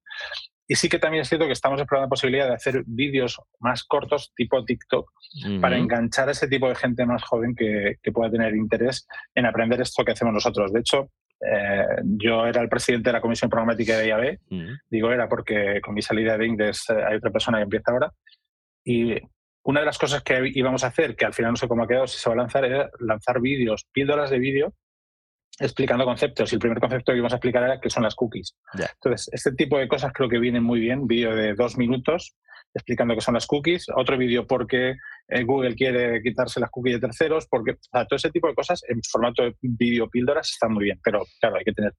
Y 0.68 0.76
sí 0.76 0.88
que 0.88 1.00
también 1.00 1.22
es 1.22 1.30
cierto 1.30 1.46
que 1.46 1.54
estamos 1.54 1.80
explorando 1.80 2.06
la 2.06 2.10
posibilidad 2.10 2.48
de 2.48 2.54
hacer 2.54 2.84
vídeos 2.86 3.40
más 3.60 3.84
cortos, 3.84 4.34
tipo 4.36 4.64
TikTok, 4.64 5.12
para 5.60 5.78
enganchar 5.78 6.30
a 6.30 6.32
ese 6.32 6.48
tipo 6.48 6.70
de 6.70 6.76
gente 6.76 7.06
más 7.06 7.22
joven 7.24 7.54
que, 7.54 7.98
que, 8.02 8.12
pueda 8.12 8.32
tener 8.32 8.56
interés 8.56 9.06
en 9.36 9.46
aprender 9.46 9.82
esto 9.82 10.06
que 10.06 10.14
hacemos 10.14 10.34
nosotros. 10.34 10.72
De 10.72 10.80
hecho, 10.80 11.10
eh, 11.46 11.86
yo 12.04 12.46
era 12.46 12.62
el 12.62 12.70
presidente 12.70 13.10
de 13.10 13.14
la 13.14 13.22
Comisión 13.22 13.50
Programática 13.50 13.98
de 13.98 14.08
IAB, 14.08 14.40
digo 14.90 15.12
era 15.12 15.28
porque 15.28 15.82
con 15.82 15.94
mi 15.94 16.02
salida 16.02 16.38
de 16.38 16.48
Indes 16.48 16.90
eh, 16.90 16.96
hay 17.06 17.18
otra 17.18 17.32
persona 17.32 17.58
que 17.58 17.64
empieza 17.64 17.92
ahora, 17.92 18.12
y 18.84 19.16
una 19.66 19.80
de 19.80 19.86
las 19.86 19.98
cosas 19.98 20.24
que 20.24 20.52
íbamos 20.54 20.84
a 20.84 20.88
hacer, 20.88 21.16
que 21.16 21.26
al 21.26 21.34
final 21.34 21.52
no 21.52 21.58
sé 21.58 21.68
cómo 21.68 21.84
ha 21.84 21.88
quedado, 21.88 22.08
si 22.08 22.20
se 22.20 22.30
va 22.30 22.36
a 22.36 22.38
lanzar, 22.38 22.66
es 22.66 22.88
lanzar 23.00 23.40
vídeos, 23.40 23.86
píldoras 23.92 24.30
de 24.30 24.40
vídeo 24.40 24.74
explicando 25.60 26.06
conceptos. 26.06 26.52
Y 26.52 26.56
el 26.56 26.60
primer 26.60 26.80
concepto 26.80 27.12
que 27.12 27.20
vamos 27.20 27.34
a 27.34 27.38
explicar 27.38 27.64
era 27.64 27.80
que 27.80 27.90
son 27.90 28.04
las 28.04 28.16
cookies. 28.16 28.56
Entonces, 28.74 29.30
este 29.32 29.52
tipo 29.54 29.78
de 29.78 29.88
cosas 29.88 30.12
creo 30.14 30.30
que 30.30 30.40
vienen 30.40 30.64
muy 30.64 30.80
bien. 30.80 31.08
Vídeo 31.08 31.36
de 31.36 31.54
dos 31.54 31.78
minutos 31.78 32.36
explicando 32.74 33.14
qué 33.14 33.22
son 33.22 33.36
las 33.36 33.46
cookies. 33.46 33.86
Otro 33.96 34.18
vídeo 34.18 34.48
porque 34.48 34.96
eh, 35.28 35.44
Google 35.44 35.76
quiere 35.76 36.22
quitarse 36.22 36.60
las 36.60 36.72
cookies 36.72 36.96
de 36.96 37.08
terceros. 37.08 37.48
Porque 37.48 37.76
todo 37.92 38.16
ese 38.16 38.32
tipo 38.32 38.48
de 38.48 38.56
cosas 38.56 38.82
en 38.88 39.00
formato 39.04 39.44
de 39.44 39.56
vídeo 39.62 40.10
píldoras 40.10 40.50
está 40.50 40.68
muy 40.68 40.86
bien. 40.86 41.00
Pero 41.04 41.24
claro, 41.40 41.58
hay 41.58 41.64
que 41.64 41.74
tener 41.74 41.94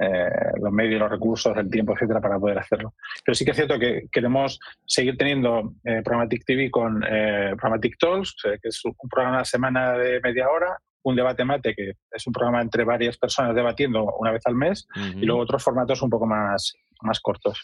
eh, 0.00 0.28
los 0.60 0.72
medios, 0.72 1.00
los 1.00 1.10
recursos, 1.10 1.56
el 1.56 1.70
tiempo, 1.70 1.92
etcétera, 1.92 2.20
para 2.20 2.38
poder 2.38 2.58
hacerlo. 2.58 2.94
Pero 3.24 3.34
sí 3.34 3.44
que 3.44 3.52
es 3.52 3.56
cierto 3.56 3.78
que 3.78 4.08
queremos 4.10 4.58
seguir 4.86 5.16
teniendo 5.16 5.74
eh, 5.84 6.02
Programmatic 6.02 6.44
TV 6.44 6.70
con 6.70 7.02
eh, 7.08 7.50
Programmatic 7.56 7.96
Talks, 7.98 8.36
que 8.42 8.68
es 8.68 8.84
un 8.84 9.08
programa 9.08 9.36
a 9.36 9.38
la 9.40 9.44
semana 9.44 9.92
de 9.92 10.20
media 10.20 10.48
hora, 10.48 10.78
un 11.04 11.16
debate 11.16 11.44
mate, 11.44 11.74
que 11.74 11.92
es 12.10 12.26
un 12.26 12.32
programa 12.32 12.62
entre 12.62 12.84
varias 12.84 13.18
personas 13.18 13.54
debatiendo 13.54 14.04
una 14.18 14.32
vez 14.32 14.42
al 14.46 14.54
mes, 14.54 14.86
y 15.14 15.26
luego 15.26 15.42
otros 15.42 15.62
formatos 15.62 16.00
un 16.00 16.08
poco 16.08 16.26
más, 16.26 16.74
más 17.02 17.20
cortos. 17.20 17.60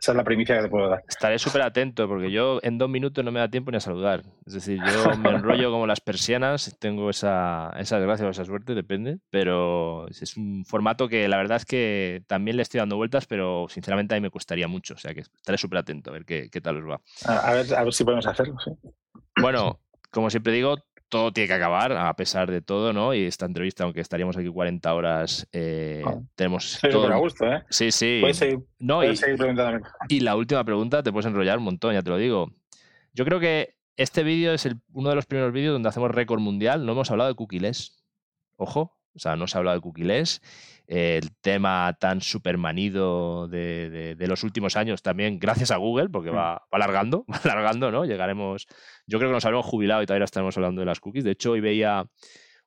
Esa 0.00 0.12
es 0.12 0.16
la 0.16 0.24
primicia 0.24 0.56
que 0.56 0.62
te 0.62 0.68
puedo 0.68 0.88
dar. 0.88 1.02
Estaré 1.08 1.38
súper 1.38 1.62
atento 1.62 2.06
porque 2.06 2.30
yo 2.30 2.60
en 2.62 2.76
dos 2.76 2.90
minutos 2.90 3.24
no 3.24 3.32
me 3.32 3.40
da 3.40 3.48
tiempo 3.48 3.70
ni 3.70 3.78
a 3.78 3.80
saludar. 3.80 4.22
Es 4.46 4.54
decir, 4.54 4.78
yo 4.84 5.16
me 5.16 5.30
enrollo 5.30 5.70
como 5.70 5.86
las 5.86 6.00
persianas, 6.00 6.76
tengo 6.78 7.08
esa, 7.08 7.72
esa 7.78 7.96
desgracia 7.96 8.26
o 8.26 8.30
esa 8.30 8.44
suerte, 8.44 8.74
depende, 8.74 9.18
pero 9.30 10.06
es 10.08 10.36
un 10.36 10.64
formato 10.66 11.08
que 11.08 11.26
la 11.28 11.38
verdad 11.38 11.56
es 11.56 11.64
que 11.64 12.22
también 12.26 12.56
le 12.56 12.62
estoy 12.62 12.78
dando 12.78 12.96
vueltas, 12.96 13.26
pero 13.26 13.66
sinceramente 13.68 14.14
a 14.14 14.18
mí 14.18 14.20
me 14.20 14.30
costaría 14.30 14.68
mucho. 14.68 14.94
O 14.94 14.98
sea 14.98 15.14
que 15.14 15.20
estaré 15.20 15.56
súper 15.56 15.78
atento 15.78 16.10
a 16.10 16.12
ver 16.12 16.24
qué, 16.24 16.50
qué 16.50 16.60
tal 16.60 16.76
os 16.78 16.90
va. 16.90 17.00
A, 17.24 17.54
ver, 17.54 17.74
a 17.74 17.84
ver 17.84 17.92
si 17.92 18.04
podemos 18.04 18.26
hacerlo, 18.26 18.56
sí. 18.62 18.72
Bueno, 19.40 19.80
como 20.10 20.30
siempre 20.30 20.52
digo, 20.52 20.76
todo 21.14 21.32
tiene 21.32 21.46
que 21.46 21.54
acabar, 21.54 21.92
a 21.92 22.12
pesar 22.16 22.50
de 22.50 22.60
todo, 22.60 22.92
¿no? 22.92 23.14
Y 23.14 23.22
esta 23.22 23.46
entrevista, 23.46 23.84
aunque 23.84 24.00
estaríamos 24.00 24.36
aquí 24.36 24.48
40 24.48 24.92
horas, 24.92 25.46
eh, 25.52 26.02
ah. 26.04 26.18
tenemos 26.34 26.80
todo. 26.90 27.06
a 27.06 27.16
gusto, 27.18 27.46
¿eh? 27.46 27.62
Sí, 27.70 27.92
sí. 27.92 28.18
Puedes 28.20 28.38
seguir, 28.38 28.58
no, 28.80 29.04
y, 29.04 29.14
seguir 29.16 29.38
Y 30.08 30.18
la 30.18 30.34
última 30.34 30.64
pregunta, 30.64 31.04
te 31.04 31.12
puedes 31.12 31.26
enrollar 31.26 31.58
un 31.58 31.66
montón, 31.66 31.94
ya 31.94 32.02
te 32.02 32.10
lo 32.10 32.16
digo. 32.16 32.50
Yo 33.12 33.24
creo 33.24 33.38
que 33.38 33.76
este 33.96 34.24
vídeo 34.24 34.54
es 34.54 34.68
uno 34.92 35.08
de 35.08 35.14
los 35.14 35.26
primeros 35.26 35.52
vídeos 35.52 35.72
donde 35.72 35.88
hacemos 35.88 36.10
récord 36.10 36.40
mundial. 36.40 36.84
No 36.84 36.90
hemos 36.90 37.12
hablado 37.12 37.30
de 37.30 37.36
cookies. 37.36 38.04
Ojo, 38.56 38.98
o 39.14 39.18
sea, 39.18 39.36
no 39.36 39.46
se 39.46 39.56
ha 39.56 39.58
hablado 39.58 39.76
de 39.76 39.82
cookies. 39.82 40.40
el 40.86 41.30
tema 41.40 41.96
tan 41.98 42.20
supermanido 42.20 43.48
de, 43.48 44.16
de, 44.16 44.26
los 44.26 44.42
últimos 44.42 44.76
años 44.76 45.02
también, 45.02 45.38
gracias 45.38 45.70
a 45.70 45.76
Google, 45.76 46.08
porque 46.08 46.30
mm. 46.30 46.36
va, 46.36 46.52
va 46.54 46.68
alargando, 46.72 47.24
va 47.32 47.40
alargando, 47.44 47.90
¿no? 47.90 48.04
Llegaremos 48.04 48.66
yo 49.06 49.18
creo 49.18 49.30
que 49.30 49.34
nos 49.34 49.44
habremos 49.44 49.66
jubilado 49.66 50.02
y 50.02 50.06
todavía 50.06 50.24
estamos 50.24 50.56
hablando 50.56 50.80
de 50.80 50.86
las 50.86 51.00
cookies. 51.00 51.24
De 51.24 51.32
hecho, 51.32 51.52
hoy 51.52 51.60
veía 51.60 52.06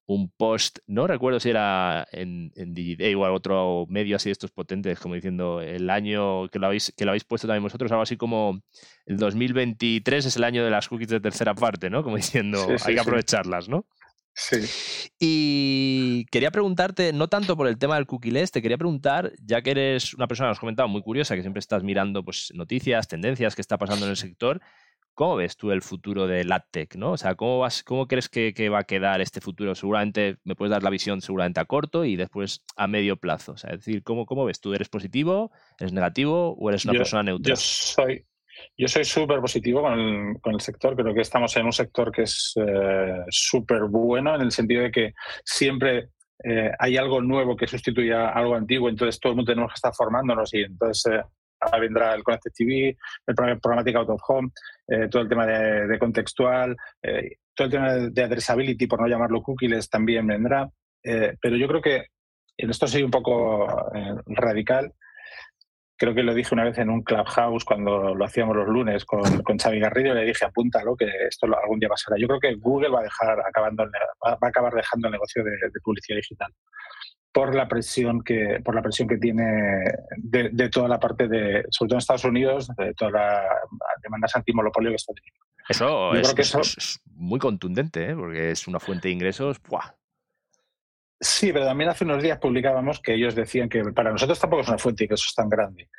un 0.05 0.29
post, 0.29 0.79
no 0.88 1.05
recuerdo 1.05 1.39
si 1.39 1.49
era 1.49 2.07
en, 2.12 2.51
en 2.55 2.73
Digiday 2.73 3.13
o 3.15 3.33
otro 3.33 3.86
medio 3.89 4.15
así 4.15 4.29
de 4.29 4.33
estos 4.33 4.51
potentes, 4.51 4.99
como 4.99 5.15
diciendo 5.15 5.60
el 5.60 5.89
año 5.89 6.47
que 6.47 6.60
lo 6.60 6.67
habéis, 6.67 6.93
que 6.95 7.03
lo 7.03 7.12
habéis 7.12 7.25
puesto 7.25 7.45
también 7.45 7.63
vosotros, 7.63 7.91
algo 7.91 8.03
así 8.03 8.15
como 8.15 8.62
el 9.05 9.17
2023 9.17 10.25
es 10.25 10.38
el 10.38 10.45
año 10.45 10.63
de 10.63 10.69
las 10.69 10.88
cookies 10.88 11.10
de 11.10 11.19
tercera 11.19 11.53
parte, 11.55 11.89
¿no? 11.89 12.03
Como 12.03 12.15
diciendo, 12.15 12.65
hay 12.86 12.93
que 12.93 13.01
aprovecharlas, 13.01 13.67
¿no? 13.67 13.86
Sí. 14.39 14.58
Y 15.19 16.26
quería 16.26 16.52
preguntarte, 16.52 17.12
no 17.12 17.28
tanto 17.28 17.58
por 17.58 17.67
el 17.67 17.80
tema 17.80 17.95
del 17.95 18.06
cookie 18.06 18.32
te 18.32 18.62
quería 18.62 18.78
preguntar, 18.78 19.34
ya 19.43 19.63
que 19.63 19.71
eres 19.71 20.13
una 20.13 20.28
persona, 20.28 20.52
has 20.52 20.60
comentado, 20.60 20.88
muy 20.88 21.02
curiosa, 21.02 21.36
que 21.36 21.41
siempre 21.41 21.60
estás 21.60 21.82
mirando 21.84 22.23
pues, 22.23 22.52
noticias, 22.54 23.08
tendencias 23.08 23.56
que 23.56 23.62
está 23.62 23.80
pasando 23.80 24.06
en 24.06 24.12
el 24.12 24.17
sector, 24.17 24.62
¿Cómo 25.17 25.36
ves 25.36 25.58
tú 25.58 25.71
el 25.71 25.82
futuro 25.82 26.28
de 26.28 26.43
LATTEC? 26.43 26.95
¿no? 26.95 27.13
O 27.13 27.17
sea, 27.17 27.34
¿cómo, 27.34 27.58
vas, 27.58 27.82
cómo 27.82 28.08
crees 28.08 28.30
que, 28.30 28.69
va 28.69 28.82
a 28.82 28.84
quedar 28.84 29.19
este 29.19 29.41
futuro? 29.41 29.73
Seguramente 29.73 30.38
me 30.43 30.54
puedes 30.54 30.69
dar 30.69 30.84
la 30.84 30.91
visión 30.91 31.21
seguramente 31.21 31.60
a 31.60 31.65
corto 31.65 32.06
y 32.06 32.15
después 32.15 32.63
a 32.76 32.86
medio 32.86 33.17
plazo. 33.17 33.54
O 33.54 33.58
sea, 33.58 33.71
es 33.71 33.80
decir, 33.80 34.04
¿cómo, 34.04 34.28
cómo 34.28 34.45
ves 34.45 34.62
tú? 34.62 34.76
¿Eres 34.76 34.89
positivo? 34.89 35.52
¿Eres 35.80 35.91
negativo? 35.91 36.56
¿O 36.60 36.69
eres 36.69 36.86
una 36.86 36.93
persona 36.93 37.23
neutra? 37.23 37.50
Yo 37.50 37.56
soy, 37.56 38.28
yo 38.77 38.87
soy 38.87 39.05
súper 39.05 39.39
positivo 39.39 39.81
con 39.81 39.93
el, 39.93 40.41
con 40.41 40.53
el, 40.53 40.61
sector. 40.61 40.95
Creo 40.95 41.13
que 41.13 41.21
estamos 41.21 41.55
en 41.57 41.65
un 41.65 41.73
sector 41.73 42.11
que 42.11 42.23
es 42.23 42.53
eh, 42.55 43.23
súper 43.29 43.83
bueno 43.83 44.35
en 44.35 44.41
el 44.41 44.51
sentido 44.51 44.83
de 44.83 44.91
que 44.91 45.13
siempre 45.43 46.09
eh, 46.43 46.71
hay 46.77 46.97
algo 46.97 47.21
nuevo 47.21 47.55
que 47.55 47.67
sustituye 47.67 48.13
a 48.13 48.29
algo 48.29 48.55
antiguo. 48.55 48.89
Entonces 48.89 49.19
todo 49.19 49.31
el 49.31 49.37
mundo 49.37 49.51
tenemos 49.51 49.71
que 49.71 49.77
estar 49.77 49.93
formándonos 49.93 50.53
y 50.53 50.61
entonces 50.61 51.13
eh, 51.13 51.79
vendrá 51.79 52.13
el 52.13 52.23
Connected 52.23 52.51
TV, 52.55 52.97
el 53.25 53.35
Programmatic 53.35 53.95
Out 53.95 54.09
of 54.09 54.21
Home, 54.27 54.49
eh, 54.87 55.07
todo 55.09 55.21
el 55.23 55.29
tema 55.29 55.45
de, 55.45 55.99
contextual, 55.99 56.75
eh, 57.01 57.37
todo 57.53 57.65
el 57.65 57.71
tema 57.71 57.93
de, 57.93 58.23
addressability, 58.23 58.87
por 58.87 59.01
no 59.01 59.07
llamarlo 59.07 59.41
cookies, 59.41 59.89
también 59.89 60.27
vendrá. 60.27 60.69
Pero 61.01 61.55
yo 61.55 61.69
creo 61.69 61.81
que 61.81 62.07
en 62.57 62.69
esto 62.69 62.85
soy 62.85 63.01
un 63.01 63.11
poco 63.11 63.65
radical. 64.25 64.93
Creo 65.97 66.13
que 66.13 66.23
lo 66.23 66.33
dije 66.33 66.53
una 66.53 66.63
vez 66.63 66.77
en 66.77 66.89
un 66.89 67.01
clubhouse 67.01 67.65
cuando 67.65 68.13
lo 68.13 68.25
hacíamos 68.25 68.55
los 68.55 68.67
lunes 68.67 69.03
con, 69.03 69.41
con 69.41 69.57
Xavi 69.57 69.79
Garrido 69.79 70.13
le 70.13 70.25
dije 70.25 70.45
apúntalo 70.45 70.95
que 70.95 71.10
esto 71.27 71.47
algún 71.47 71.79
día 71.79 71.89
pasará. 71.89 72.17
Yo 72.19 72.27
creo 72.27 72.39
que 72.39 72.55
Google 72.55 72.89
va 72.89 72.99
a 72.99 73.03
dejar 73.03 73.39
acabando 73.39 73.83
va 73.83 74.38
a 74.39 74.47
acabar 74.47 74.73
dejando 74.73 75.07
el 75.07 75.13
negocio 75.13 75.43
de 75.43 75.79
publicidad 75.83 76.17
digital 76.17 76.53
por 77.38 77.53
la 77.53 77.67
presión 77.67 78.23
que 78.23 78.60
por 78.65 78.73
la 78.73 78.81
presión 78.81 79.07
que 79.07 79.17
tiene 79.17 79.83
de, 80.17 80.69
toda 80.69 80.88
la 80.88 80.99
parte 80.99 81.27
de 81.27 81.65
sobre 81.69 81.89
todo 81.89 81.97
en 81.97 81.99
Estados 81.99 82.23
Unidos 82.23 82.67
de 82.75 82.95
todas 82.95 83.13
las 83.13 83.43
demandas 84.01 84.36
antimonopolio 84.36 84.89
que 84.89 84.95
está 84.95 85.13
teniendo 85.13 85.45
eso, 85.69 86.15
es, 86.15 86.33
que 86.33 86.41
eso 86.41 86.62
es, 86.62 86.99
muy 87.13 87.38
contundente 87.38 88.10
¿eh? 88.10 88.15
porque 88.15 88.49
es 88.49 88.67
una 88.67 88.79
fuente 88.79 89.10
de 89.10 89.13
ingresos 89.13 89.62
¡buah! 89.69 89.93
Sí, 91.19 91.51
pero 91.51 91.65
también 91.65 91.89
hace 91.89 92.03
unos 92.03 92.21
días 92.21 92.38
publicábamos 92.38 92.99
que 93.01 93.15
ellos 93.15 93.34
decían 93.34 93.69
que 93.69 93.84
para 93.86 94.12
nosotros 94.12 94.39
tampoco 94.39 94.62
es 94.62 94.69
una 94.69 94.77
fuente 94.77 95.01
de 95.01 95.06
ingresos 95.06 95.34
tan 95.34 95.49
grande. 95.49 95.89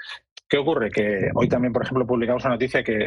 ¿Qué 0.48 0.56
ocurre? 0.56 0.90
Que 0.90 1.28
hoy 1.34 1.48
también, 1.48 1.72
por 1.72 1.82
ejemplo, 1.82 2.06
publicamos 2.06 2.42
una 2.44 2.54
noticia 2.54 2.82
que 2.82 3.06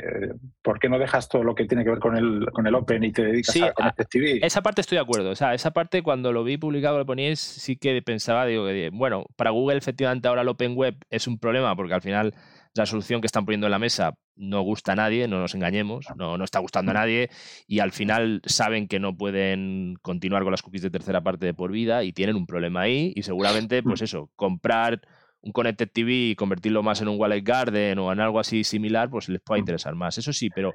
¿por 0.62 0.78
qué 0.78 0.90
no 0.90 1.00
dejas 1.00 1.28
todo 1.28 1.44
lo 1.44 1.56
que 1.56 1.66
tiene 1.66 1.84
que 1.84 1.90
ver 1.90 2.00
con 2.00 2.16
el, 2.16 2.46
con 2.52 2.68
el 2.68 2.76
Open 2.76 3.04
y 3.04 3.12
te 3.12 3.24
dedicas 3.24 3.62
a 3.62 3.74
Connected 3.74 4.06
TV? 4.08 4.40
Esa 4.46 4.62
parte 4.62 4.82
estoy 4.82 4.98
de 4.98 5.04
acuerdo. 5.04 5.32
O 5.32 5.36
sea, 5.36 5.54
esa 5.56 5.72
parte 5.72 6.04
cuando 6.04 6.32
lo 6.32 6.44
vi 6.44 6.58
publicado, 6.58 7.00
lo 7.00 7.06
poníais, 7.06 7.40
sí 7.40 7.78
que 7.78 8.00
pensaba, 8.04 8.46
digo, 8.46 8.66
que, 8.68 8.92
bueno, 8.94 9.26
para 9.38 9.50
Google 9.50 9.78
efectivamente 9.78 10.28
ahora 10.28 10.42
el 10.42 10.50
Open 10.50 10.76
Web 10.76 10.98
es 11.10 11.28
un 11.28 11.40
problema 11.40 11.76
porque 11.76 11.96
al 11.96 12.02
final 12.02 12.36
la 12.76 12.86
solución 12.86 13.22
que 13.22 13.28
están 13.28 13.46
poniendo 13.46 13.68
en 13.68 13.72
la 13.72 13.80
mesa 13.80 14.14
no 14.42 14.62
gusta 14.62 14.94
a 14.94 14.96
nadie, 14.96 15.28
no 15.28 15.40
nos 15.40 15.54
engañemos, 15.54 16.08
no, 16.18 16.38
no 16.38 16.44
está 16.44 16.60
gustando 16.60 16.92
a 16.92 16.96
nadie 16.96 17.30
y 17.68 17.80
al 17.80 17.92
final 17.92 18.42
saben 18.46 18.88
que 18.88 19.00
no 19.00 19.16
pueden 19.16 19.96
continuar 20.02 20.44
con 20.44 20.52
las 20.52 20.64
cookies 20.64 20.82
de 20.82 20.90
tercera 20.90 21.22
parte 21.22 21.46
de 21.46 21.54
por 21.54 21.72
vida 21.72 22.04
y 22.04 22.12
tienen 22.12 22.36
un 22.36 22.48
problema 22.48 22.82
ahí 22.82 23.14
y 23.16 23.24
seguramente, 23.24 23.84
pues 23.84 24.02
eso, 24.02 24.32
comprar 24.36 25.02
un 25.42 25.52
Connected 25.52 25.90
TV 25.92 26.14
y 26.14 26.36
convertirlo 26.36 26.84
más 26.84 27.02
en 27.02 27.08
un 27.08 27.20
Wallet 27.20 27.42
Garden 27.42 28.00
o 28.00 28.12
en 28.12 28.20
algo 28.20 28.40
así 28.40 28.64
similar, 28.64 29.10
pues 29.10 29.30
les 29.30 29.42
puede 29.42 29.60
mm. 29.60 29.64
interesar 29.64 29.96
más. 29.96 30.18
Eso 30.18 30.34
sí, 30.34 30.50
pero 30.50 30.74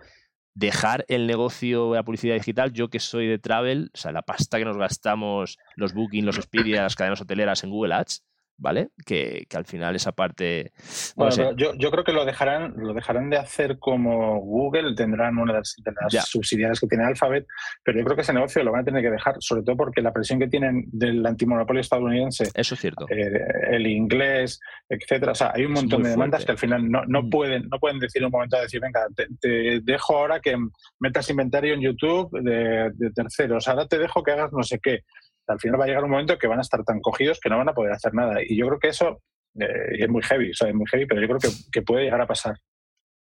dejar 0.54 1.04
el 1.08 1.26
negocio 1.26 1.90
de 1.90 1.96
la 1.96 2.04
publicidad 2.04 2.34
digital, 2.34 2.72
yo 2.72 2.88
que 2.88 2.98
soy 2.98 3.26
de 3.26 3.38
travel, 3.38 3.90
o 3.94 3.96
sea, 3.96 4.12
la 4.12 4.22
pasta 4.22 4.58
que 4.58 4.64
nos 4.64 4.76
gastamos, 4.76 5.58
los 5.76 5.92
bookings, 5.92 6.24
los 6.24 6.38
Expedia, 6.38 6.82
las 6.82 6.96
cadenas 6.96 7.20
hoteleras 7.20 7.62
en 7.62 7.70
Google 7.70 7.94
Ads, 7.94 8.24
¿vale? 8.58 8.88
Que, 9.04 9.46
al 9.54 9.64
final 9.64 9.96
esa 9.96 10.12
parte... 10.12 10.72
bueno, 11.14 11.56
yo, 11.56 11.74
yo, 11.74 11.90
creo 11.90 12.04
que 12.04 12.12
lo 12.12 12.24
dejarán, 12.24 12.74
lo 12.76 12.94
dejarán 12.94 13.30
de 13.30 13.36
hacer 13.36 13.78
como 13.78 14.40
Google, 14.40 14.94
tendrán 14.94 15.38
una 15.38 15.54
de 15.54 15.58
las, 15.60 16.28
subsidiarias 16.28 16.80
que 16.80 16.86
tiene 16.86 17.04
Alphabet, 17.04 17.46
pero 17.84 17.98
yo 17.98 18.04
creo 18.04 18.16
que 18.16 18.22
ese 18.22 18.32
negocio 18.32 18.62
lo 18.62 18.72
van 18.72 18.82
a 18.82 18.84
tener 18.84 19.02
que 19.02 19.10
dejar, 19.10 19.36
sobre 19.40 19.62
todo 19.62 19.76
porque 19.76 20.02
la 20.02 20.12
presión 20.12 20.38
que 20.38 20.48
tienen 20.48 20.84
del 20.86 21.24
antimonopolio 21.24 21.80
estadounidense, 21.80 22.50
eso 22.54 22.74
es 22.74 22.80
cierto, 22.80 23.06
eh, 23.08 23.44
el 23.70 23.86
inglés, 23.86 24.60
etcétera, 24.88 25.32
o 25.32 25.34
sea, 25.34 25.52
hay 25.54 25.64
un 25.64 25.72
montón 25.72 26.02
de 26.02 26.10
demandas 26.10 26.44
que 26.44 26.52
al 26.52 26.58
final 26.58 26.90
no, 26.90 27.04
no, 27.06 27.22
mm. 27.22 27.30
pueden, 27.30 27.68
no 27.68 27.78
pueden 27.78 27.98
decir 27.98 28.22
en 28.22 28.26
un 28.26 28.32
momento 28.32 28.56
de 28.56 28.62
decir, 28.62 28.80
venga, 28.80 29.06
te, 29.40 29.80
dejo 29.82 30.16
ahora 30.16 30.40
que 30.40 30.56
metas 31.00 31.28
inventario 31.30 31.74
en 31.74 31.80
YouTube 31.80 32.30
de, 32.42 32.90
de 32.94 33.10
terceros, 33.10 33.68
ahora 33.68 33.86
te 33.86 33.98
dejo 33.98 34.22
que 34.22 34.32
hagas 34.32 34.52
no 34.52 34.62
sé 34.62 34.78
qué 34.82 35.00
al 35.46 35.60
final 35.60 35.80
va 35.80 35.84
a 35.84 35.86
llegar 35.86 36.04
un 36.04 36.10
momento 36.10 36.38
que 36.38 36.46
van 36.46 36.58
a 36.58 36.62
estar 36.62 36.82
tan 36.84 37.00
cogidos 37.00 37.40
que 37.40 37.48
no 37.48 37.58
van 37.58 37.68
a 37.68 37.74
poder 37.74 37.92
hacer 37.92 38.14
nada. 38.14 38.42
Y 38.42 38.56
yo 38.56 38.66
creo 38.66 38.78
que 38.78 38.88
eso 38.88 39.22
eh, 39.58 39.96
es 39.98 40.08
muy 40.08 40.22
heavy, 40.22 40.50
o 40.50 40.54
sea, 40.54 40.68
es 40.68 40.74
muy 40.74 40.86
heavy, 40.86 41.06
pero 41.06 41.20
yo 41.20 41.28
creo 41.28 41.52
que, 41.72 41.82
puede 41.82 42.04
llegar 42.04 42.20
a 42.20 42.26
pasar. 42.26 42.56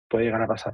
Puede 0.08 0.26
llegar 0.26 0.42
a 0.42 0.48
pasar. 0.48 0.74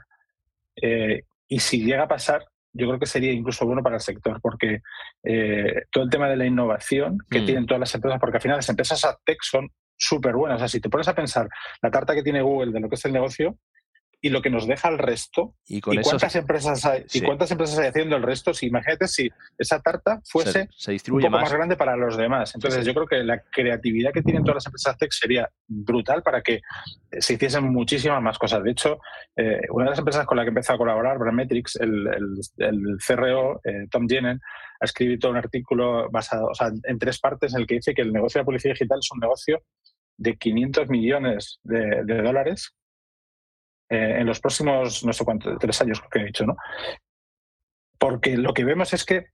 Eh, 0.81 1.23
y 1.47 1.59
si 1.59 1.83
llega 1.83 2.03
a 2.03 2.07
pasar, 2.07 2.45
yo 2.73 2.87
creo 2.87 2.99
que 2.99 3.05
sería 3.05 3.31
incluso 3.31 3.65
bueno 3.65 3.83
para 3.83 3.95
el 3.95 4.01
sector, 4.01 4.39
porque 4.41 4.79
eh, 5.23 5.83
todo 5.91 6.05
el 6.05 6.09
tema 6.09 6.29
de 6.29 6.37
la 6.37 6.45
innovación 6.45 7.17
que 7.29 7.41
mm. 7.41 7.45
tienen 7.45 7.65
todas 7.65 7.79
las 7.79 7.95
empresas, 7.95 8.19
porque 8.19 8.37
al 8.37 8.41
final 8.41 8.57
las 8.57 8.69
empresas 8.69 9.17
tech 9.25 9.39
son 9.41 9.69
súper 9.97 10.35
buenas. 10.35 10.55
O 10.55 10.59
sea, 10.59 10.67
si 10.67 10.79
te 10.79 10.89
pones 10.89 11.07
a 11.07 11.15
pensar 11.15 11.47
la 11.81 11.91
carta 11.91 12.15
que 12.15 12.23
tiene 12.23 12.41
Google 12.41 12.71
de 12.71 12.79
lo 12.79 12.89
que 12.89 12.95
es 12.95 13.05
el 13.05 13.13
negocio, 13.13 13.57
y 14.21 14.29
lo 14.29 14.41
que 14.41 14.49
nos 14.51 14.67
deja 14.67 14.87
el 14.89 14.99
resto. 14.99 15.55
Y, 15.67 15.81
cuántas, 15.81 16.35
empresas 16.35 16.85
hay, 16.85 17.05
y 17.11 17.21
cuántas 17.21 17.49
empresas 17.51 17.79
hay 17.79 17.87
haciendo 17.87 18.15
el 18.15 18.23
resto. 18.23 18.53
Si 18.53 18.67
imagínate 18.67 19.07
si 19.07 19.29
esa 19.57 19.81
tarta 19.81 20.21
fuese 20.23 20.69
un 21.09 21.21
poco 21.21 21.29
más. 21.31 21.51
grande 21.51 21.75
para 21.75 21.97
los 21.97 22.17
demás. 22.17 22.53
Entonces, 22.53 22.85
yo 22.85 22.93
creo 22.93 23.07
que 23.07 23.23
la 23.23 23.41
creatividad 23.41 24.11
que 24.13 24.21
tienen 24.21 24.43
todas 24.43 24.57
las 24.57 24.65
empresas 24.67 24.97
tech 24.97 25.11
sería 25.11 25.49
brutal 25.67 26.21
para 26.21 26.41
que 26.41 26.61
se 27.19 27.33
hiciesen 27.33 27.63
muchísimas 27.65 28.21
más 28.21 28.37
cosas. 28.37 28.63
De 28.63 28.71
hecho, 28.71 28.99
eh, 29.35 29.61
una 29.71 29.85
de 29.85 29.89
las 29.91 29.99
empresas 29.99 30.25
con 30.25 30.37
la 30.37 30.43
que 30.43 30.49
empezó 30.49 30.73
a 30.73 30.77
colaborar, 30.77 31.17
Brandmetrics, 31.17 31.77
el, 31.77 32.07
el, 32.57 32.97
CRO, 33.05 33.59
eh, 33.63 33.87
Tom 33.89 34.07
Jenen, 34.07 34.39
ha 34.79 34.85
escrito 34.85 35.29
un 35.29 35.37
artículo 35.37 36.09
basado 36.09 36.47
o 36.47 36.55
sea, 36.55 36.71
en 36.83 36.99
tres 36.99 37.19
partes 37.19 37.53
en 37.53 37.61
el 37.61 37.67
que 37.67 37.75
dice 37.75 37.93
que 37.93 38.01
el 38.01 38.13
negocio 38.13 38.39
de 38.39 38.41
la 38.43 38.45
publicidad 38.45 38.73
digital 38.73 38.99
es 38.99 39.11
un 39.11 39.19
negocio 39.19 39.61
de 40.17 40.37
500 40.37 40.89
millones 40.89 41.59
de, 41.63 42.03
dólares 42.03 42.73
eh, 43.91 44.19
en 44.19 44.25
los 44.25 44.39
próximos, 44.39 45.03
no 45.03 45.11
sé 45.11 45.25
cuántos, 45.25 45.59
tres 45.59 45.81
años 45.81 46.01
que 46.09 46.19
he 46.19 46.25
dicho, 46.25 46.45
¿no? 46.45 46.55
Porque 47.99 48.37
lo 48.37 48.53
que 48.53 48.63
vemos 48.63 48.93
es 48.93 49.03
que 49.03 49.27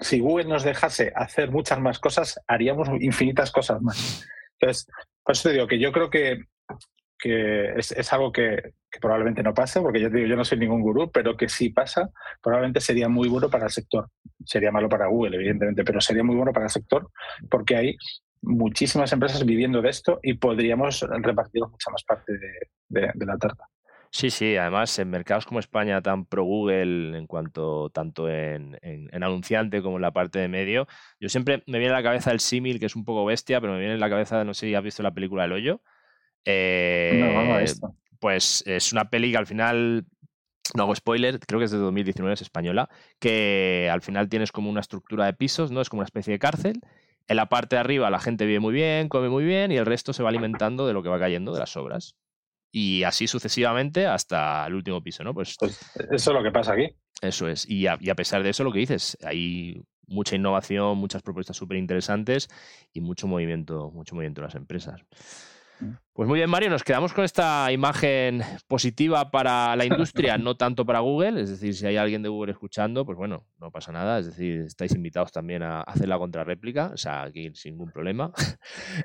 si 0.00 0.18
Google 0.18 0.46
nos 0.46 0.64
dejase 0.64 1.12
hacer 1.14 1.52
muchas 1.52 1.78
más 1.78 1.98
cosas, 1.98 2.40
haríamos 2.48 2.88
infinitas 3.00 3.52
cosas 3.52 3.80
más. 3.80 4.26
Entonces, 4.58 4.88
por 5.22 5.34
eso 5.34 5.48
te 5.48 5.54
digo 5.54 5.66
que 5.68 5.78
yo 5.78 5.92
creo 5.92 6.10
que, 6.10 6.46
que 7.16 7.74
es, 7.76 8.12
algo 8.12 8.32
que, 8.32 8.72
probablemente 9.00 9.42
no 9.42 9.54
pase, 9.54 9.80
porque 9.80 10.00
yo 10.00 10.10
te 10.10 10.16
digo, 10.16 10.28
yo 10.30 10.36
no 10.36 10.44
soy 10.44 10.58
ningún 10.58 10.80
gurú, 10.80 11.10
pero 11.12 11.36
que 11.36 11.48
si 11.48 11.70
pasa, 11.70 12.10
probablemente 12.42 12.80
sería 12.80 13.08
muy 13.08 13.28
bueno 13.28 13.48
para 13.50 13.66
el 13.66 13.70
sector. 13.70 14.08
Sería 14.44 14.72
malo 14.72 14.88
para 14.88 15.06
Google, 15.06 15.36
evidentemente, 15.36 15.84
pero 15.84 16.00
sería 16.00 16.24
muy 16.24 16.34
bueno 16.34 16.52
para 16.52 16.66
el 16.66 16.70
sector, 16.70 17.10
porque 17.48 17.76
hay 17.76 17.96
muchísimas 18.42 19.12
empresas 19.12 19.44
viviendo 19.44 19.82
de 19.82 19.90
esto 19.90 20.20
y 20.22 20.34
podríamos 20.34 21.00
repartir 21.00 21.62
mucha 21.62 21.90
más 21.90 22.02
parte 22.04 22.32
de, 22.88 23.12
la 23.26 23.36
tarta. 23.38 23.68
Sí, 24.10 24.30
sí, 24.30 24.56
además 24.56 24.98
en 24.98 25.10
mercados 25.10 25.46
como 25.46 25.60
España, 25.60 26.00
tan 26.00 26.24
pro 26.24 26.44
Google 26.44 27.16
en 27.16 27.26
cuanto 27.26 27.90
tanto 27.90 28.28
en, 28.28 28.78
anunciante 29.12 29.82
como 29.82 29.96
en 29.96 30.02
la 30.02 30.12
parte 30.12 30.38
de 30.38 30.48
medio, 30.48 30.86
yo 31.20 31.28
siempre 31.28 31.62
me 31.66 31.78
viene 31.78 31.94
a 31.94 31.98
la 31.98 32.02
cabeza 32.02 32.32
el 32.32 32.40
símil, 32.40 32.78
que 32.80 32.86
es 32.86 32.96
un 32.96 33.04
poco 33.04 33.24
bestia, 33.24 33.60
pero 33.60 33.74
me 33.74 33.78
viene 33.78 33.94
a 33.94 33.98
la 33.98 34.10
cabeza, 34.10 34.44
no 34.44 34.54
sé 34.54 34.66
si 34.66 34.74
has 34.74 34.82
visto 34.82 35.02
la 35.02 35.14
película 35.14 35.44
El 35.44 35.52
Hoyo. 35.52 35.82
Eh, 36.44 37.64
pues 38.20 38.62
es 38.66 38.92
una 38.92 39.10
peli 39.10 39.32
que 39.32 39.36
al 39.36 39.46
final 39.46 40.06
no 40.74 40.84
hago 40.84 40.94
spoiler, 40.94 41.38
creo 41.40 41.58
que 41.58 41.66
es 41.66 41.70
de 41.70 41.78
2019, 41.78 42.34
es 42.34 42.42
española, 42.42 42.88
que 43.18 43.88
al 43.92 44.02
final 44.02 44.28
tienes 44.28 44.52
como 44.52 44.70
una 44.70 44.80
estructura 44.80 45.26
de 45.26 45.34
pisos, 45.34 45.70
¿no? 45.70 45.80
Es 45.80 45.88
como 45.88 46.00
una 46.00 46.06
especie 46.06 46.32
de 46.32 46.38
cárcel 46.38 46.80
en 47.28 47.36
la 47.36 47.48
parte 47.48 47.76
de 47.76 47.80
arriba 47.80 48.10
la 48.10 48.20
gente 48.20 48.46
vive 48.46 48.60
muy 48.60 48.72
bien, 48.72 49.08
come 49.08 49.28
muy 49.28 49.44
bien 49.44 49.72
y 49.72 49.76
el 49.76 49.86
resto 49.86 50.12
se 50.12 50.22
va 50.22 50.28
alimentando 50.28 50.86
de 50.86 50.92
lo 50.92 51.02
que 51.02 51.08
va 51.08 51.18
cayendo 51.18 51.52
de 51.52 51.60
las 51.60 51.76
obras. 51.76 52.16
Y 52.78 53.04
así 53.04 53.26
sucesivamente 53.26 54.06
hasta 54.06 54.66
el 54.66 54.74
último 54.74 55.02
piso, 55.02 55.24
¿no? 55.24 55.32
Pues, 55.32 55.56
pues 55.58 55.80
eso 56.10 56.30
es 56.30 56.36
lo 56.36 56.42
que 56.42 56.50
pasa 56.50 56.74
aquí. 56.74 56.94
Eso 57.22 57.48
es. 57.48 57.66
Y 57.66 57.86
a, 57.86 57.96
y 57.98 58.10
a 58.10 58.14
pesar 58.14 58.42
de 58.42 58.50
eso, 58.50 58.64
lo 58.64 58.70
que 58.70 58.80
dices, 58.80 59.16
hay 59.24 59.82
mucha 60.06 60.36
innovación, 60.36 60.98
muchas 60.98 61.22
propuestas 61.22 61.56
súper 61.56 61.78
interesantes 61.78 62.48
y 62.92 63.00
mucho 63.00 63.28
movimiento, 63.28 63.90
mucho 63.92 64.14
movimiento 64.14 64.42
de 64.42 64.48
las 64.48 64.56
empresas. 64.56 65.00
Pues 66.16 66.26
muy 66.26 66.38
bien, 66.38 66.48
Mario, 66.48 66.70
nos 66.70 66.82
quedamos 66.82 67.12
con 67.12 67.24
esta 67.24 67.70
imagen 67.70 68.40
positiva 68.66 69.30
para 69.30 69.76
la 69.76 69.84
industria, 69.84 70.38
no 70.38 70.56
tanto 70.56 70.86
para 70.86 71.00
Google. 71.00 71.42
Es 71.42 71.50
decir, 71.50 71.74
si 71.74 71.86
hay 71.86 71.98
alguien 71.98 72.22
de 72.22 72.30
Google 72.30 72.52
escuchando, 72.52 73.04
pues 73.04 73.18
bueno, 73.18 73.44
no 73.58 73.70
pasa 73.70 73.92
nada. 73.92 74.18
Es 74.18 74.26
decir, 74.26 74.62
estáis 74.62 74.94
invitados 74.94 75.30
también 75.30 75.62
a 75.62 75.82
hacer 75.82 76.08
la 76.08 76.16
contrarréplica, 76.16 76.92
o 76.94 76.96
sea, 76.96 77.24
aquí 77.24 77.50
sin 77.54 77.74
ningún 77.74 77.92
problema. 77.92 78.32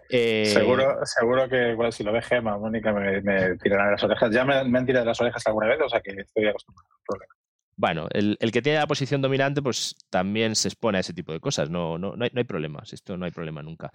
Eh, 0.10 0.46
seguro, 0.46 0.98
seguro 1.04 1.48
que 1.48 1.76
si 1.92 2.04
lo 2.04 2.12
ve 2.12 2.22
Gema, 2.22 2.58
Mónica, 2.58 2.92
me, 2.92 3.22
me 3.22 3.58
tirarán 3.58 3.92
las 3.92 4.04
orejas. 4.04 4.32
Ya 4.32 4.44
me, 4.44 4.56
han 4.56 4.86
tirado 4.86 5.06
las 5.06 5.20
orejas 5.22 5.46
alguna 5.48 5.68
vez, 5.68 5.80
o 5.82 5.90
sea 5.90 6.02
que 6.02 6.12
estoy 6.12 6.48
acostumbrado 6.48 6.88
al 6.92 7.04
problema. 7.06 7.36
Bueno, 7.78 8.08
el, 8.12 8.38
que 8.52 8.62
tiene 8.62 8.80
la 8.80 8.88
posición 8.88 9.22
dominante, 9.22 9.62
pues 9.62 9.96
también 10.10 10.56
se 10.56 10.68
expone 10.68 10.98
a 10.98 11.02
ese 11.02 11.14
tipo 11.14 11.32
de 11.32 11.40
cosas. 11.40 11.70
No, 11.70 11.98
no, 11.98 12.16
no, 12.16 12.24
hay, 12.24 12.32
no 12.34 12.40
hay 12.40 12.44
problemas. 12.44 12.94
Esto 12.94 13.18
no 13.18 13.26
hay 13.26 13.32
problema 13.32 13.62
nunca. 13.62 13.90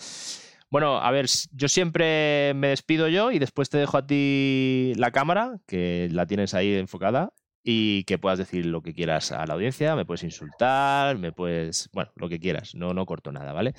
Bueno, 0.76 0.98
a 0.98 1.10
ver, 1.10 1.24
yo 1.52 1.68
siempre 1.68 2.52
me 2.54 2.68
despido 2.68 3.08
yo 3.08 3.32
y 3.32 3.38
después 3.38 3.70
te 3.70 3.78
dejo 3.78 3.96
a 3.96 4.06
ti 4.06 4.92
la 4.96 5.10
cámara, 5.10 5.58
que 5.66 6.10
la 6.12 6.26
tienes 6.26 6.52
ahí 6.52 6.74
enfocada, 6.74 7.32
y 7.62 8.04
que 8.04 8.18
puedas 8.18 8.38
decir 8.38 8.66
lo 8.66 8.82
que 8.82 8.92
quieras 8.92 9.32
a 9.32 9.46
la 9.46 9.54
audiencia, 9.54 9.96
me 9.96 10.04
puedes 10.04 10.22
insultar, 10.22 11.16
me 11.16 11.32
puedes, 11.32 11.88
bueno, 11.94 12.12
lo 12.16 12.28
que 12.28 12.38
quieras, 12.38 12.74
no, 12.74 12.92
no 12.92 13.06
corto 13.06 13.32
nada, 13.32 13.54
¿vale? 13.54 13.72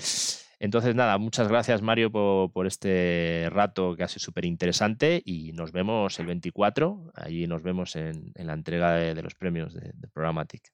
Entonces, 0.58 0.96
nada, 0.96 1.20
muchas 1.20 1.48
gracias 1.48 1.84
Mario 1.84 2.12
por, 2.12 2.66
este 2.66 3.48
rato 3.52 3.96
que 3.96 4.02
ha 4.02 4.08
sido 4.08 4.22
súper 4.22 4.46
interesante 4.46 5.22
y 5.24 5.52
nos 5.52 5.72
vemos 5.72 6.20
el 6.20 6.26
24, 6.26 7.12
allí 7.14 7.46
nos 7.46 7.62
vemos 7.62 7.96
en, 7.96 8.34
la 8.34 8.54
entrega 8.54 8.94
de, 8.94 9.22
los 9.22 9.36
premios 9.36 9.76
de, 9.76 9.92
de 9.94 10.08
Programmatic. 10.08 10.74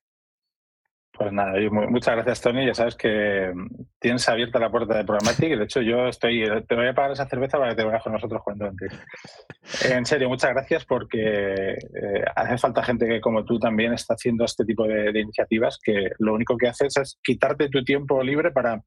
Pues 1.16 1.32
nada, 1.32 1.54
muchas 1.70 2.16
gracias 2.16 2.42
Tony. 2.42 2.66
Ya 2.66 2.74
sabes 2.74 2.96
que 2.96 3.52
mm, 3.54 3.68
tienes 4.00 4.28
abierta 4.28 4.58
la 4.58 4.72
puerta 4.72 4.98
de 4.98 5.06
Programmatic 5.06 5.52
y 5.52 5.56
de 5.56 5.64
hecho 5.66 5.80
yo 5.82 6.08
estoy, 6.08 6.44
te 6.68 6.76
voy 6.76 6.88
a 6.88 6.94
pagar 6.96 7.12
esa 7.12 7.28
cerveza 7.28 7.60
para 7.60 7.70
que 7.70 7.76
te 7.76 7.84
vayas 7.84 8.02
con 8.02 8.14
nosotros 8.14 8.42
cuando 8.44 8.66
antes. 8.66 8.92
En 9.90 10.06
serio, 10.06 10.28
muchas 10.28 10.52
gracias 10.52 10.86
porque 10.86 11.74
eh, 11.74 12.26
hace 12.36 12.58
falta 12.58 12.84
gente 12.84 13.08
que 13.08 13.22
como 13.22 13.46
tú 13.46 13.60
también 13.60 13.94
está 13.94 14.16
haciendo 14.16 14.44
este 14.44 14.66
tipo 14.66 14.86
de, 14.86 15.18
iniciativas 15.18 15.80
que 15.82 16.10
lo 16.20 16.34
único 16.34 16.58
que 16.58 16.68
haces 16.68 16.98
es 16.98 17.18
quitarte 17.24 17.70
tu 17.70 17.84
tiempo 17.84 18.22
libre 18.22 18.52
para 18.52 18.82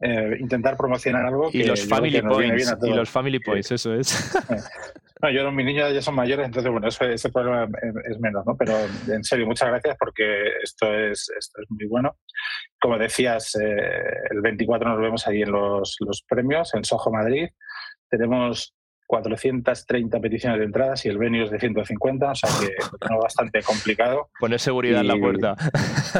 eh, 0.00 0.36
intentar 0.38 0.76
promocionar 0.76 1.26
algo. 1.26 1.50
Y 1.52 1.64
los 1.64 1.86
family 1.86 2.22
points. 2.22 2.76
Y 2.82 2.90
los 2.90 3.10
family 3.10 3.40
points, 3.40 3.72
eso 3.72 3.94
es. 3.94 4.32
No, 5.20 5.30
yo, 5.30 5.50
mis 5.50 5.66
niños 5.66 5.92
ya 5.92 6.00
son 6.00 6.14
mayores, 6.14 6.46
entonces, 6.46 6.70
bueno, 6.70 6.86
ese 6.86 7.28
problema 7.30 7.68
es 8.08 8.20
menos, 8.20 8.46
¿no? 8.46 8.56
Pero 8.56 8.74
en 9.08 9.24
serio, 9.24 9.46
muchas 9.46 9.68
gracias 9.68 9.96
porque 9.98 10.44
esto 10.62 10.94
es, 10.94 11.28
esto 11.36 11.60
es 11.60 11.70
muy 11.70 11.86
bueno. 11.88 12.16
Como 12.80 12.96
decías, 12.98 13.56
eh, 13.56 14.12
el 14.30 14.40
24 14.40 14.88
nos 14.88 15.00
vemos 15.00 15.26
ahí 15.26 15.42
en 15.42 15.50
los, 15.50 15.96
los 16.06 16.22
premios, 16.22 16.72
en 16.74 16.84
Soho, 16.84 17.10
Madrid. 17.10 17.48
Tenemos 18.08 18.76
430 19.08 20.20
peticiones 20.20 20.58
de 20.58 20.66
entradas 20.66 21.04
y 21.06 21.08
el 21.08 21.16
venue 21.16 21.44
es 21.44 21.50
de 21.50 21.58
150, 21.58 22.30
o 22.30 22.34
sea 22.34 22.50
que 22.60 22.74
tengo 23.00 23.22
bastante 23.22 23.62
complicado. 23.62 24.28
Poner 24.38 24.60
seguridad 24.60 25.00
en 25.00 25.08
la 25.08 25.16
puerta. 25.16 25.56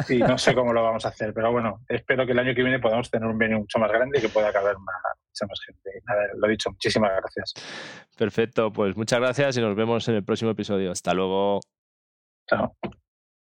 Y 0.09 0.17
no 0.17 0.37
sé 0.39 0.55
cómo 0.55 0.73
lo 0.73 0.81
vamos 0.81 1.05
a 1.05 1.09
hacer, 1.09 1.31
pero 1.31 1.51
bueno, 1.51 1.81
espero 1.87 2.25
que 2.25 2.31
el 2.31 2.39
año 2.39 2.55
que 2.55 2.63
viene 2.63 2.79
podamos 2.79 3.11
tener 3.11 3.29
un 3.29 3.37
venue 3.37 3.59
mucho 3.59 3.77
más 3.77 3.91
grande 3.91 4.17
y 4.17 4.21
que 4.21 4.29
pueda 4.29 4.51
caber 4.51 4.75
mucha 4.77 5.45
más 5.47 5.59
gente. 5.65 6.01
Nada, 6.07 6.21
lo 6.35 6.47
dicho, 6.47 6.71
muchísimas 6.71 7.11
gracias. 7.15 7.53
Perfecto, 8.17 8.73
pues 8.73 8.97
muchas 8.97 9.19
gracias 9.19 9.57
y 9.57 9.61
nos 9.61 9.75
vemos 9.75 10.07
en 10.07 10.15
el 10.15 10.23
próximo 10.23 10.49
episodio. 10.49 10.91
Hasta 10.91 11.13
luego. 11.13 11.59
Chao. 12.47 12.75